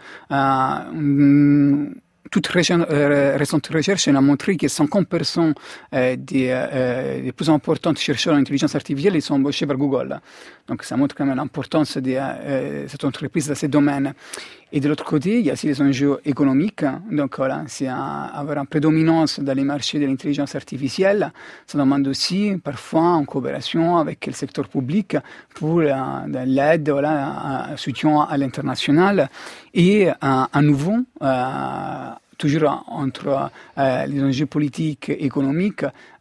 toute 2.30 2.50
euh, 2.56 3.36
récente 3.36 3.66
recherche 3.68 4.08
a 4.08 4.20
montré 4.20 4.56
que 4.56 4.66
50% 4.66 5.54
euh, 5.94 6.16
des, 6.16 6.48
euh, 6.50 7.22
des, 7.22 7.32
plus 7.32 7.50
importants 7.50 7.94
chercheurs 7.94 8.34
en 8.34 8.38
intelligence 8.38 8.74
artificielle 8.74 9.20
sont 9.22 9.34
embauchés 9.34 9.66
par 9.66 9.76
Google. 9.76 10.20
Donc 10.68 10.82
ça 10.82 10.96
montre 10.96 11.14
quand 11.14 11.26
même 11.26 11.36
l'importance 11.36 11.96
de 11.96 12.16
cette 12.88 13.04
entreprise 13.04 13.48
dans 13.48 13.54
ce 13.54 13.66
domaine. 13.66 14.14
Et 14.72 14.80
de 14.80 14.88
l'autre 14.88 15.04
côté, 15.04 15.38
il 15.38 15.46
y 15.46 15.50
a 15.50 15.52
aussi 15.52 15.68
les 15.68 15.80
enjeux 15.80 16.18
économiques. 16.24 16.84
Donc 17.10 17.36
voilà, 17.36 17.62
c'est 17.68 17.86
avoir 17.86 18.58
une 18.58 18.66
prédominance 18.66 19.38
dans 19.38 19.54
les 19.54 19.62
marchés 19.62 20.00
de 20.00 20.06
l'intelligence 20.06 20.54
artificielle. 20.56 21.32
Ça 21.66 21.78
demande 21.78 22.08
aussi 22.08 22.52
parfois 22.62 23.02
en 23.02 23.24
coopération 23.24 23.96
avec 23.96 24.26
le 24.26 24.32
secteur 24.32 24.68
public 24.68 25.16
pour 25.54 25.80
l'aide, 25.80 26.90
voilà, 26.90 27.70
un 27.70 27.76
soutien 27.76 28.26
à 28.28 28.36
l'international. 28.36 29.30
Et 29.72 30.08
à 30.20 30.62
nouveau, 30.62 30.96
toujours 32.38 32.84
entre 32.88 33.50
euh, 33.78 34.06
les 34.06 34.22
enjeux 34.22 34.46
politiques 34.46 35.08
et 35.10 35.28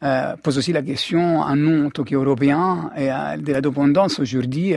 économiques, 0.05 0.41
pose 0.43 0.57
aussi 0.57 0.73
la 0.73 0.81
question 0.81 1.43
à 1.43 1.55
nous, 1.55 1.87
en 1.87 1.89
tant 1.89 2.03
qu'Européens, 2.03 2.91
et 2.97 3.09
de 3.41 3.51
la 3.51 3.61
dépendance 3.61 4.19
aujourd'hui 4.19 4.75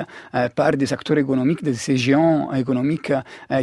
par 0.54 0.72
des 0.72 0.92
acteurs 0.92 1.18
économiques, 1.18 1.62
de 1.62 1.72
ces 1.72 1.96
géants 1.96 2.52
économiques 2.52 3.12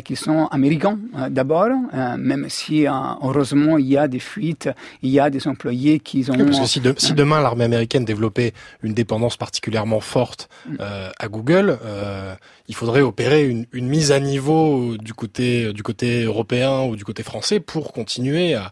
qui 0.03 0.16
sont 0.16 0.47
américains 0.47 0.97
d'abord, 1.30 1.70
même 2.18 2.47
si 2.49 2.86
heureusement 2.86 3.78
il 3.78 3.88
y 3.88 3.97
a 3.97 4.07
des 4.07 4.20
fuites, 4.20 4.70
il 5.01 5.09
y 5.09 5.20
a 5.20 5.30
des 5.30 5.47
employés 5.47 5.99
qui 5.99 6.30
ont... 6.30 6.38
parce 6.38 6.59
que 6.59 6.66
si, 6.66 6.82
si 6.97 7.13
demain 7.13 7.41
l'armée 7.41 7.66
américaine 7.66 8.05
développait 8.05 8.53
une 8.84 8.93
dépendance 8.93 9.38
particulièrement 9.38 9.99
forte 9.99 10.49
mm. 10.68 10.76
à 11.20 11.28
Google, 11.28 11.80
il 12.68 12.76
faudrait 12.76 13.01
opérer 13.01 13.47
une, 13.47 13.66
une, 13.74 13.88
mise 13.88 14.11
à 14.11 14.20
niveau 14.20 14.97
du 14.97 15.13
côté 15.13 15.72
du 15.74 15.84
côté 15.84 16.24
européen 16.24 16.82
ou 16.82 16.95
du 16.95 17.05
côté 17.05 17.22
français 17.22 17.59
pour 17.59 17.93
continuer 17.93 18.55
à, 18.55 18.72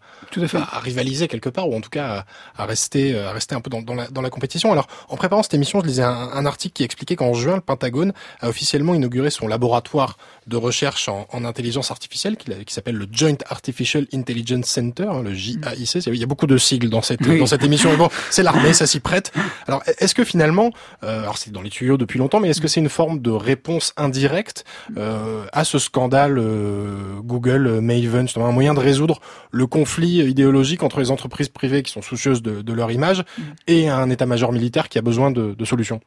à, 0.54 0.80
rivaliser 0.80 1.28
quelque 1.28 1.50
part 1.50 1.70
ou 1.70 1.76
en 1.76 1.82
tout 1.82 1.92
cas 1.92 2.26
à, 2.58 2.66
rester 2.66 2.83
à 2.84 3.32
rester 3.32 3.56
un 3.56 3.62
peu 3.62 3.70
dans, 3.70 3.82
dans, 3.82 3.96
la, 3.96 4.08
dans 4.08 4.22
la 4.22 4.30
compétition. 4.30 4.72
Alors 4.72 4.88
en 5.10 5.18
préparant 5.18 5.44
cette 5.44 5.54
émission, 5.54 5.82
je 5.82 5.88
lisais 5.88 6.04
un, 6.04 6.30
un 6.34 6.46
article 6.46 6.74
qui 6.74 6.84
expliquait 6.84 7.16
qu'en 7.16 7.34
juin, 7.34 7.56
le 7.56 7.62
Pentagone 7.62 8.14
a 8.42 8.50
officiellement 8.50 8.94
inauguré 8.94 9.30
son 9.30 9.48
laboratoire 9.48 10.18
de 10.48 10.58
recherche 10.58 11.08
en, 11.10 11.28
en 11.32 11.46
intelligence 11.46 11.92
artificielle 11.92 12.38
qui, 12.38 12.52
qui 12.66 12.74
s'appelle 12.74 12.96
le 12.96 13.08
Joint 13.12 13.38
Artificial 13.50 14.08
Intelligence 14.14 14.66
Center, 14.66 15.08
hein, 15.10 15.22
le 15.24 15.34
JAIC. 15.34 16.06
Il 16.08 16.16
y 16.16 16.24
a 16.24 16.28
beaucoup 16.28 16.48
de 16.48 16.58
sigles 16.58 16.90
dans 16.90 17.02
cette 17.02 17.22
dans 17.22 17.46
cette 17.46 17.64
émission. 17.64 17.96
Bon, 17.98 18.10
c'est 18.30 18.44
l'armée, 18.44 18.74
ça 18.74 18.88
s'y 18.88 19.00
prête. 19.00 19.32
Alors 19.68 19.82
est-ce 20.00 20.16
que 20.16 20.24
finalement, 20.24 20.72
euh, 21.04 21.22
alors 21.22 21.38
c'est 21.38 21.52
dans 21.52 21.62
les 21.62 21.70
tuyaux 21.70 21.98
depuis 21.98 22.20
longtemps, 22.20 22.40
mais 22.40 22.50
est-ce 22.50 22.62
que 22.62 22.68
c'est 22.68 22.80
une 22.80 22.90
forme 22.90 23.20
de 23.20 23.32
réponse 23.32 23.94
indirect 23.98 24.66
euh, 24.98 25.46
à 25.54 25.64
ce 25.64 25.80
scandale 25.80 26.38
euh, 26.38 27.20
Google 27.22 27.68
euh, 27.68 27.82
Maven, 27.82 28.28
justement 28.28 28.48
un 28.48 28.52
moyen 28.52 28.74
de 28.74 28.80
résoudre 28.80 29.20
le 29.52 29.68
conflit 29.68 30.20
idéologique 30.20 30.84
entre 30.84 31.00
les 31.00 31.12
entreprises 31.12 31.50
privées 31.50 31.84
qui 31.84 31.92
sont 31.92 32.02
soucieuses 32.02 32.42
de, 32.42 32.73
leur 32.74 32.92
image 32.92 33.24
et 33.68 33.90
un 33.90 34.10
état-major 34.10 34.52
militaire 34.52 34.90
qui 34.90 34.98
a 34.98 35.02
besoin 35.02 35.32
de, 35.32 35.66
solutions. 35.66 36.02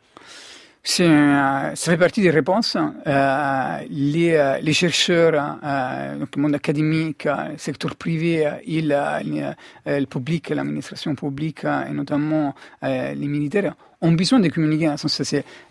ça 0.82 1.72
fait 1.74 1.96
partie 1.96 2.22
des 2.22 2.30
réponses. 2.30 2.76
les, 3.90 4.58
les, 4.62 4.72
chercheurs, 4.72 5.32
le 5.62 6.40
monde 6.40 6.54
académique, 6.54 7.24
le 7.24 7.58
secteur 7.58 7.96
privé, 7.96 8.48
il, 8.66 8.88
le 9.86 10.04
public, 10.04 10.50
l'administration 10.50 11.14
publique 11.14 11.64
et 11.64 11.92
notamment 11.92 12.54
les 12.82 13.28
militaires 13.28 13.74
ont 14.00 14.12
besoin 14.12 14.40
de 14.40 14.48
communiquer. 14.48 14.88
Euh, 14.88 14.96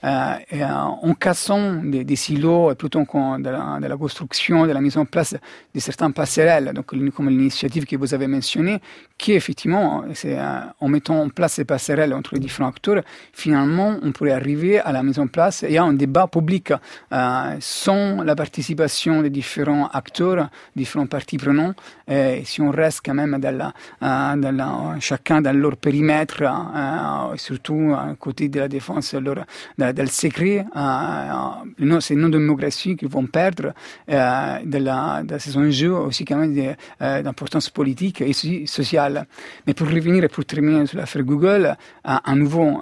euh, 0.03 0.65
en 0.65 1.13
cassant 1.13 1.75
des, 1.83 2.15
silos 2.15 2.73
plutôt 2.75 3.01
de 3.01 3.49
la, 3.49 3.79
de 3.81 3.87
la, 3.87 3.97
construction, 3.97 4.65
de 4.65 4.71
la 4.71 4.81
mise 4.81 4.97
en 4.97 5.05
place 5.05 5.35
de 5.73 5.79
certaines 5.79 6.13
passerelles, 6.13 6.71
donc 6.73 6.85
comme 6.85 7.29
l'initiative 7.29 7.85
que 7.85 7.95
vous 7.95 8.13
avez 8.13 8.27
mentionnée, 8.27 8.79
qui 9.17 9.33
effectivement, 9.33 10.03
euh, 10.25 10.61
en 10.79 10.87
mettant 10.87 11.21
en 11.21 11.29
place 11.29 11.53
ces 11.53 11.65
passerelles 11.65 12.13
entre 12.13 12.33
les 12.33 12.39
différents 12.39 12.69
acteurs, 12.69 13.03
finalement, 13.33 13.97
on 14.01 14.11
pourrait 14.11 14.31
arriver 14.31 14.79
à 14.79 14.91
la 14.91 15.03
mise 15.03 15.19
en 15.19 15.27
place 15.27 15.63
et 15.63 15.77
à 15.77 15.83
un 15.83 15.93
débat 15.93 16.27
public 16.27 16.73
euh, 17.11 17.55
sans 17.59 18.23
la 18.23 18.35
participation 18.35 19.21
des 19.21 19.29
différents 19.29 19.87
acteurs, 19.89 20.49
différents 20.75 21.07
parties 21.07 21.37
prenantes, 21.37 21.77
et 22.07 22.43
si 22.45 22.61
on 22.61 22.71
reste 22.71 23.01
quand 23.05 23.13
même 23.13 23.37
dans 23.39 23.55
la, 23.55 23.73
euh, 24.03 24.51
la, 24.51 24.95
chacun 24.99 25.41
dans 25.41 25.55
leur 25.57 25.77
périmètre, 25.77 26.43
euh, 26.43 27.37
surtout 27.37 27.93
côté 28.19 28.49
de 28.49 28.59
la 28.59 28.67
défense 28.67 29.13
leur, 29.13 29.45
del 29.77 30.09
secret. 30.09 30.65
Euh, 30.75 31.99
c'est 31.99 32.15
nos 32.15 32.29
démocraties 32.29 32.95
qui 32.95 33.05
vont 33.05 33.25
perdre 33.25 33.73
euh, 34.09 34.59
de, 34.63 34.77
la, 34.77 35.23
de 35.23 35.37
ces 35.37 35.57
enjeux 35.57 35.93
aussi 35.93 36.25
quand 36.25 36.37
même 36.37 36.75
euh, 37.01 37.21
d'importance 37.21 37.69
politique 37.69 38.21
et 38.21 38.33
sociale. 38.65 39.25
Mais 39.65 39.73
pour 39.73 39.87
revenir 39.87 40.23
et 40.23 40.27
pour 40.27 40.45
terminer 40.45 40.85
sur 40.85 40.97
l'affaire 40.97 41.23
Google, 41.23 41.75
à 42.03 42.35
nouveau, 42.35 42.79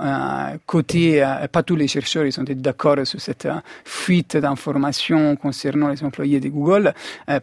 côté, 0.65 1.23
pas 1.51 1.63
tous 1.63 1.75
les 1.75 1.87
chercheurs 1.87 2.25
ils 2.25 2.33
sont 2.33 2.43
d'accord 2.43 3.05
sur 3.05 3.21
cette 3.21 3.47
fuite 3.85 4.37
d'informations 4.37 5.35
concernant 5.35 5.89
les 5.89 6.03
employés 6.03 6.39
de 6.39 6.49
Google, 6.49 6.93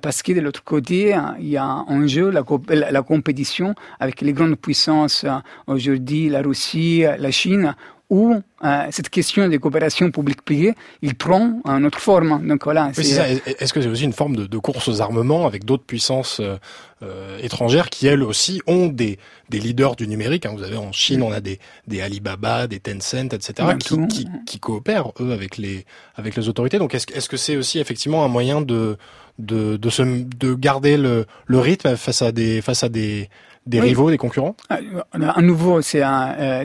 parce 0.02 0.22
que 0.22 0.32
de 0.32 0.40
l'autre 0.40 0.62
côté, 0.62 1.16
il 1.38 1.48
y 1.48 1.56
a 1.56 1.69
un 1.88 2.06
jeu, 2.06 2.30
la, 2.30 2.42
la 2.90 3.02
compétition 3.02 3.74
avec 3.98 4.20
les 4.20 4.32
grandes 4.32 4.56
puissances 4.56 5.24
aujourd'hui, 5.66 6.28
la 6.28 6.42
Russie, 6.42 7.04
la 7.18 7.30
Chine, 7.30 7.74
où 8.10 8.34
euh, 8.64 8.86
cette 8.90 9.08
question 9.08 9.48
de 9.48 9.56
coopération 9.56 10.10
publique-privée, 10.10 10.74
il 11.00 11.14
prend 11.14 11.60
une 11.64 11.86
autre 11.86 12.00
forme. 12.00 12.46
Donc 12.46 12.64
voilà. 12.64 12.90
Est-ce 12.90 13.72
que 13.72 13.80
c'est 13.80 13.88
aussi 13.88 14.04
une 14.04 14.12
forme 14.12 14.34
de, 14.34 14.46
de, 14.46 14.58
course 14.58 14.88
aux 14.88 15.00
armements 15.00 15.46
avec 15.46 15.64
d'autres 15.64 15.84
puissances 15.84 16.40
euh, 16.40 16.56
euh, 17.02 17.38
étrangères 17.40 17.88
qui 17.88 18.08
elles 18.08 18.24
aussi 18.24 18.60
ont 18.66 18.88
des, 18.88 19.18
des 19.48 19.60
leaders 19.60 19.94
du 19.94 20.08
numérique 20.08 20.44
hein? 20.44 20.52
Vous 20.54 20.64
avez 20.64 20.76
en 20.76 20.90
Chine, 20.90 21.22
on 21.22 21.30
a 21.30 21.40
des, 21.40 21.60
des 21.86 22.02
Alibaba, 22.02 22.66
des 22.66 22.80
Tencent, 22.80 23.32
etc. 23.32 23.68
Qui, 23.78 24.06
qui, 24.08 24.28
qui, 24.44 24.58
coopèrent 24.58 25.12
eux 25.20 25.32
avec 25.32 25.56
les 25.56 25.86
avec 26.16 26.34
les 26.34 26.48
autorités. 26.48 26.78
Donc 26.78 26.94
est-ce 26.94 27.06
est-ce 27.14 27.28
que 27.28 27.36
c'est 27.36 27.56
aussi 27.56 27.78
effectivement 27.78 28.24
un 28.24 28.28
moyen 28.28 28.60
de 28.60 28.98
de 29.40 29.76
de, 29.76 29.90
se, 29.90 30.02
de 30.02 30.54
garder 30.54 30.96
le, 30.96 31.26
le 31.46 31.58
rythme 31.58 31.96
face 31.96 32.22
à 32.22 32.32
des 32.32 32.62
face 32.62 32.84
à 32.84 32.88
des 32.88 33.28
des 33.66 33.80
rivaux, 33.80 34.10
des 34.10 34.18
concurrents? 34.18 34.56
À 34.68 34.78
ah, 35.12 35.42
nouveau, 35.42 35.82
c'est 35.82 36.02
euh, 36.02 36.64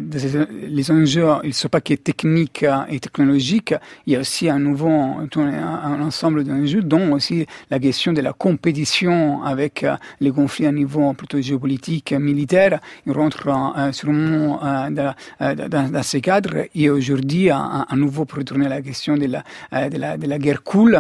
les 0.68 0.92
enjeux, 0.92 1.28
ils 1.44 1.50
ne 1.50 1.54
sont 1.54 1.68
pas 1.70 1.82
que 1.82 1.94
techniques 1.94 2.64
euh, 2.64 2.78
et 2.90 3.00
technologiques, 3.00 3.74
il 4.06 4.14
y 4.14 4.16
a 4.16 4.20
aussi 4.20 4.50
un 4.50 4.60
nouveau 4.60 4.90
un, 4.90 5.28
un 5.38 6.02
ensemble 6.02 6.44
d'enjeux, 6.44 6.82
dont 6.82 7.14
aussi 7.14 7.46
la 7.70 7.80
question 7.80 8.14
de 8.14 8.22
la 8.22 8.34
compétition 8.34 9.44
avec 9.44 9.84
euh, 9.84 9.96
les 10.20 10.32
conflits 10.32 10.66
à 10.66 10.72
niveau 10.72 11.14
plutôt 11.14 11.42
géopolitique, 11.42 12.14
militaire. 12.14 12.80
Il 13.06 13.14
rentre 13.14 13.48
euh, 13.48 13.92
sûrement 13.92 14.64
euh, 14.64 14.90
dans, 14.90 15.14
dans, 15.40 15.92
dans, 15.92 16.04
ces 16.04 16.22
cadres. 16.22 16.66
Et 16.74 16.90
aujourd'hui, 16.90 17.50
à, 17.50 17.86
nouveau, 17.96 18.26
pour 18.26 18.40
retourner 18.40 18.66
à 18.66 18.70
la 18.70 18.82
question 18.82 19.18
de 19.18 19.28
la, 19.28 19.90
de 19.90 19.98
la, 19.98 20.18
de 20.18 20.28
la 20.28 20.40
guerre 20.40 20.64
cool, 20.64 21.00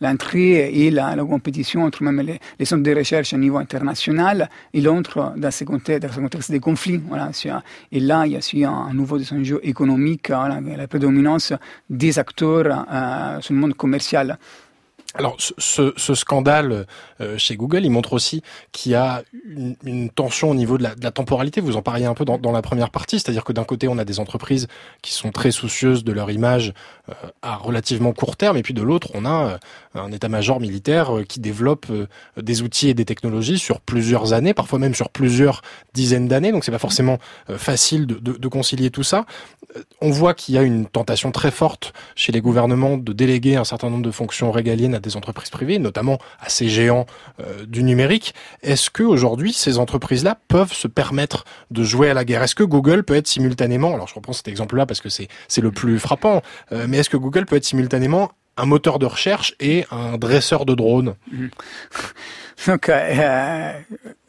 l'entrée 0.00 0.70
et 0.72 0.90
la, 0.90 1.16
la, 1.16 1.24
compétition 1.24 1.84
entre 1.84 2.02
même 2.02 2.20
les, 2.20 2.40
les 2.58 2.64
centres 2.64 2.82
de 2.82 2.94
recherche 2.94 3.32
à 3.32 3.36
niveau 3.36 3.58
international, 3.58 4.48
il 4.72 4.88
entre 4.88 5.32
dans 5.36 5.50
ce 5.50 5.64
contexte, 5.64 6.02
dans 6.02 6.12
ce 6.12 6.20
contexte 6.20 6.52
de 6.52 6.58
conflit. 6.58 6.98
Voilà, 6.98 7.30
et 7.92 8.00
là, 8.00 8.26
il 8.26 8.32
y 8.32 8.34
a 8.34 8.38
aussi 8.38 8.64
un, 8.64 8.92
nouveau 8.92 9.18
enjeu 9.32 9.60
économique, 9.62 10.28
la 10.28 10.88
prédominance 10.88 11.52
des 11.88 12.18
acteurs 12.18 12.86
euh, 12.90 13.40
sur 13.40 13.54
le 13.54 13.60
monde 13.60 13.74
commercial. 13.74 14.38
Alors, 15.14 15.36
ce, 15.38 16.14
scandale 16.14 16.86
euh, 17.20 17.36
chez 17.36 17.56
Google, 17.56 17.84
il 17.84 17.90
montre 17.90 18.12
aussi 18.12 18.42
qu'il 18.70 18.92
y 18.92 18.94
a 18.94 19.24
une, 19.44 20.08
tension 20.08 20.50
au 20.50 20.54
niveau 20.54 20.78
de 20.78 20.84
la, 20.84 21.10
temporalité. 21.10 21.60
Vous 21.60 21.76
en 21.76 21.82
parliez 21.82 22.04
un 22.04 22.14
peu 22.14 22.24
dans, 22.24 22.52
la 22.52 22.62
première 22.62 22.90
partie, 22.90 23.18
c'est-à-dire 23.18 23.42
que 23.42 23.52
d'un 23.52 23.64
côté, 23.64 23.88
on 23.88 23.98
a 23.98 24.04
des 24.04 24.20
entreprises 24.20 24.68
qui 25.02 25.12
sont 25.12 25.32
très 25.32 25.50
soucieuses 25.50 26.04
de 26.04 26.12
leur 26.12 26.30
image 26.30 26.74
à 27.42 27.56
relativement 27.56 28.12
court 28.12 28.36
terme, 28.36 28.56
et 28.56 28.62
puis 28.62 28.74
de 28.74 28.82
l'autre, 28.82 29.08
on 29.14 29.24
a 29.24 29.30
euh, 29.30 29.58
un 29.94 30.12
état-major 30.12 30.60
militaire 30.60 31.10
qui 31.28 31.40
développe 31.40 31.86
des 32.36 32.62
outils 32.62 32.88
et 32.88 32.94
des 32.94 33.04
technologies 33.04 33.58
sur 33.58 33.80
plusieurs 33.80 34.32
années, 34.32 34.54
parfois 34.54 34.78
même 34.78 34.94
sur 34.94 35.08
plusieurs 35.08 35.62
dizaines 35.94 36.28
d'années. 36.28 36.52
Donc, 36.52 36.64
c'est 36.64 36.70
pas 36.70 36.78
forcément 36.78 37.18
facile 37.48 38.06
de, 38.06 38.14
de, 38.14 38.32
de, 38.32 38.48
concilier 38.48 38.90
tout 38.90 39.02
ça. 39.02 39.26
On 40.00 40.10
voit 40.10 40.34
qu'il 40.34 40.54
y 40.54 40.58
a 40.58 40.62
une 40.62 40.86
tentation 40.86 41.32
très 41.32 41.50
forte 41.50 41.92
chez 42.14 42.32
les 42.32 42.40
gouvernements 42.40 42.96
de 42.96 43.12
déléguer 43.12 43.56
un 43.56 43.64
certain 43.64 43.90
nombre 43.90 44.04
de 44.04 44.10
fonctions 44.10 44.50
régaliennes 44.50 44.98
des 44.98 45.16
entreprises 45.16 45.50
privées, 45.50 45.78
notamment 45.78 46.18
à 46.40 46.48
ces 46.48 46.68
géants 46.68 47.06
euh, 47.40 47.66
du 47.66 47.82
numérique. 47.82 48.34
Est-ce 48.62 48.90
que 48.90 49.02
aujourd'hui 49.02 49.52
ces 49.52 49.78
entreprises-là 49.78 50.38
peuvent 50.48 50.72
se 50.72 50.88
permettre 50.88 51.44
de 51.70 51.82
jouer 51.82 52.10
à 52.10 52.14
la 52.14 52.24
guerre? 52.24 52.42
Est-ce 52.42 52.54
que 52.54 52.64
Google 52.64 53.04
peut 53.04 53.14
être 53.14 53.28
simultanément, 53.28 53.94
alors 53.94 54.08
je 54.08 54.14
reprends 54.14 54.32
cet 54.32 54.48
exemple-là 54.48 54.86
parce 54.86 55.00
que 55.00 55.08
c'est 55.08 55.28
c'est 55.48 55.60
le 55.60 55.70
plus 55.70 55.98
frappant, 55.98 56.42
euh, 56.72 56.86
mais 56.88 56.99
est-ce 57.00 57.10
que 57.10 57.16
Google 57.16 57.46
peut 57.46 57.56
être 57.56 57.64
simultanément 57.64 58.32
un 58.56 58.66
moteur 58.66 58.98
de 58.98 59.06
recherche 59.06 59.54
et 59.58 59.86
un 59.90 60.18
dresseur 60.18 60.66
de 60.66 60.74
drones. 60.74 61.14
Donc, 62.66 62.90
euh, 62.90 63.72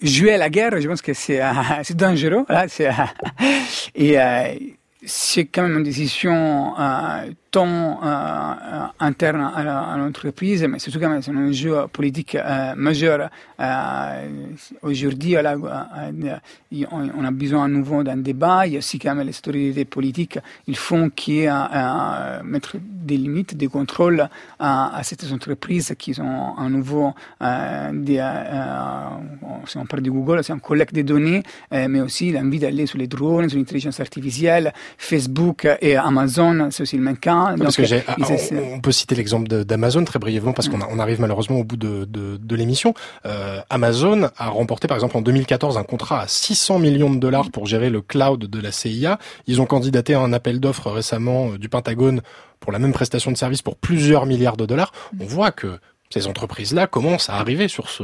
jouer 0.02 0.34
à 0.34 0.38
la 0.38 0.50
guerre, 0.50 0.80
je 0.80 0.88
pense 0.88 1.02
que 1.02 1.14
c'est 1.14 1.42
c'est 1.84 1.98
dangereux. 1.98 2.46
Et 3.94 4.16
c'est 5.06 5.46
quand 5.46 5.64
même 5.64 5.78
une 5.78 5.84
décision 5.84 6.74
tant 7.52 8.00
euh, 8.02 8.86
interne 9.00 9.52
à 9.54 9.98
l'entreprise, 9.98 10.64
mais 10.64 10.80
surtout 10.80 11.00
quand 11.00 11.20
c'est 11.22 11.32
un 11.32 11.50
enjeu 11.50 11.86
politique 11.92 12.36
euh, 12.36 12.74
majeur. 12.76 13.30
Euh, 13.60 14.28
Aujourd'hui, 14.82 15.36
euh, 15.36 16.38
on 16.92 17.26
a 17.26 17.32
besoin 17.32 17.66
à 17.66 17.68
nouveau 17.68 18.04
d'un 18.04 18.18
débat. 18.18 18.66
Il 18.68 18.74
y 18.74 18.76
a 18.76 18.80
aussi 18.80 19.00
quand 19.00 19.14
même 19.14 19.28
les 19.28 19.38
autorités 19.38 19.86
politiques. 19.86 20.40
Ils 20.68 20.78
font 20.78 21.12
y 21.28 21.42
ait 21.42 21.50
mettre 22.44 22.78
des 22.82 23.18
limites, 23.18 23.56
des 23.56 23.68
contrôles 23.68 24.28
à, 24.60 25.02
ces 25.04 25.34
entreprises 25.34 25.94
qui 25.98 26.20
ont 26.22 26.58
à 26.58 26.70
nouveau 26.70 27.14
des, 27.42 28.24
si 29.66 29.78
on 29.78 29.86
parle 29.86 30.04
de 30.04 30.10
Google, 30.10 30.44
c'est 30.44 30.54
un 30.54 30.60
collecte 30.60 30.96
de 30.96 31.02
données, 31.02 31.44
mais 31.72 32.02
aussi 32.02 32.32
l'envie 32.32 32.60
d'aller 32.60 32.86
sur 32.86 32.98
les 32.98 33.08
drones, 33.08 33.50
sur 33.50 33.58
l'intelligence 33.58 34.00
artificielle, 34.00 34.74
Facebook 34.98 35.68
et 35.82 35.96
Amazon, 35.96 36.70
c'est 36.72 36.84
aussi 36.84 36.98
le 36.98 37.04
même 37.04 37.18
cas. 37.18 37.41
Parce 37.60 37.76
que 37.76 37.84
j'ai, 37.86 38.04
on, 38.74 38.80
peut 38.80 38.92
citer 38.92 39.16
l'exemple 39.16 39.48
d'Amazon 39.48 40.04
très 40.06 40.20
brièvement 40.20 40.54
parce 40.54 40.70
qu'on 40.70 40.80
on 40.82 41.00
arrive 41.00 41.20
malheureusement 41.20 41.58
au 41.58 41.64
bout 41.64 41.78
de, 41.78 42.06
de, 42.06 42.38
de 42.38 42.56
l'émission. 42.56 42.94
Euh, 43.26 43.62
Amazon 43.70 44.30
a 44.38 44.50
remporté 44.50 44.88
par 44.88 44.98
exemple 44.98 45.18
en 45.18 45.22
2014 45.22 45.78
un 45.78 45.84
contrat 45.84 46.22
à 46.22 46.28
600 46.28 46.80
millions 46.80 47.12
de 47.14 47.20
dollars 47.20 47.52
pour 47.52 47.66
gérer 47.66 47.90
le 47.90 48.02
cloud 48.02 48.40
de 48.46 48.60
la 48.60 48.72
CIA. 48.72 49.20
Ils 49.48 49.62
ont 49.62 49.66
candidaté 49.66 50.14
à 50.14 50.20
un 50.20 50.34
appel 50.34 50.60
d'offres 50.60 50.92
récemment 50.92 51.52
euh, 51.52 51.58
du 51.58 51.70
Pentagone 51.70 52.22
pour 52.60 52.72
la 52.72 52.80
même 52.80 52.94
prestation 52.94 53.32
de 53.32 53.38
service 53.38 53.62
pour 53.62 53.76
plusieurs 53.76 54.26
milliards 54.26 54.58
de 54.58 54.66
dollars. 54.66 54.92
On 55.20 55.26
voit 55.26 55.52
que 55.52 55.80
ces 56.12 56.28
entreprises-là 56.28 56.88
commencent 56.88 57.30
à 57.30 57.36
arriver 57.36 57.68
sur 57.68 57.90
ce 57.90 58.04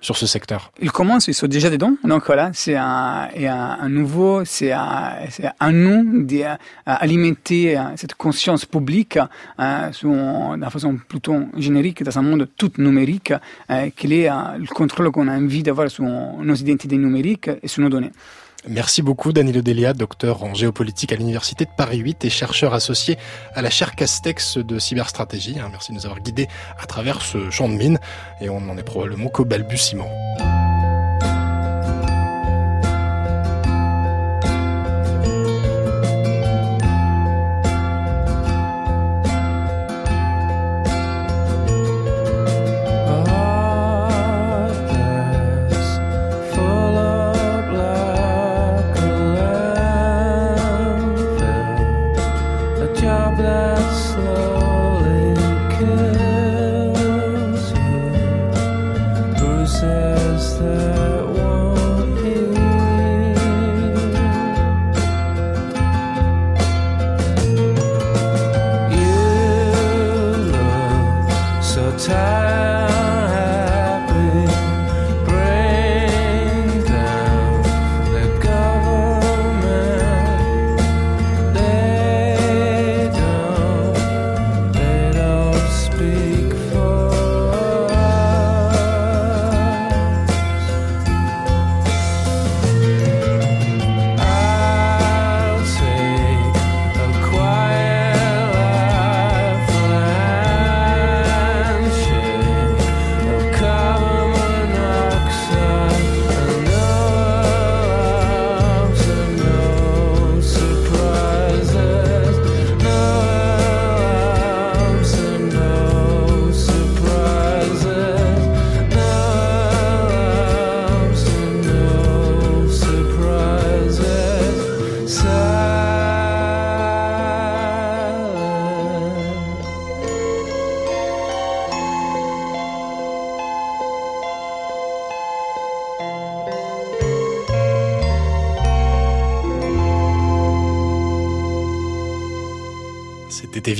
sur 0.00 0.16
ce 0.16 0.26
secteur 0.26 0.70
Ils 0.80 0.92
commencent, 0.92 1.26
ils 1.26 1.34
sont 1.34 1.48
déjà 1.48 1.68
dedans. 1.68 1.94
Donc 2.04 2.26
voilà, 2.26 2.50
c'est 2.52 2.76
un, 2.76 3.28
un, 3.34 3.88
nouveau, 3.88 4.44
c'est 4.44 4.70
un, 4.70 5.16
un 5.58 5.72
nom 5.72 6.04
d'alimenter 6.04 7.76
cette 7.96 8.14
conscience 8.14 8.64
publique 8.66 9.18
euh, 9.58 9.90
d'une 9.90 10.70
façon 10.70 10.96
plutôt 11.08 11.36
générique 11.56 12.02
dans 12.04 12.18
un 12.18 12.22
monde 12.22 12.46
tout 12.56 12.72
numérique, 12.78 13.32
euh, 13.70 13.90
quel 13.96 14.12
est 14.12 14.30
euh, 14.30 14.34
le 14.58 14.66
contrôle 14.66 15.10
qu'on 15.10 15.28
a 15.28 15.36
envie 15.36 15.62
d'avoir 15.62 15.90
sur 15.90 16.04
nos 16.04 16.54
identités 16.54 16.98
numériques 16.98 17.50
et 17.62 17.68
sur 17.68 17.82
nos 17.82 17.88
données. 17.88 18.12
Merci 18.68 19.00
beaucoup 19.00 19.32
Danilo 19.32 19.62
Delia, 19.62 19.92
docteur 19.92 20.42
en 20.42 20.52
géopolitique 20.52 21.12
à 21.12 21.16
l'Université 21.16 21.64
de 21.64 21.70
Paris 21.76 21.98
8 21.98 22.24
et 22.24 22.30
chercheur 22.30 22.74
associé 22.74 23.16
à 23.54 23.62
la 23.62 23.70
chaire 23.70 23.94
Castex 23.94 24.58
de 24.58 24.80
cyberstratégie. 24.80 25.60
Hein, 25.60 25.68
merci 25.70 25.92
de 25.92 25.96
nous 25.96 26.06
avoir 26.06 26.20
guidés 26.20 26.48
à 26.76 26.86
travers 26.86 27.22
ce 27.22 27.50
champ 27.50 27.68
de 27.68 27.74
mine 27.74 28.00
et 28.40 28.48
on 28.48 28.60
n'en 28.60 28.76
est 28.76 28.82
probablement 28.82 29.28
qu'au 29.28 29.44
balbutiement. 29.44 30.10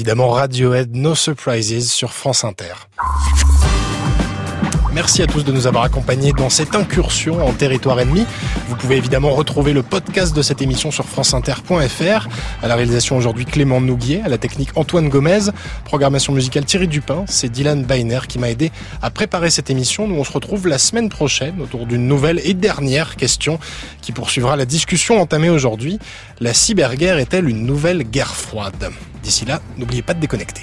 Évidemment 0.07 0.31
Radiohead 0.31 0.95
No 0.95 1.17
Surprises 1.17 1.91
sur 1.91 2.13
France 2.13 2.45
Inter. 2.45 2.75
Merci 4.95 5.21
à 5.21 5.27
tous 5.27 5.43
de 5.43 5.51
nous 5.51 5.67
avoir 5.67 5.83
accompagnés 5.83 6.31
dans 6.31 6.49
cette 6.49 6.77
incursion 6.77 7.45
en 7.45 7.53
territoire 7.53 7.99
ennemi. 7.99 8.25
Vous 8.69 8.77
pouvez 8.77 8.99
évidemment 8.99 9.31
retrouver 9.31 9.73
le 9.73 9.83
podcast 9.83 10.35
de 10.35 10.43
cette 10.43 10.63
émission 10.63 10.93
sur 10.93 11.07
franceinter.fr. 11.07 12.29
À 12.63 12.69
la 12.69 12.77
réalisation 12.77 13.17
aujourd'hui 13.17 13.47
Clément 13.47 13.81
Nouguier, 13.81 14.23
à 14.25 14.29
la 14.29 14.39
technique 14.39 14.69
Antoine 14.77 15.09
Gomez, 15.09 15.51
programmation 15.85 16.33
musicale 16.33 16.65
Thierry 16.65 16.87
Dupin. 16.87 17.25
C'est 17.27 17.49
Dylan 17.49 17.83
Beiner 17.83 18.21
qui 18.29 18.39
m'a 18.39 18.49
aidé 18.49 18.71
à 19.03 19.11
préparer 19.11 19.51
cette 19.51 19.71
émission. 19.71 20.07
Nous 20.07 20.15
on 20.15 20.25
se 20.25 20.33
retrouve 20.33 20.69
la 20.69 20.79
semaine 20.79 21.09
prochaine 21.09 21.61
autour 21.61 21.85
d'une 21.87 22.07
nouvelle 22.07 22.41
et 22.45 22.55
dernière 22.55 23.17
question 23.17 23.59
qui 24.03 24.13
poursuivra 24.13 24.55
la 24.55 24.67
discussion 24.67 25.21
entamée 25.21 25.51
aujourd'hui. 25.51 25.99
La 26.39 26.55
cyberguerre 26.55 27.19
est-elle 27.19 27.49
une 27.49 27.67
nouvelle 27.67 28.05
guerre 28.05 28.37
froide? 28.37 28.93
D'ici 29.27 29.45
là, 29.45 29.61
n'oubliez 29.77 30.03
pas 30.03 30.15
de 30.15 30.21
déconnecter. 30.21 30.63